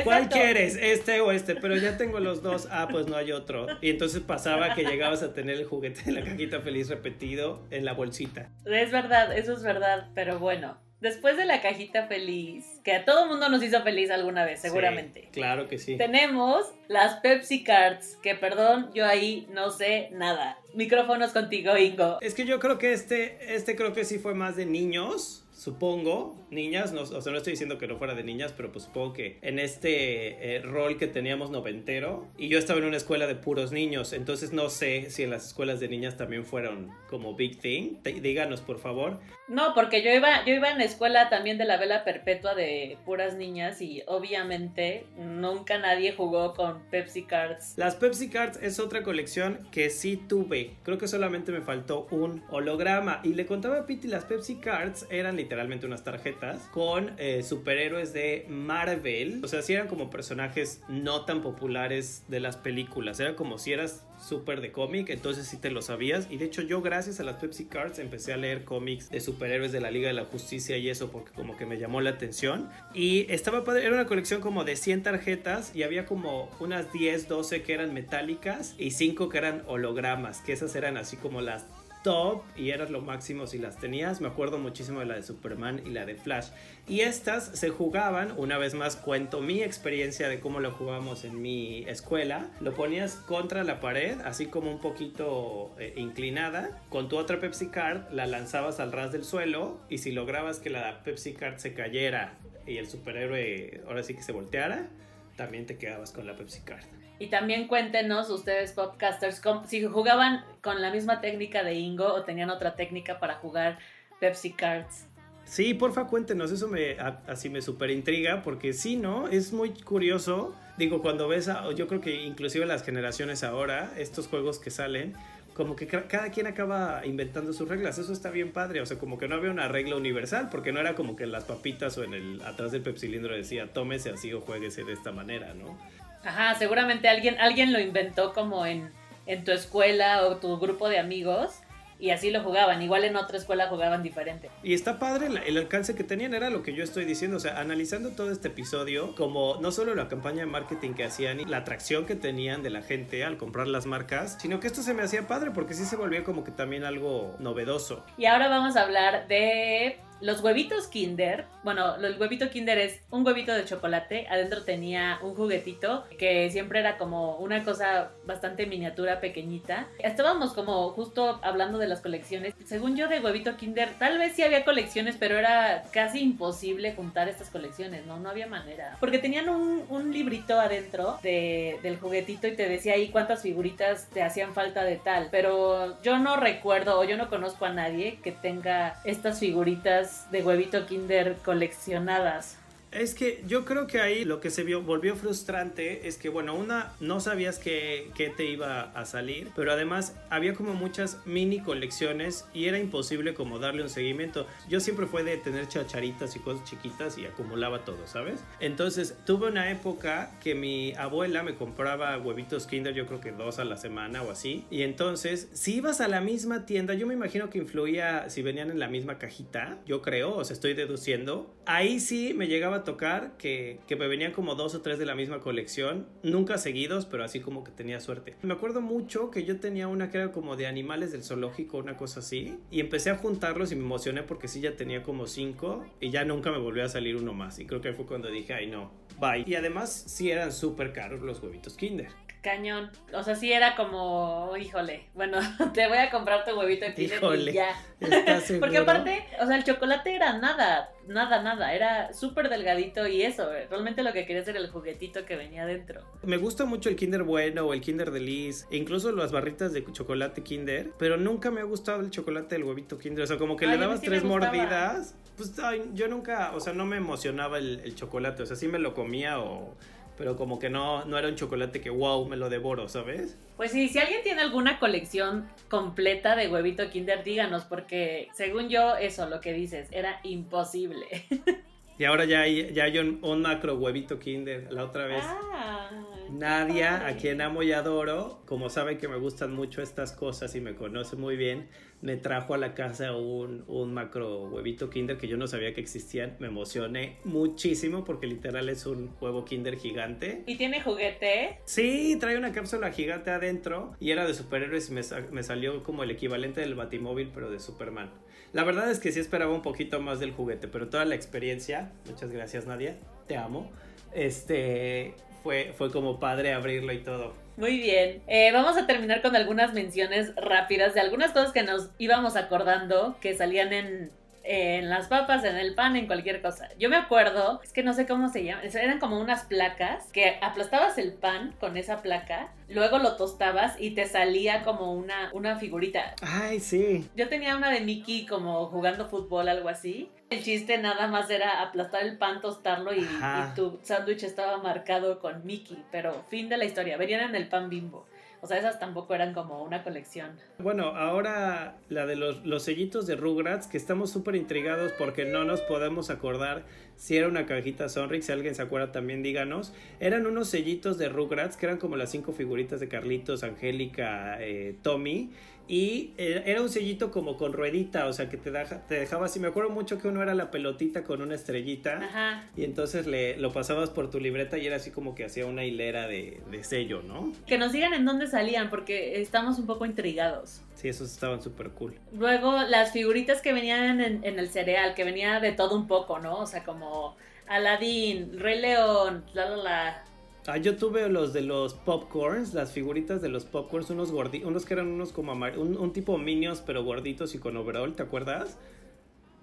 ¿cuál 0.03 0.31
quieres? 0.31 0.79
¿Este 0.81 1.21
o 1.21 1.31
este? 1.31 1.55
Pero 1.55 1.77
ya 1.77 1.99
tengo 1.99 2.21
los 2.21 2.43
dos. 2.43 2.69
Ah, 2.71 2.89
pues 2.91 3.07
no 3.07 3.17
hay 3.17 3.31
otro. 3.31 3.67
Y 3.83 3.91
entonces 3.91 4.23
pasaba 4.23 4.75
que 4.75 4.83
llegabas 4.83 5.23
a 5.23 5.35
tener 5.35 5.59
el 5.59 5.67
juguete 5.67 6.05
de 6.05 6.13
la 6.13 6.25
cajita 6.25 6.61
feliz 6.61 6.89
repetido 6.89 7.67
en 7.71 7.85
la 7.85 7.93
bolsita. 7.93 8.49
Es 8.65 8.91
verdad, 8.91 9.37
eso 9.37 9.53
es 9.53 9.63
verdad. 9.63 10.09
Pero 10.15 10.39
bueno, 10.39 10.79
después 11.03 11.37
de 11.37 11.45
la 11.45 11.61
cajita 11.61 12.07
feliz, 12.07 12.65
que 12.83 12.95
a 12.95 13.05
todo 13.05 13.27
mundo 13.27 13.51
nos 13.51 13.63
hizo 13.63 13.83
feliz 13.83 14.11
alguna 14.11 14.47
vez, 14.47 14.63
seguramente. 14.63 15.29
claro 15.33 15.69
que 15.69 15.77
sí. 15.77 15.99
Tenemos 15.99 16.65
las 16.89 17.17
Pepsi 17.17 17.65
Cards, 17.65 18.17
que 18.23 18.35
perdón, 18.35 18.91
yo 18.95 19.05
ahí 19.05 19.47
no 19.51 19.71
sé 19.71 20.09
nada. 20.13 20.57
Micrófonos 20.73 21.33
contigo, 21.33 21.77
Ingo. 21.77 22.17
Es 22.23 22.33
que 22.33 22.47
yo 22.47 22.59
creo 22.59 22.79
que 22.79 22.95
este, 22.95 23.55
este 23.55 23.77
creo 23.77 23.93
que 23.93 24.07
sí 24.07 24.19
fue 24.19 24.33
más 24.33 24.57
de 24.57 24.65
niños 24.65 25.42
supongo, 25.53 26.37
niñas, 26.51 26.93
no, 26.93 27.03
o 27.03 27.21
sea, 27.21 27.33
no 27.33 27.39
estoy 27.39 27.53
diciendo 27.53 27.79
que 27.79 27.87
no 27.87 27.97
fuera 27.97 28.15
de 28.15 28.25
niñas, 28.25 28.53
pero 28.57 28.73
pues 28.73 28.85
supongo 28.85 29.13
que 29.13 29.39
en 29.43 29.59
este 29.59 30.57
eh, 30.57 30.61
rol 30.61 30.99
que 30.99 31.07
teníamos 31.07 31.51
noventero, 31.51 32.27
y 32.37 32.49
yo 32.49 32.59
estaba 32.59 32.79
en 32.79 32.87
una 32.87 32.97
escuela 32.97 33.27
de 33.27 33.35
puros 33.35 33.73
niños, 33.73 34.13
entonces 34.13 34.53
no 34.53 34.71
sé 34.71 35.11
si 35.11 35.23
en 35.23 35.31
las 35.31 35.47
escuelas 35.47 35.81
de 35.81 35.89
niñas 35.89 36.17
también 36.17 36.45
fueron 36.45 36.91
como 37.09 37.35
big 37.35 37.61
thing. 37.61 37.97
Díganos, 38.03 38.61
por 38.61 38.79
favor. 38.79 39.21
No, 39.49 39.75
porque 39.75 40.03
yo 40.03 40.11
iba, 40.13 40.45
yo 40.47 40.55
iba 40.55 40.71
en 40.71 40.79
la 40.79 40.85
escuela 40.85 41.29
también 41.29 41.59
de 41.59 41.65
la 41.65 41.77
vela 41.77 42.05
perpetua 42.05 42.55
de 42.55 42.97
puras 43.05 43.37
niñas 43.37 43.83
y 43.83 44.03
obviamente 44.07 45.05
nunca 45.17 45.79
nadie 45.79 46.13
jugó 46.13 46.55
con 46.55 46.83
Pepsi 46.91 47.25
Cards. 47.25 47.75
Las 47.77 47.97
Pepsi 47.97 48.31
Cards 48.31 48.59
es 48.63 48.79
otra 48.79 49.03
colección 49.03 49.59
que 49.71 49.91
sí 49.91 50.17
tuve. 50.17 50.77
Creo 50.85 50.99
que 50.99 51.09
solamente 51.09 51.53
me 51.53 51.61
faltó 51.61 52.07
un 52.11 52.43
holograma. 52.51 53.21
Y 53.25 53.35
le 53.35 53.47
contaba 53.47 53.79
a 53.79 53.87
Piti, 53.87 54.09
las 54.09 54.25
Pepsi 54.25 54.57
Cards 54.57 55.07
eran 55.11 55.37
literalmente 55.43 55.87
unas 55.87 56.05
tarjetas 56.05 56.69
con 56.73 57.13
eh, 57.19 57.43
superhéroes 57.43 58.13
de 58.13 58.47
Marvel. 58.49 59.41
O 59.45 59.49
sea, 59.49 59.63
si 59.63 59.75
eran 59.75 59.89
como 59.89 60.11
personajes 60.11 60.83
no 60.89 61.25
tan 61.25 61.43
populares 61.43 62.25
de 62.29 62.41
las 62.41 62.57
películas. 62.57 63.21
Era 63.21 63.37
como 63.37 63.59
si 63.59 63.73
eras 63.73 64.05
súper 64.23 64.61
de 64.61 64.71
cómic, 64.71 65.11
entonces 65.11 65.47
sí 65.47 65.57
te 65.57 65.71
lo 65.71 65.83
sabías. 65.83 66.29
Y 66.31 66.37
de 66.37 66.45
hecho 66.45 66.63
yo 66.63 66.81
gracias 66.81 67.21
a 67.21 67.25
las 67.25 67.37
Pepsi 67.37 67.67
Cards 67.67 67.99
empecé 67.99 68.33
a 68.33 68.37
leer 68.37 68.65
cómics 68.65 69.11
de 69.11 69.21
superhéroes 69.21 69.73
de 69.73 69.81
la 69.81 69.91
Liga 69.91 70.09
de 70.09 70.15
la 70.15 70.25
Justicia 70.25 70.77
y 70.77 70.89
eso 70.89 71.11
porque 71.11 71.33
como 71.33 71.57
que 71.57 71.67
me 71.67 71.79
llamó 71.79 72.01
la 72.01 72.11
atención. 72.11 72.69
Y 72.95 73.27
estaba 73.33 73.65
padre, 73.65 73.85
era 73.85 73.95
una 73.95 74.07
colección 74.07 74.41
como 74.41 74.65
de 74.65 74.77
100 74.77 75.03
tarjetas 75.03 75.75
y 75.75 75.83
había 75.83 76.07
como 76.07 76.49
unas 76.61 76.93
10, 76.93 77.29
12 77.29 77.63
que 77.63 77.75
eran 77.75 77.93
metálicas 77.93 78.75
y 78.79 78.93
5 78.93 79.29
que 79.29 79.39
eran 79.39 79.63
hologramas, 79.67 80.41
que 80.41 80.53
esas 80.53 80.75
eran 80.77 80.97
así 80.97 81.17
como 81.17 81.41
las 81.41 81.67
top 82.03 82.43
y 82.57 82.71
eras 82.71 82.91
lo 82.91 83.01
máximo 83.01 83.47
si 83.47 83.59
las 83.59 83.79
tenías. 83.79 84.21
Me 84.21 84.29
acuerdo 84.29 84.59
muchísimo 84.59 85.01
de 85.01 85.07
la 85.07 85.15
de 85.15 85.23
Superman 85.23 85.83
y 85.85 85.91
la 85.91 86.05
de 86.07 86.15
Flash. 86.15 86.49
Y 86.89 87.01
estas 87.01 87.45
se 87.59 87.71
jugaban, 87.71 88.33
una 88.37 88.59
vez 88.59 88.75
más 88.75 88.97
cuento 88.97 89.41
mi 89.41 89.63
experiencia 89.63 90.29
de 90.29 90.41
cómo 90.41 90.61
lo 90.61 90.73
jugábamos 90.73 91.25
en 91.25 91.41
mi 91.41 91.85
escuela. 91.89 92.51
Lo 92.61 92.75
ponías 92.75 93.17
contra 93.17 93.65
la 93.65 93.81
pared, 93.81 94.21
así 94.25 94.47
como 94.47 94.71
un 94.71 94.81
poquito 94.81 95.75
eh, 95.79 95.95
inclinada. 95.97 96.83
Con 96.89 97.09
tu 97.09 97.17
otra 97.17 97.41
Pepsi 97.41 97.69
Card 97.69 98.11
la 98.13 98.27
lanzabas 98.27 98.81
al 98.81 98.93
ras 98.93 99.13
del 99.13 99.25
suelo 99.25 99.81
y 99.89 99.99
si 99.99 100.13
lograbas 100.13 100.59
que 100.59 100.71
la 100.71 101.03
Pepsi 101.05 101.33
Card 101.35 101.59
se 101.59 101.75
cayera 101.75 102.39
y 102.67 102.77
el 102.77 102.89
superhéroe 102.89 103.83
ahora 103.87 104.03
sí 104.03 104.15
que 104.15 104.23
se 104.23 104.33
volteara, 104.33 104.89
también 105.37 105.67
te 105.67 105.79
quedabas 105.79 106.13
con 106.13 106.27
la 106.27 106.37
Pepsi 106.37 106.61
Card. 106.61 106.85
Y 107.19 107.29
también 107.29 107.69
cuéntenos 107.69 108.31
ustedes, 108.31 108.73
podcasters, 108.73 109.41
si 109.67 109.85
jugaban 109.85 110.45
con 110.61 110.83
la 110.83 110.91
misma 110.91 111.21
técnica 111.21 111.63
de 111.63 111.75
Ingo 111.75 112.13
o 112.13 112.23
tenían 112.23 112.51
otra 112.51 112.75
técnica 112.75 113.21
para 113.21 113.35
jugar 113.35 113.79
Pepsi 114.19 114.53
Cards. 114.53 115.07
Sí, 115.45 115.75
porfa, 115.75 116.07
cuéntenos, 116.07 116.51
eso 116.51 116.69
me 116.69 116.97
así 117.27 117.51
me 117.51 117.61
super 117.61 117.91
intriga, 117.91 118.43
porque 118.43 118.73
sí, 118.73 118.97
¿no? 118.97 119.29
Es 119.29 119.53
muy 119.53 119.71
curioso. 119.71 120.55
Digo, 120.79 121.03
cuando 121.03 121.29
ves, 121.29 121.49
a, 121.49 121.71
yo 121.73 121.87
creo 121.89 122.01
que 122.01 122.23
inclusive 122.23 122.65
las 122.65 122.83
generaciones 122.83 123.45
ahora, 123.45 123.93
estos 123.99 124.29
juegos 124.29 124.59
que 124.59 124.71
salen, 124.71 125.15
como 125.55 125.77
que 125.77 125.87
cada 125.87 126.31
quien 126.31 126.47
acaba 126.47 127.05
inventando 127.05 127.53
sus 127.53 127.69
reglas. 127.69 127.99
Eso 127.99 128.13
está 128.13 128.31
bien 128.31 128.53
padre. 128.53 128.81
O 128.81 128.87
sea, 128.87 128.99
como 128.99 129.19
que 129.19 129.29
no 129.29 129.35
había 129.35 129.51
una 129.51 129.69
regla 129.69 129.97
universal, 129.97 130.49
porque 130.51 130.73
no 130.73 130.81
era 130.81 130.95
como 130.95 131.17
que 131.17 131.25
en 131.25 131.33
las 131.33 131.45
papitas 131.45 131.99
o 131.99 132.05
en 132.05 132.15
el 132.15 132.43
atrás 132.43 132.73
del 132.73 132.83
pepsilindro 132.83 133.35
decía 133.35 133.73
tómese 133.73 134.11
así 134.11 134.33
o 134.33 134.41
jueguese 134.41 134.85
de 134.85 134.95
esta 134.95 135.13
manera, 135.13 135.53
¿no? 135.55 135.77
Ajá, 136.25 136.55
seguramente 136.55 137.09
alguien, 137.09 137.41
alguien 137.41 137.73
lo 137.73 137.81
inventó 137.81 138.33
como 138.33 138.67
en, 138.67 138.91
en 139.27 139.45
tu 139.45 139.53
escuela 139.53 140.27
o 140.27 140.37
tu 140.37 140.59
grupo 140.59 140.89
de 140.89 140.99
amigos 140.99 141.63
y 142.03 142.11
así 142.11 142.33
lo 142.33 142.43
jugaban. 142.43 142.83
Igual 142.83 143.05
en 143.05 143.15
otra 143.15 143.39
escuela 143.39 143.69
jugaban 143.69 144.03
diferente. 144.03 144.51
Y 144.65 144.75
está 144.75 144.99
padre 144.99 145.29
el, 145.47 145.57
alcance 145.57 145.95
que 145.95 146.03
tenían, 146.03 146.35
era 146.35 146.51
lo 146.51 146.65
que 146.65 146.75
yo 146.75 146.83
estoy 146.83 147.05
diciendo. 147.05 147.37
O 147.37 147.41
sea, 147.41 147.61
analizando 147.61 148.11
todo 148.11 148.33
este 148.33 148.49
episodio, 148.49 149.15
como 149.15 149.59
no 149.61 149.71
solo 149.71 149.95
la 149.95 150.09
campaña 150.09 150.41
de 150.41 150.47
marketing 150.47 150.95
que 150.95 151.05
hacían 151.05 151.39
y 151.39 151.45
la 151.45 151.59
atracción 151.59 152.05
que 152.05 152.17
tenían 152.17 152.65
de 152.65 152.71
la 152.71 152.83
gente 152.83 153.25
al 153.25 153.37
comprar 153.37 153.69
las 153.69 153.87
marcas, 153.87 154.37
sino 154.41 154.59
que 154.59 154.67
esto 154.67 154.83
se 154.83 154.95
me 154.95 155.05
hacía 155.05 155.29
padre 155.29 155.53
porque 155.53 155.75
sí 155.75 155.85
se 155.85 155.95
volvía 155.95 156.25
como 156.25 156.43
que 156.43 156.51
también 156.51 156.83
algo 156.83 157.37
novedoso. 157.39 158.05
Y 158.19 158.27
ahora 158.27 158.49
vamos 158.49 158.75
a 158.75 158.83
hablar 158.83 159.29
de 159.29 160.01
los 160.23 160.41
huevitos 160.41 160.87
Kinder, 160.87 161.47
bueno, 161.65 161.97
el 161.97 162.19
huevito 162.19 162.49
Kinder 162.49 162.79
es 162.79 163.01
un 163.11 163.27
huevito 163.27 163.53
de 163.53 163.65
chocolate, 163.65 164.27
adentro 164.31 164.63
tenía 164.63 165.19
un 165.21 165.35
juguetito 165.35 166.05
que 166.17 166.49
siempre 166.51 166.79
era 166.79 166.97
como 166.97 167.37
una 167.39 167.65
cosa 167.65 168.13
bastante 168.25 168.67
miniatura, 168.67 169.21
pequeñita. 169.21 169.89
Estábamos 169.99 170.53
como 170.53 170.91
justo 170.91 171.41
hablando 171.43 171.79
de 171.79 171.89
las 171.89 172.01
colecciones. 172.01 172.55
Según 172.65 172.97
yo 172.97 173.09
de 173.09 173.19
huevito 173.19 173.57
Kinder, 173.57 173.91
tal 173.99 174.19
vez 174.19 174.35
sí 174.37 174.43
había 174.43 174.65
colecciones, 174.65 175.17
pero 175.19 175.37
era 175.37 175.83
casi 175.93 176.21
imposible 176.21 176.95
juntar 176.95 177.29
estas 177.29 177.51
colecciones, 177.51 178.07
¿no? 178.07 178.21
No 178.21 178.31
había 178.31 178.47
manera. 178.47 178.97
Porque 179.01 179.19
tenían 179.19 179.49
un, 179.49 179.83
librito 180.13 180.61
adentro 180.61 181.19
de, 181.23 181.79
del 181.83 181.99
juguetito 181.99 182.47
y 182.47 182.55
te 182.55 182.69
decía 182.69 182.95
ahí 182.95 183.09
cuántas 183.09 183.43
figuritas 183.43 184.09
te 184.13 184.23
hacían 184.23 184.53
falta 184.53 184.85
de 184.85 184.97
tal. 184.97 185.29
Pero 185.31 186.01
yo 186.03 186.19
no 186.19 186.37
recuerdo 186.37 187.01
o 187.01 187.05
yo 187.05 187.17
no 187.17 187.29
conozco 187.29 187.65
a 187.65 187.73
nadie 187.73 188.19
que 188.23 188.31
tenga 188.31 189.01
estas 189.05 189.41
figuritas 189.41 190.12
de 190.31 190.43
huevito 190.43 190.87
Kinder 190.87 191.37
coleccionadas. 191.45 192.59
Es 192.93 193.15
que 193.15 193.43
yo 193.47 193.65
creo 193.65 193.87
que 193.87 194.01
ahí 194.01 194.27
lo 194.27 194.41
que 194.41 194.51
se 194.51 194.65
vio, 194.65 194.83
volvió 194.83 195.17
frustrante 195.17 196.07
es 196.07 196.19
que, 196.19 196.29
bueno, 196.29 196.55
una, 196.55 196.93
no 197.01 197.21
sabías 197.21 197.59
que, 197.59 198.13
te 198.37 198.45
iba 198.45 198.83
a 198.83 199.05
salir, 199.05 199.51
pero 199.57 199.73
además 199.73 200.15
había 200.31 200.55
como 200.55 200.75
muchas 200.75 201.19
mini 201.27 201.61
colecciones 201.61 202.47
y 202.55 202.67
era 202.67 202.79
imposible 202.79 203.35
como 203.35 203.59
darle 203.59 203.83
un 203.83 203.89
seguimiento. 203.89 204.47
Yo 204.69 204.79
siempre 204.79 205.07
fue 205.07 205.25
de 205.25 205.39
tener 205.39 205.67
chacharitas 205.69 206.37
y 206.37 206.39
cosas 206.39 206.69
chiquitas 206.69 207.19
y 207.19 207.27
acumulaba 207.27 207.85
todo, 207.85 208.07
¿sabes? 208.07 208.45
Entonces 208.61 209.17
tuve 209.27 209.49
una 209.49 209.71
época 209.71 210.31
que 210.41 210.55
mi 210.55 210.95
abuela 210.95 211.43
me 211.43 211.55
compraba 211.57 212.17
huevitos 212.19 212.67
Kinder, 212.67 212.95
yo 212.95 213.07
creo 213.07 213.21
que 213.21 213.33
dos 213.33 213.59
a 213.59 213.65
la 213.65 213.77
semana 213.77 214.23
o 214.23 214.31
así. 214.31 214.67
Y 214.71 214.83
entonces, 214.83 215.49
si 215.53 215.77
ibas 215.77 216.01
a 216.01 216.09
la 216.09 216.21
misma 216.21 216.67
tienda, 216.67 216.95
yo 216.95 217.07
me 217.07 217.15
imagino 217.15 217.51
que 217.51 217.59
influía 217.59 218.29
si 218.29 218.43
venían 218.43 218.71
en 218.71 218.79
la 218.79 218.89
misma 218.89 219.19
cajita, 219.19 219.79
yo 219.87 220.03
creo, 220.03 220.37
o 220.37 220.45
sea, 220.45 220.55
estoy 220.55 220.75
deduciendo. 220.75 221.55
Ahí 221.67 221.99
sí 221.99 222.35
me 222.35 222.47
llegaba 222.47 222.82
tocar 222.85 223.37
que, 223.37 223.81
que, 223.87 223.97
me 223.97 224.09
venían 224.09 224.33
como 224.33 224.55
dos 224.55 224.75
o 224.75 224.83
tres 224.83 224.99
de 224.99 225.07
la 225.07 225.15
misma 225.15 225.41
colección, 225.41 226.07
nunca 226.23 226.59
seguidos, 226.59 227.07
pero 227.07 227.25
así 227.25 227.41
como 227.41 227.65
que 227.65 227.71
tenía 227.71 228.01
suerte. 228.01 228.37
Me 228.43 228.55
acuerdo 228.55 228.81
mucho 228.81 229.31
que 229.31 229.45
yo 229.45 229.61
tenía 229.61 229.89
una 229.89 230.11
que 230.11 230.19
era 230.19 230.33
como 230.33 230.57
de 230.57 230.67
animales 230.67 231.13
del 231.13 231.23
zoológico, 231.23 231.79
una 231.79 231.97
cosa 231.97 232.21
así, 232.21 232.59
y 232.71 232.81
empecé 232.81 233.11
a 233.11 233.17
juntarlos 233.17 233.73
y 233.73 233.77
me 233.77 233.83
emocioné 233.83 234.23
porque 234.23 234.49
sí 234.49 234.61
ya 234.61 234.77
tenía 234.77 235.03
como 235.03 235.27
cinco 235.27 235.85
y 236.01 236.11
ya 236.11 236.25
nunca 236.25 236.51
me 236.51 236.59
volvió 236.59 236.85
a 236.85 236.89
salir 236.89 237.17
uno 237.17 237.33
más. 237.33 237.59
Y 237.59 237.67
creo 237.67 237.81
que 237.81 237.93
fue 237.93 238.07
cuando 238.07 238.29
dije, 238.31 238.55
ay 238.55 238.67
no, 238.67 238.91
bye. 239.21 239.45
Y 239.47 239.55
además 239.55 240.05
sí 240.07 240.31
eran 240.31 240.53
súper 240.53 240.93
caros 240.93 241.23
los 241.23 241.43
huevitos 241.43 241.77
Kinder 241.77 242.09
cañón. 242.43 242.91
O 243.15 243.23
sea, 243.23 243.35
sí 243.37 243.53
era 243.53 243.77
como, 243.77 244.55
híjole, 244.61 245.07
bueno, 245.15 245.39
te 245.73 245.89
voy 245.89 245.99
a 245.99 246.11
comprar 246.11 246.45
tu 246.45 246.59
huevito 246.59 246.85
de 246.85 247.03
híjole, 247.03 247.51
y 247.51 247.55
ya. 247.55 247.75
Porque 248.61 248.79
aparte, 248.79 249.25
o 249.41 249.47
sea, 249.47 249.57
el 249.57 249.65
chocolate 249.65 250.15
era 250.15 250.37
nada, 250.39 250.91
nada, 251.07 251.41
nada. 251.41 251.73
Era 251.73 252.13
súper 252.13 252.49
delgadito 252.49 253.07
y 253.07 253.23
eso, 253.23 253.49
realmente 253.71 254.03
lo 254.03 254.13
que 254.13 254.27
quería 254.27 254.43
era 254.43 254.59
el 254.59 254.69
juguetito 254.69 255.25
que 255.25 255.37
venía 255.37 255.65
dentro. 255.65 256.03
Me 256.25 256.37
gusta 256.37 256.65
mucho 256.65 256.89
el 256.89 256.97
Kinder 256.97 257.23
Bueno 257.23 257.65
o 257.65 257.73
el 257.73 257.81
Kinder 257.81 258.11
de 258.11 258.21
Liz, 258.21 258.67
e 258.71 258.77
incluso 258.77 259.13
las 259.13 259.31
barritas 259.31 259.73
de 259.73 259.85
chocolate 259.93 260.43
Kinder, 260.43 260.91
pero 260.99 261.17
nunca 261.17 261.51
me 261.51 261.61
ha 261.61 261.65
gustado 261.65 262.01
el 262.01 262.11
chocolate 262.11 262.57
del 262.57 262.65
huevito 262.65 262.99
Kinder. 262.99 263.23
O 263.23 263.27
sea, 263.27 263.39
como 263.39 263.57
que 263.57 263.67
le 263.67 263.79
dabas 263.79 264.03
tres 264.03 264.25
mordidas. 264.25 265.15
Pues 265.37 265.55
yo 265.95 266.09
nunca, 266.09 266.53
o 266.55 266.61
sea, 266.61 266.75
no 266.75 266.85
me 266.85 266.99
emocionaba 266.99 267.59
el, 267.59 267.81
el 267.85 267.95
chocolate. 267.95 268.43
O 268.43 268.47
sea, 268.47 268.57
sí 268.57 268.69
me 268.69 268.79
lo 268.79 268.95
comía 268.95 269.41
o 269.41 269.75
pero 270.23 270.37
como 270.37 270.61
que 270.61 270.71
no, 270.71 271.05
no 271.05 271.19
era 271.19 271.27
un 271.27 271.35
chocolate 271.35 271.81
que 271.81 271.91
wow, 271.91 272.29
me 272.29 272.37
lo 272.37 272.49
devoro, 272.49 272.87
¿sabes? 272.87 273.37
Pues 273.57 273.73
sí, 273.73 273.89
si 273.89 273.99
alguien 273.99 274.23
tiene 274.23 274.43
alguna 274.43 274.79
colección 274.79 275.49
completa 275.69 276.37
de 276.37 276.47
huevito 276.47 276.89
Kinder, 276.91 277.25
díganos, 277.25 277.65
porque 277.65 278.29
según 278.33 278.69
yo, 278.69 278.95
eso, 278.95 279.29
lo 279.29 279.41
que 279.41 279.53
dices, 279.53 279.89
era 279.91 280.21
imposible. 280.23 281.07
Y 281.99 282.05
ahora 282.05 282.25
ya 282.25 282.41
hay, 282.41 282.73
ya 282.73 282.85
hay 282.85 282.99
un, 282.99 283.43
macro 283.43 283.75
huevito 283.77 284.19
Kinder. 284.19 284.73
La 284.73 284.85
otra 284.85 285.07
vez, 285.07 285.23
ah, 285.25 285.91
Nadia, 286.31 287.07
a 287.07 287.17
quien 287.17 287.41
amo 287.41 287.63
y 287.63 287.71
adoro, 287.73 288.43
como 288.47 288.71
sabe 288.71 288.99
que 288.99 289.09
me 289.09 289.19
gustan 289.19 289.53
mucho 289.53 289.83
estas 289.83 290.13
cosas 290.13 290.55
y 290.57 290.61
me 290.61 290.75
conoce 290.75 291.17
muy 291.17 291.37
bien, 291.37 291.69
me 292.03 292.17
trajo 292.17 292.53
a 292.53 292.59
la 292.59 292.75
casa 292.75 293.17
un, 293.17 293.65
un 293.69 293.95
macro 293.95 294.49
huevito 294.49 294.91
Kinder 294.91 295.17
que 295.17 295.29
yo 295.29 295.37
no 295.37 295.47
sabía 295.47 295.73
que 295.73 295.81
existían. 295.81 296.37
Me 296.41 296.49
emocioné 296.49 297.17
muchísimo 297.25 298.05
porque 298.05 298.27
literal 298.27 298.69
es 298.69 298.85
un 298.87 299.15
huevo 299.21 299.45
Kinder 299.45 299.79
gigante. 299.79 300.43
¿Y 300.47 300.57
tiene 300.57 300.83
juguete? 300.83 301.61
Sí, 301.65 302.17
trae 302.21 302.37
una 302.37 302.53
cápsula 302.53 302.91
gigante 302.91 303.31
adentro 303.31 303.95
y 304.01 304.11
era 304.11 304.27
de 304.27 304.35
superhéroes 304.35 304.91
y 304.91 304.93
me, 304.93 305.03
me 305.31 305.43
salió 305.45 305.83
como 305.85 306.03
el 306.03 306.11
equivalente 306.11 306.61
del 306.61 306.75
Batimóvil, 306.75 307.31
pero 307.33 307.51
de 307.51 307.61
Superman. 307.61 308.11
La 308.53 308.65
verdad 308.65 308.91
es 308.91 308.99
que 308.99 309.13
sí 309.13 309.21
esperaba 309.21 309.55
un 309.55 309.63
poquito 309.63 310.01
más 310.01 310.19
del 310.21 310.33
juguete, 310.33 310.69
pero 310.69 310.89
toda 310.89 311.05
la 311.05 311.15
experiencia, 311.15 311.93
muchas 312.07 312.31
gracias 312.33 312.67
Nadia, 312.67 312.99
te 313.27 313.37
amo. 313.37 313.71
Este 314.13 315.15
fue, 315.43 315.73
fue 315.77 315.91
como 315.91 316.19
padre 316.21 316.53
abrirlo 316.53 316.93
y 316.93 316.99
todo. 316.99 317.35
Muy 317.57 317.79
bien. 317.79 318.23
Eh, 318.27 318.51
vamos 318.53 318.77
a 318.77 318.87
terminar 318.87 319.21
con 319.23 319.37
algunas 319.37 319.75
menciones 319.75 320.35
rápidas 320.37 320.95
de 320.95 321.01
algunas 321.01 321.33
cosas 321.33 321.53
que 321.53 321.63
nos 321.63 321.91
íbamos 321.99 322.37
acordando 322.37 323.17
que 323.21 323.35
salían 323.35 323.73
en 323.73 324.11
en 324.45 324.89
las 324.89 325.09
papas, 325.09 325.45
en 325.45 325.57
el 325.57 325.75
pan, 325.75 325.97
en 325.97 326.07
cualquier 326.07 326.43
cosa. 326.43 326.69
Yo 326.79 326.89
me 326.89 326.97
acuerdo, 326.97 327.61
es 327.63 327.73
que 327.73 327.83
no 327.83 327.95
sé 327.95 328.07
cómo 328.07 328.29
se 328.29 328.45
llama, 328.45 328.63
eran 328.63 328.99
como 328.99 329.21
unas 329.21 329.45
placas 329.45 330.07
que 330.13 330.39
aplastabas 330.41 330.99
el 330.99 331.13
pan 331.13 331.55
con 331.61 331.77
esa 331.77 332.03
placa, 332.03 332.53
luego 332.69 332.99
lo 332.99 333.17
tostabas 333.17 333.81
y 333.81 333.91
te 333.91 334.07
salía 334.07 334.63
como 334.63 334.93
una, 334.93 335.31
una 335.33 335.57
figurita. 335.59 336.15
Ay, 336.23 336.61
sí. 336.61 337.09
Yo 337.17 337.29
tenía 337.29 337.57
una 337.57 337.71
de 337.71 337.81
Mickey 337.81 338.27
como 338.27 338.67
jugando 338.67 339.07
fútbol, 339.09 339.49
algo 339.49 339.69
así. 339.69 340.11
El 340.33 340.43
chiste 340.43 340.79
nada 340.79 341.09
más 341.09 341.29
era 341.29 341.61
aplastar 341.61 342.05
el 342.05 342.17
pan, 342.17 342.41
tostarlo 342.41 342.95
y, 342.95 343.01
y 343.01 343.55
tu 343.55 343.79
sándwich 343.83 344.23
estaba 344.23 344.57
marcado 344.57 345.21
con 345.21 345.45
Mickey, 345.45 345.85
pero 345.91 346.25
fin 346.31 346.49
de 346.49 346.57
la 346.57 346.65
historia, 346.65 346.97
venían 346.97 347.29
en 347.29 347.35
el 347.35 347.49
pan 347.49 347.69
bimbo. 347.69 348.07
O 348.41 348.47
sea, 348.49 348.59
esas 348.59 348.81
tampoco 348.81 349.15
eran 349.15 349.35
como 349.35 349.63
una 349.63 349.85
colección. 349.85 350.31
Bueno, 350.59 350.87
ahora 350.87 351.77
la 351.91 352.07
de 352.07 352.17
los, 352.17 352.45
los 352.45 352.65
sellitos 352.65 353.07
de 353.07 353.15
Rugrats, 353.15 353.69
que 353.69 353.77
estamos 353.77 354.11
súper 354.11 354.35
intrigados 354.35 354.91
porque 354.99 355.27
no 355.27 355.45
nos 355.45 355.61
podemos 355.61 356.11
acordar 356.11 356.65
si 356.97 357.17
era 357.17 357.29
una 357.29 357.47
cajita 357.47 357.89
Sonrix, 357.89 358.27
si 358.27 358.33
alguien 358.33 358.57
se 358.57 358.63
acuerda 358.63 358.91
también 358.91 359.23
díganos. 359.23 359.73
Eran 360.01 360.27
unos 360.27 360.49
sellitos 360.49 360.99
de 360.99 361.09
Rugrats 361.09 361.57
que 361.57 361.67
eran 361.67 361.79
como 361.79 361.95
las 361.97 362.11
cinco 362.11 362.33
figuritas 362.33 362.81
de 362.81 362.89
Carlitos, 362.89 363.45
Angélica, 363.45 364.39
eh, 364.41 364.75
Tommy 364.83 365.31
y 365.69 366.13
era 366.17 366.61
un 366.61 366.69
sellito 366.69 367.11
como 367.11 367.37
con 367.37 367.53
ruedita, 367.53 368.07
o 368.07 368.13
sea, 368.13 368.29
que 368.29 368.37
te, 368.37 368.51
te 368.51 368.95
dejaba 368.95 369.27
así. 369.27 369.41
Me 369.41 369.49
acuerdo 369.49 369.71
mucho 369.71 369.99
que 369.99 370.09
uno 370.09 370.23
era 370.23 370.35
la 370.35 370.51
pelotita 370.51 371.05
con 371.05 371.23
una 371.23 371.35
estrellita. 371.35 371.99
Ajá. 371.99 372.51
Y 372.57 372.65
entonces 372.65 373.07
le, 373.07 373.37
lo 373.37 373.53
pasabas 373.53 373.91
por 373.91 374.11
tu 374.11 374.21
libreta 374.21 374.59
y 374.59 374.67
era 374.67 374.77
así 374.77 374.91
como 374.91 375.15
que 375.15 375.25
hacía 375.25 375.47
una 375.47 375.65
hilera 375.65 376.07
de, 376.09 376.41
sello, 376.63 377.03
¿no? 377.03 377.33
Que 377.47 377.59
nos 377.59 377.73
digan 377.73 377.95
en 377.95 378.05
dónde 378.05 378.27
salían, 378.27 378.71
porque 378.71 379.21
estamos 379.21 379.59
un 379.59 379.67
poco 379.67 379.87
intrigados. 379.87 380.63
Sí, 380.75 380.89
esos 380.89 381.11
estaban 381.11 381.43
súper 381.43 381.71
cool. 381.71 381.95
Luego, 382.13 382.63
las 382.63 382.93
figuritas 382.93 383.41
que 383.41 383.53
venían 383.53 384.01
en, 384.01 384.25
en 384.25 384.39
el 384.39 384.49
cereal, 384.49 384.95
que 384.95 385.05
venía 385.05 385.41
de 385.41 385.53
todo 385.53 385.77
un 385.77 385.87
poco, 385.87 386.19
¿no? 386.19 386.39
O 386.39 386.47
sea, 386.47 386.65
como 386.65 387.17
Aladdin, 387.49 388.39
Rey 388.39 388.61
León, 388.61 389.25
la 389.35 389.49
la 389.49 389.57
la. 389.57 390.05
Ah, 390.47 390.57
yo 390.57 390.77
tuve 390.77 391.09
los 391.09 391.33
de 391.33 391.43
los 391.43 391.75
popcorns, 391.75 392.53
las 392.53 392.73
figuritas 392.73 393.23
de 393.23 393.29
los 393.29 393.45
popcorns, 393.45 393.91
unos 393.91 394.11
gorditos, 394.11 394.49
unos 394.49 394.65
que 394.65 394.75
eran 394.75 394.89
unos 394.89 395.13
como 395.13 395.33
un, 395.33 395.93
tipo 395.93 396.19
minions 396.19 396.61
pero 396.61 396.83
gorditos 396.83 397.35
y 397.37 397.39
con 397.39 397.57
overall, 397.57 397.95
¿te 397.95 398.03
acuerdas? 398.03 398.59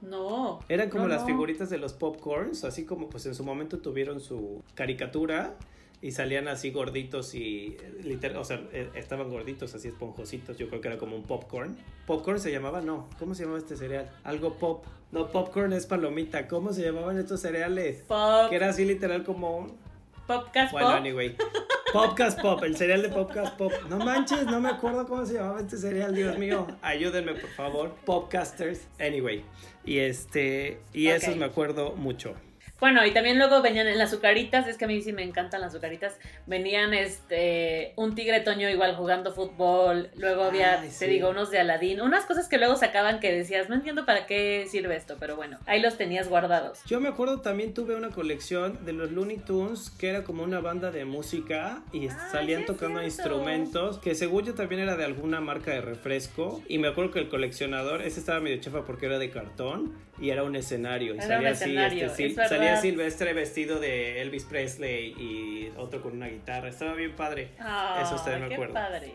No. 0.01 0.59
Eran 0.67 0.89
como 0.89 1.07
las 1.07 1.25
figuritas 1.25 1.69
de 1.69 1.77
los 1.77 1.93
popcorns, 1.93 2.65
así 2.65 2.85
como 2.85 3.09
pues 3.09 3.25
en 3.25 3.35
su 3.35 3.45
momento 3.45 3.79
tuvieron 3.79 4.19
su 4.19 4.61
caricatura 4.75 5.55
y 6.01 6.11
salían 6.11 6.49
así 6.49 6.71
gorditos 6.71 7.33
y 7.33 7.77
literal, 8.03 8.37
o 8.37 8.43
sea, 8.43 8.61
e, 8.73 8.89
estaban 8.95 9.29
gorditos, 9.29 9.75
así 9.75 9.87
esponjositos, 9.87 10.57
yo 10.57 10.67
creo 10.67 10.81
que 10.81 10.89
era 10.89 10.97
como 10.97 11.15
un 11.15 11.23
popcorn. 11.23 11.77
¿Popcorn 12.07 12.39
se 12.41 12.51
llamaba? 12.51 12.81
No. 12.81 13.07
¿Cómo 13.19 13.35
se 13.35 13.43
llamaba 13.43 13.59
este 13.59 13.77
cereal? 13.77 14.09
Algo 14.25 14.55
pop. 14.55 14.83
No, 15.11 15.31
popcorn 15.31 15.73
es 15.73 15.85
palomita. 15.85 16.47
¿Cómo 16.47 16.71
se 16.71 16.83
llamaban 16.83 17.17
estos 17.17 17.41
cereales? 17.41 18.03
Pop. 18.07 18.49
Que 18.49 18.55
era 18.55 18.69
así 18.69 18.85
literal 18.85 19.23
como 19.23 19.57
un 19.57 19.88
Popcast 20.29 20.71
Pop. 20.71 20.81
Bueno, 20.81 20.95
anyway. 20.95 21.35
Popcast 21.91 22.39
Pop, 22.39 22.63
el 22.63 22.77
cereal 22.77 23.01
de 23.01 23.09
Popcast 23.09 23.57
Pop. 23.57 23.73
No 23.89 23.97
manches, 23.97 24.45
no 24.45 24.61
me 24.61 24.69
acuerdo 24.69 25.07
cómo 25.07 25.25
se 25.25 25.33
llamaba 25.33 25.59
este 25.59 25.75
cereal, 25.75 26.13
Dios 26.13 26.37
mío. 26.37 26.67
Ayúdenme, 26.83 27.33
por 27.33 27.49
favor. 27.49 27.95
Popcasters. 28.05 28.81
Anyway. 28.99 29.43
Y 29.85 29.97
este. 29.97 30.81
Y 30.93 31.07
esos 31.07 31.35
me 31.35 31.45
acuerdo 31.45 31.93
mucho. 31.93 32.35
Bueno, 32.79 33.05
y 33.05 33.11
también 33.11 33.37
luego 33.37 33.61
venían 33.61 33.87
en 33.87 33.97
las 33.97 34.09
azucaritas, 34.09 34.67
es 34.67 34.77
que 34.77 34.85
a 34.85 34.87
mí 34.87 35.01
sí 35.01 35.11
me 35.11 35.23
encantan 35.23 35.61
las 35.61 35.71
azucaritas. 35.71 36.17
Venían 36.47 36.93
este 36.93 37.93
un 37.95 38.15
tigre 38.15 38.39
toño 38.41 38.69
igual 38.69 38.95
jugando 38.95 39.33
fútbol, 39.33 40.09
luego 40.15 40.43
había, 40.43 40.81
te 40.97 41.07
digo, 41.07 41.29
unos 41.29 41.51
de 41.51 41.59
Aladín, 41.59 42.01
unas 42.01 42.25
cosas 42.25 42.47
que 42.47 42.57
luego 42.57 42.75
sacaban 42.75 43.19
que 43.19 43.31
decías, 43.31 43.69
no 43.69 43.75
entiendo 43.75 44.05
para 44.05 44.25
qué 44.25 44.65
sirve 44.69 44.95
esto, 44.95 45.17
pero 45.19 45.35
bueno, 45.35 45.57
ahí 45.65 45.81
los 45.81 45.97
tenías 45.97 46.29
guardados. 46.29 46.79
Yo 46.85 46.99
me 46.99 47.09
acuerdo 47.09 47.41
también 47.41 47.73
tuve 47.73 47.95
una 47.95 48.09
colección 48.09 48.85
de 48.85 48.93
los 48.93 49.11
Looney 49.11 49.37
Tunes 49.37 49.89
que 49.89 50.09
era 50.09 50.23
como 50.23 50.43
una 50.43 50.59
banda 50.61 50.91
de 50.91 51.05
música 51.05 51.81
y 51.91 52.09
salían 52.31 52.65
tocando 52.65 53.03
instrumentos, 53.03 53.97
que 53.99 54.15
según 54.15 54.45
yo 54.45 54.55
también 54.55 54.81
era 54.81 54.95
de 54.95 55.05
alguna 55.05 55.41
marca 55.41 55.71
de 55.71 55.81
refresco 55.81 56.61
y 56.67 56.77
me 56.77 56.87
acuerdo 56.87 57.11
que 57.11 57.19
el 57.19 57.29
coleccionador, 57.29 58.01
ese 58.01 58.19
estaba 58.19 58.39
medio 58.39 58.57
chefa 58.61 58.85
porque 58.85 59.07
era 59.07 59.19
de 59.19 59.29
cartón 59.29 60.08
y 60.21 60.29
era 60.31 60.43
un 60.43 60.55
escenario. 60.55 61.13
Y 61.15 61.17
Era 61.17 61.27
salía 61.27 61.39
un 61.39 61.53
así, 61.53 61.63
escenario, 61.65 62.05
este, 62.07 62.25
es 62.27 62.35
salía 62.49 62.75
Silvestre 62.77 63.33
vestido 63.33 63.79
de 63.79 64.21
Elvis 64.21 64.45
Presley 64.45 65.13
y 65.17 65.71
otro 65.77 66.01
con 66.01 66.13
una 66.13 66.27
guitarra. 66.27 66.69
Estaba 66.69 66.93
bien 66.93 67.15
padre. 67.15 67.49
Eso 67.57 68.15
Ay, 68.17 68.21
también 68.25 68.47
me 68.49 68.53
acuerdo. 68.55 68.73
padre. 68.73 69.13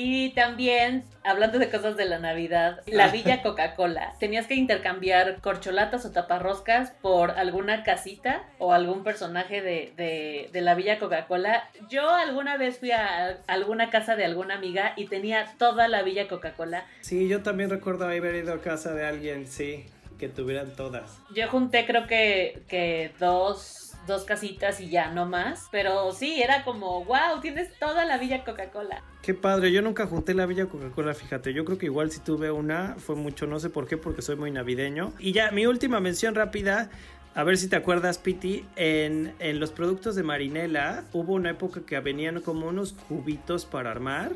Y 0.00 0.30
también, 0.34 1.02
hablando 1.24 1.58
de 1.58 1.68
cosas 1.70 1.96
de 1.96 2.04
la 2.04 2.20
Navidad, 2.20 2.82
la 2.86 3.08
Villa 3.08 3.42
Coca-Cola. 3.42 4.12
Tenías 4.20 4.46
que 4.46 4.54
intercambiar 4.54 5.40
corcholatas 5.40 6.04
o 6.06 6.12
taparroscas 6.12 6.92
por 7.02 7.32
alguna 7.32 7.82
casita 7.82 8.44
o 8.58 8.72
algún 8.72 9.02
personaje 9.02 9.60
de, 9.60 9.92
de- 9.96 10.50
de 10.52 10.60
la 10.60 10.76
Villa 10.76 11.00
Coca-Cola. 11.00 11.68
Yo 11.90 12.08
alguna 12.10 12.56
vez 12.58 12.78
fui 12.78 12.92
a 12.92 13.38
alguna 13.48 13.90
casa 13.90 14.14
de 14.14 14.24
alguna 14.24 14.54
amiga 14.54 14.92
y 14.94 15.06
tenía 15.06 15.46
toda 15.58 15.88
la 15.88 16.02
Villa 16.02 16.28
Coca-Cola. 16.28 16.86
Sí, 17.00 17.26
yo 17.26 17.42
también 17.42 17.68
recuerdo 17.68 18.04
haber 18.04 18.36
ido 18.36 18.52
a 18.52 18.60
casa 18.60 18.94
de 18.94 19.04
alguien, 19.04 19.48
sí, 19.48 19.84
que 20.18 20.28
tuvieran 20.28 20.74
todas. 20.76 21.18
Yo 21.34 21.48
junté 21.48 21.86
creo 21.86 22.06
que, 22.06 22.62
que 22.68 23.12
dos, 23.18 23.94
dos 24.06 24.24
casitas 24.24 24.80
y 24.80 24.90
ya, 24.90 25.10
no 25.10 25.26
más. 25.26 25.68
Pero 25.70 26.12
sí, 26.12 26.42
era 26.42 26.64
como, 26.64 27.04
wow, 27.04 27.40
tienes 27.40 27.72
toda 27.78 28.04
la 28.04 28.18
Villa 28.18 28.44
Coca-Cola. 28.44 29.02
Qué 29.22 29.34
padre, 29.34 29.72
yo 29.72 29.82
nunca 29.82 30.06
junté 30.06 30.34
la 30.34 30.46
Villa 30.46 30.66
Coca-Cola, 30.66 31.14
fíjate, 31.14 31.52
yo 31.52 31.64
creo 31.64 31.78
que 31.78 31.86
igual 31.86 32.10
si 32.10 32.20
tuve 32.20 32.50
una 32.50 32.96
fue 32.98 33.14
mucho, 33.14 33.46
no 33.46 33.60
sé 33.60 33.70
por 33.70 33.86
qué, 33.86 33.96
porque 33.96 34.22
soy 34.22 34.36
muy 34.36 34.50
navideño. 34.50 35.12
Y 35.18 35.32
ya, 35.32 35.50
mi 35.50 35.66
última 35.66 36.00
mención 36.00 36.34
rápida, 36.34 36.90
a 37.34 37.44
ver 37.44 37.58
si 37.58 37.68
te 37.68 37.76
acuerdas, 37.76 38.18
Piti, 38.18 38.64
en, 38.76 39.34
en 39.38 39.60
los 39.60 39.70
productos 39.70 40.16
de 40.16 40.22
Marinela 40.22 41.04
hubo 41.12 41.34
una 41.34 41.50
época 41.50 41.82
que 41.86 41.98
venían 42.00 42.40
como 42.40 42.66
unos 42.68 42.94
cubitos 42.94 43.66
para 43.66 43.90
armar, 43.90 44.32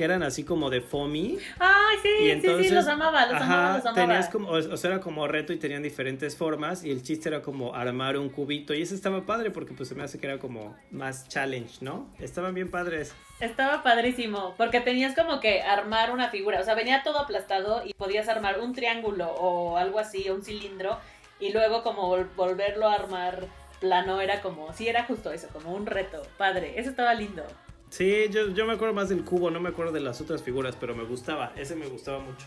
que 0.00 0.04
eran 0.04 0.22
así 0.22 0.44
como 0.44 0.70
de 0.70 0.80
foamy. 0.80 1.36
Ay, 1.58 1.96
sí, 2.02 2.08
Y 2.08 2.24
sí, 2.24 2.30
entonces, 2.30 2.68
sí, 2.68 2.74
los 2.74 2.86
amaba, 2.86 3.26
los 3.26 3.34
ajá, 3.34 3.44
amaba, 3.44 3.76
los 3.76 3.84
amaba. 3.86 4.06
tenías 4.06 4.28
como, 4.30 4.48
o, 4.48 4.54
o 4.56 4.76
sea, 4.78 4.92
era 4.92 5.00
como 5.02 5.28
reto 5.28 5.52
y 5.52 5.58
tenían 5.58 5.82
diferentes 5.82 6.38
formas 6.38 6.84
y 6.84 6.90
el 6.90 7.02
chiste 7.02 7.28
era 7.28 7.42
como 7.42 7.74
armar 7.74 8.16
un 8.16 8.30
cubito 8.30 8.72
y 8.72 8.80
eso 8.80 8.94
estaba 8.94 9.26
padre 9.26 9.50
porque 9.50 9.74
pues 9.74 9.90
se 9.90 9.94
me 9.94 10.02
hace 10.02 10.18
que 10.18 10.26
era 10.26 10.38
como 10.38 10.74
más 10.90 11.28
challenge, 11.28 11.84
¿no? 11.84 12.08
Estaban 12.18 12.54
bien 12.54 12.70
padres. 12.70 13.14
Estaba 13.40 13.82
padrísimo, 13.82 14.54
porque 14.56 14.80
tenías 14.80 15.14
como 15.14 15.38
que 15.38 15.60
armar 15.60 16.12
una 16.12 16.30
figura, 16.30 16.60
o 16.60 16.64
sea, 16.64 16.74
venía 16.74 17.02
todo 17.02 17.18
aplastado 17.18 17.82
y 17.84 17.92
podías 17.92 18.26
armar 18.30 18.58
un 18.58 18.72
triángulo 18.72 19.26
o 19.32 19.76
algo 19.76 19.98
así, 19.98 20.30
un 20.30 20.42
cilindro, 20.42 20.98
y 21.40 21.52
luego 21.52 21.82
como 21.82 22.10
vol- 22.16 22.34
volverlo 22.36 22.88
a 22.88 22.94
armar 22.94 23.44
plano 23.80 24.22
era 24.22 24.40
como, 24.40 24.72
sí, 24.72 24.88
era 24.88 25.04
justo 25.04 25.30
eso, 25.30 25.48
como 25.52 25.74
un 25.74 25.84
reto, 25.84 26.22
padre, 26.38 26.80
eso 26.80 26.88
estaba 26.88 27.12
lindo. 27.12 27.42
Sí, 27.90 28.28
yo, 28.30 28.48
yo 28.54 28.66
me 28.66 28.72
acuerdo 28.72 28.94
más 28.94 29.08
del 29.08 29.24
cubo, 29.24 29.50
no 29.50 29.60
me 29.60 29.68
acuerdo 29.68 29.92
de 29.92 30.00
las 30.00 30.20
otras 30.20 30.42
figuras, 30.42 30.76
pero 30.78 30.94
me 30.94 31.04
gustaba, 31.04 31.52
ese 31.56 31.74
me 31.74 31.86
gustaba 31.86 32.20
mucho. 32.20 32.46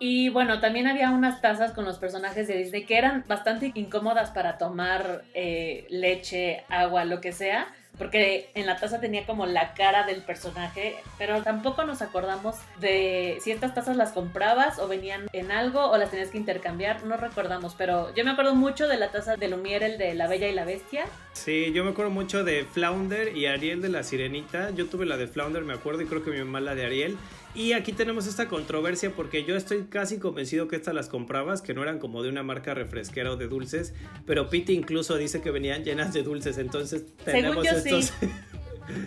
Y 0.00 0.30
bueno, 0.30 0.60
también 0.60 0.86
había 0.86 1.10
unas 1.10 1.40
tazas 1.40 1.72
con 1.72 1.84
los 1.84 1.98
personajes 1.98 2.48
de 2.48 2.56
Disney 2.56 2.86
que 2.86 2.96
eran 2.96 3.24
bastante 3.28 3.70
incómodas 3.74 4.30
para 4.30 4.58
tomar 4.58 5.24
eh, 5.34 5.86
leche, 5.90 6.64
agua, 6.70 7.04
lo 7.04 7.20
que 7.20 7.32
sea, 7.32 7.68
porque 7.98 8.50
en 8.54 8.66
la 8.66 8.76
taza 8.76 9.00
tenía 9.00 9.26
como 9.26 9.46
la 9.46 9.74
cara 9.74 10.06
del 10.06 10.22
personaje, 10.22 10.96
pero 11.18 11.42
tampoco 11.42 11.84
nos 11.84 12.02
acordamos 12.02 12.56
de 12.80 13.38
si 13.40 13.50
estas 13.50 13.74
tazas 13.74 13.96
las 13.96 14.12
comprabas 14.12 14.78
o 14.78 14.88
venían 14.88 15.26
en 15.32 15.50
algo 15.52 15.90
o 15.90 15.98
las 15.98 16.10
tenías 16.10 16.30
que 16.30 16.38
intercambiar, 16.38 17.04
no 17.04 17.16
recordamos, 17.16 17.74
pero 17.76 18.14
yo 18.14 18.24
me 18.24 18.30
acuerdo 18.30 18.54
mucho 18.54 18.88
de 18.88 18.96
la 18.96 19.10
taza 19.10 19.36
de 19.36 19.48
Lumière, 19.48 19.82
el 19.82 19.98
de 19.98 20.14
La 20.14 20.28
Bella 20.28 20.48
y 20.48 20.54
la 20.54 20.64
Bestia. 20.64 21.04
Sí, 21.32 21.72
yo 21.72 21.84
me 21.84 21.90
acuerdo 21.90 22.10
mucho 22.10 22.44
de 22.44 22.64
Flounder 22.64 23.36
y 23.36 23.46
Ariel 23.46 23.80
de 23.82 23.88
la 23.88 24.02
Sirenita. 24.02 24.70
Yo 24.70 24.86
tuve 24.86 25.06
la 25.06 25.16
de 25.16 25.26
Flounder, 25.26 25.62
me 25.62 25.74
acuerdo, 25.74 26.02
y 26.02 26.06
creo 26.06 26.24
que 26.24 26.30
mi 26.30 26.38
mamá 26.38 26.60
la 26.60 26.74
de 26.74 26.86
Ariel. 26.86 27.16
Y 27.54 27.72
aquí 27.72 27.92
tenemos 27.92 28.26
esta 28.28 28.46
controversia 28.46 29.10
porque 29.14 29.44
yo 29.44 29.56
estoy 29.56 29.86
casi 29.88 30.18
convencido 30.18 30.68
que 30.68 30.76
estas 30.76 30.94
las 30.94 31.08
comprabas, 31.08 31.62
que 31.62 31.74
no 31.74 31.82
eran 31.82 31.98
como 31.98 32.22
de 32.22 32.28
una 32.28 32.42
marca 32.44 32.74
refresquera 32.74 33.32
o 33.32 33.36
de 33.36 33.48
dulces, 33.48 33.92
pero 34.24 34.48
Piti 34.48 34.72
incluso 34.72 35.16
dice 35.16 35.40
que 35.42 35.50
venían 35.50 35.82
llenas 35.84 36.12
de 36.12 36.22
dulces, 36.22 36.58
entonces 36.58 37.04
tenemos 37.24 37.66
yo 37.66 37.72
sí. 37.80 37.88
estos... 37.90 38.12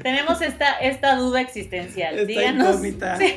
Tenemos 0.02 0.42
esta, 0.42 0.78
esta 0.80 1.18
duda 1.18 1.42
existencial. 1.42 2.14
esta 2.16 2.26
Díganos. 2.26 2.80
Sí. 2.80 2.88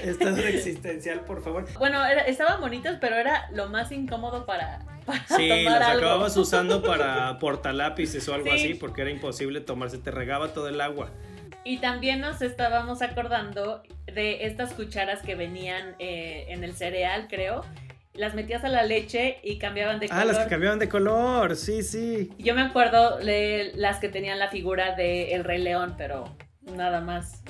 esta 0.05 0.31
duda 0.31 0.49
existencial, 0.49 1.23
por 1.23 1.43
favor. 1.43 1.67
Bueno, 1.77 2.05
era- 2.07 2.23
estaban 2.23 2.61
bonitos, 2.61 2.99
pero 3.01 3.17
era 3.17 3.51
lo 3.53 3.69
más 3.69 3.91
incómodo 3.91 4.47
para, 4.47 4.79
para 5.05 5.27
Sí, 5.27 5.49
tomar 5.49 5.81
las 5.81 5.89
algo. 5.91 6.07
acababas 6.07 6.37
usando 6.37 6.83
para 6.85 7.41
portalápices 7.41 8.29
o 8.29 8.35
algo 8.35 8.47
Sí. 8.53 8.55
así, 8.55 8.75
porque 8.75 9.03
era 9.03 9.11
imposible 9.11 9.61
tomarse, 9.61 9.99
te 9.99 10.13
regaba 10.13 10.53
todo 10.53 10.69
el 10.69 10.81
agua. 10.81 11.11
Y 11.67 11.79
también 11.79 12.21
nos 12.21 12.43
estábamos 12.43 13.03
acordando 13.03 13.83
de 14.07 14.47
estas 14.47 14.73
cucharas 14.73 15.21
que 15.23 15.35
venían 15.35 15.97
eh, 15.99 16.47
en 16.49 16.63
el 16.63 16.75
cereal, 16.75 17.27
creo. 17.29 17.65
Las 18.15 18.35
metías 18.35 18.63
a 18.63 18.69
la 18.69 18.85
leche 18.85 19.41
y 19.43 19.59
cambiaban 19.59 19.99
de 19.99 20.07
color. 20.07 20.23
Ah, 20.23 20.25
las 20.27 20.39
que 20.45 20.49
cambiaban 20.49 20.79
de 20.79 20.89
color, 20.89 21.57
sí, 21.57 21.83
sí. 21.83 22.31
Yo 22.39 22.55
me 22.55 22.63
acuerdo 22.63 23.19
de 23.19 23.73
las 23.75 23.99
que 23.99 24.09
tenían 24.09 24.39
la 24.39 24.47
figura 24.47 24.95
de 24.95 25.35
El 25.35 25.43
Rey 25.43 25.61
León, 25.61 25.97
pero 25.99 26.37
nada 26.63 27.01
más. 27.01 27.43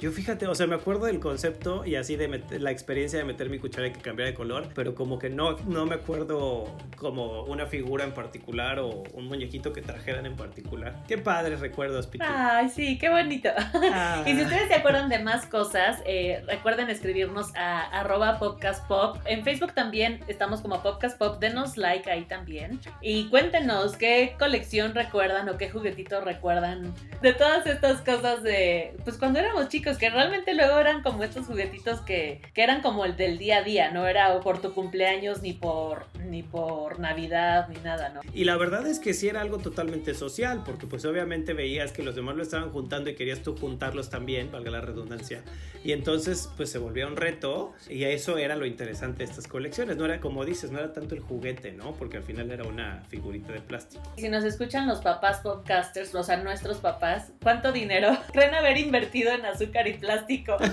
Yo 0.00 0.12
fíjate, 0.12 0.46
o 0.46 0.54
sea, 0.54 0.68
me 0.68 0.76
acuerdo 0.76 1.06
del 1.06 1.18
concepto 1.18 1.84
y 1.84 1.96
así 1.96 2.14
de 2.14 2.28
meter- 2.28 2.60
la 2.62 2.70
experiencia 2.70 3.18
de 3.18 3.24
meter 3.24 3.50
mi 3.50 3.58
cuchara 3.58 3.88
y 3.88 3.92
que 3.92 4.00
cambiara 4.00 4.30
de 4.30 4.34
color, 4.36 4.68
pero 4.72 4.94
como 4.94 5.18
que 5.18 5.28
no, 5.28 5.56
no 5.66 5.86
me 5.86 5.96
acuerdo 5.96 6.72
como 6.96 7.42
una 7.42 7.66
figura 7.66 8.04
en 8.04 8.12
particular 8.12 8.78
o 8.78 9.02
un 9.14 9.26
muñequito 9.26 9.72
que 9.72 9.82
trajeran 9.82 10.24
en 10.24 10.36
particular. 10.36 11.02
Qué 11.08 11.18
padres 11.18 11.58
recuerdos, 11.58 12.06
Piti. 12.06 12.24
Ay, 12.28 12.68
sí, 12.68 12.96
qué 12.96 13.08
bonito. 13.08 13.48
Ah. 13.92 14.22
Y 14.26 14.34
si 14.36 14.42
ustedes 14.42 14.68
se 14.68 14.74
acuerdan 14.74 15.08
de 15.08 15.18
más 15.18 15.46
cosas, 15.46 16.00
eh, 16.06 16.44
recuerden 16.46 16.90
escribirnos 16.90 17.52
a 17.56 17.80
arroba 18.00 18.38
podcastpop. 18.38 19.16
En 19.24 19.42
Facebook 19.42 19.72
también 19.74 20.20
estamos 20.28 20.60
como 20.60 20.80
podcastpop. 20.80 21.40
Denos 21.40 21.76
like 21.76 22.08
ahí 22.08 22.22
también. 22.24 22.78
Y 23.00 23.28
cuéntenos 23.30 23.96
qué 23.96 24.36
colección 24.38 24.94
recuerdan 24.94 25.48
o 25.48 25.56
qué 25.56 25.70
juguetito 25.70 26.20
recuerdan 26.20 26.94
de 27.20 27.32
todas 27.32 27.66
estas 27.66 28.00
cosas 28.02 28.44
de, 28.44 28.94
pues 29.04 29.16
cuando 29.18 29.38
éramos 29.40 29.68
chicos, 29.68 29.87
que 29.96 30.10
realmente 30.10 30.54
luego 30.54 30.78
eran 30.78 31.02
como 31.02 31.24
estos 31.24 31.46
juguetitos 31.46 32.00
que, 32.00 32.42
que 32.52 32.62
eran 32.62 32.82
como 32.82 33.04
el 33.04 33.16
del 33.16 33.38
día 33.38 33.58
a 33.58 33.62
día, 33.62 33.90
no 33.90 34.06
era 34.06 34.38
por 34.40 34.60
tu 34.60 34.74
cumpleaños 34.74 35.40
ni 35.42 35.52
por, 35.52 36.06
ni 36.26 36.42
por 36.42 37.00
Navidad 37.00 37.68
ni 37.68 37.80
nada, 37.80 38.10
¿no? 38.10 38.20
Y 38.34 38.44
la 38.44 38.56
verdad 38.56 38.86
es 38.86 38.98
que 38.98 39.14
sí 39.14 39.28
era 39.28 39.40
algo 39.40 39.58
totalmente 39.58 40.14
social, 40.14 40.62
porque 40.64 40.86
pues 40.86 41.04
obviamente 41.04 41.54
veías 41.54 41.92
que 41.92 42.02
los 42.02 42.14
demás 42.14 42.36
lo 42.36 42.42
estaban 42.42 42.70
juntando 42.70 43.10
y 43.10 43.14
querías 43.14 43.42
tú 43.42 43.56
juntarlos 43.56 44.10
también, 44.10 44.50
valga 44.50 44.70
la 44.70 44.80
redundancia. 44.80 45.42
Y 45.84 45.92
entonces 45.92 46.50
pues 46.56 46.70
se 46.70 46.78
volvía 46.78 47.06
un 47.06 47.16
reto 47.16 47.72
y 47.88 48.04
eso 48.04 48.36
era 48.36 48.56
lo 48.56 48.66
interesante 48.66 49.18
de 49.18 49.24
estas 49.24 49.46
colecciones. 49.46 49.96
No 49.96 50.04
era 50.04 50.20
como 50.20 50.44
dices, 50.44 50.70
no 50.70 50.78
era 50.78 50.92
tanto 50.92 51.14
el 51.14 51.20
juguete, 51.20 51.72
¿no? 51.72 51.92
Porque 51.92 52.16
al 52.16 52.24
final 52.24 52.50
era 52.50 52.64
una 52.64 53.02
figurita 53.08 53.52
de 53.52 53.60
plástico. 53.60 54.02
Si 54.16 54.28
nos 54.28 54.44
escuchan 54.44 54.86
los 54.86 55.00
papás 55.00 55.38
podcasters, 55.38 56.14
o 56.14 56.22
sea, 56.22 56.36
nuestros 56.38 56.78
papás, 56.78 57.32
¿cuánto 57.42 57.72
dinero 57.72 58.16
creen 58.32 58.54
haber 58.54 58.78
invertido 58.78 59.32
en 59.32 59.44
azúcar 59.44 59.77
y 59.86 59.94
plástico? 59.94 60.56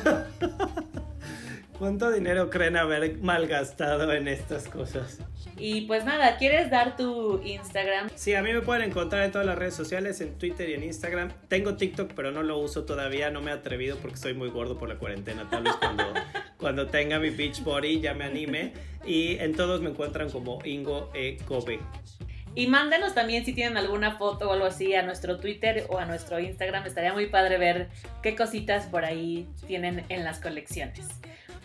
¿Cuánto 1.78 2.10
dinero 2.10 2.50
creen 2.50 2.78
haber 2.78 3.18
malgastado 3.18 4.12
en 4.14 4.30
estas 4.30 4.70
cosas? 4.70 5.20
Y 5.58 5.82
pues 5.82 6.04
nada, 6.04 6.38
¿quieres 6.38 6.70
dar 6.70 6.98
tu 6.98 7.42
Instagram? 7.44 8.10
Sí, 8.16 8.34
a 8.34 8.42
mí 8.42 8.52
me 8.52 8.62
pueden 8.62 8.84
encontrar 8.84 9.24
en 9.24 9.32
todas 9.32 9.46
las 9.46 9.58
redes 9.58 9.74
sociales, 9.74 10.20
en 10.22 10.38
Twitter 10.38 10.70
y 10.70 10.74
en 10.74 10.84
Instagram. 10.84 11.32
Tengo 11.48 11.76
TikTok, 11.76 12.14
pero 12.14 12.32
no 12.32 12.44
lo 12.44 12.58
uso 12.58 12.84
todavía, 12.84 13.30
no 13.30 13.42
me 13.42 13.52
he 13.52 13.54
atrevido 13.54 13.98
porque 13.98 14.18
soy 14.18 14.34
muy 14.34 14.50
gordo 14.50 14.78
por 14.78 14.90
la 14.90 14.96
cuarentena. 14.96 15.50
Tal 15.50 15.64
vez 15.64 15.74
cuando, 15.76 16.04
cuando 16.58 16.88
tenga 16.88 17.20
mi 17.20 17.30
beach 17.30 17.62
body 17.64 18.00
ya 18.02 18.14
me 18.14 18.26
anime. 18.26 18.74
Y 19.06 19.38
en 19.38 19.54
todos 19.54 19.82
me 19.82 19.90
encuentran 19.90 20.30
como 20.30 20.60
Ingo 20.66 21.12
E. 21.14 21.38
Kobe. 21.46 21.80
Y 22.56 22.68
mándenos 22.68 23.14
también 23.14 23.44
si 23.44 23.54
tienen 23.54 23.78
alguna 23.78 24.18
foto 24.18 24.50
o 24.50 24.54
algo 24.54 24.66
así 24.66 24.96
a 24.96 25.04
nuestro 25.04 25.40
Twitter 25.40 25.86
o 25.90 26.00
a 26.00 26.06
nuestro 26.06 26.40
Instagram. 26.40 26.86
Estaría 26.86 27.14
muy 27.14 27.28
padre 27.28 27.58
ver 27.58 27.90
qué 28.24 28.36
cositas 28.36 28.86
por 28.86 29.04
ahí 29.04 29.48
tienen 29.68 30.06
en 30.08 30.24
las 30.24 30.40
colecciones. 30.40 31.06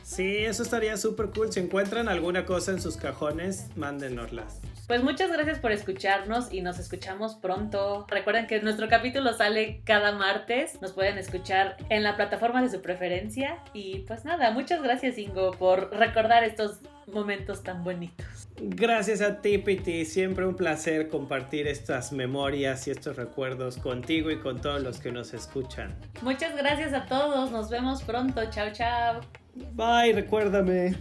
Sí, 0.03 0.38
eso 0.38 0.64
estaría 0.64 0.96
súper 0.96 1.31
cool. 1.31 1.53
Si 1.53 1.61
encuentran 1.61 2.09
alguna 2.09 2.44
cosa 2.44 2.72
en 2.72 2.83
sus 2.83 2.96
cajones, 2.96 3.68
mándenoslas. 3.76 4.61
Pues 4.90 5.05
muchas 5.05 5.31
gracias 5.31 5.61
por 5.61 5.70
escucharnos 5.70 6.53
y 6.53 6.62
nos 6.62 6.81
escuchamos 6.81 7.37
pronto. 7.37 8.07
Recuerden 8.09 8.48
que 8.48 8.61
nuestro 8.61 8.88
capítulo 8.88 9.33
sale 9.35 9.83
cada 9.85 10.11
martes. 10.11 10.83
Nos 10.83 10.90
pueden 10.90 11.16
escuchar 11.16 11.76
en 11.90 12.03
la 12.03 12.16
plataforma 12.16 12.61
de 12.61 12.70
su 12.70 12.83
preferencia. 12.83 13.59
Y 13.72 13.98
pues 14.09 14.24
nada, 14.24 14.50
muchas 14.50 14.83
gracias 14.83 15.16
Ingo 15.16 15.53
por 15.53 15.96
recordar 15.96 16.42
estos 16.42 16.81
momentos 17.07 17.62
tan 17.62 17.85
bonitos. 17.85 18.48
Gracias 18.57 19.20
a 19.20 19.40
ti, 19.40 19.59
Piti. 19.59 20.05
Siempre 20.05 20.44
un 20.44 20.57
placer 20.57 21.09
compartir 21.09 21.68
estas 21.68 22.11
memorias 22.11 22.88
y 22.88 22.90
estos 22.90 23.14
recuerdos 23.14 23.76
contigo 23.76 24.33
y 24.33 24.40
con 24.40 24.61
todos 24.61 24.83
los 24.83 24.98
que 24.98 25.12
nos 25.12 25.35
escuchan. 25.35 25.94
Muchas 26.20 26.57
gracias 26.57 26.94
a 26.94 27.07
todos. 27.07 27.53
Nos 27.53 27.70
vemos 27.70 28.03
pronto. 28.03 28.42
Chao, 28.50 28.72
chao. 28.72 29.20
Bye, 29.55 30.14
recuérdame. 30.14 30.96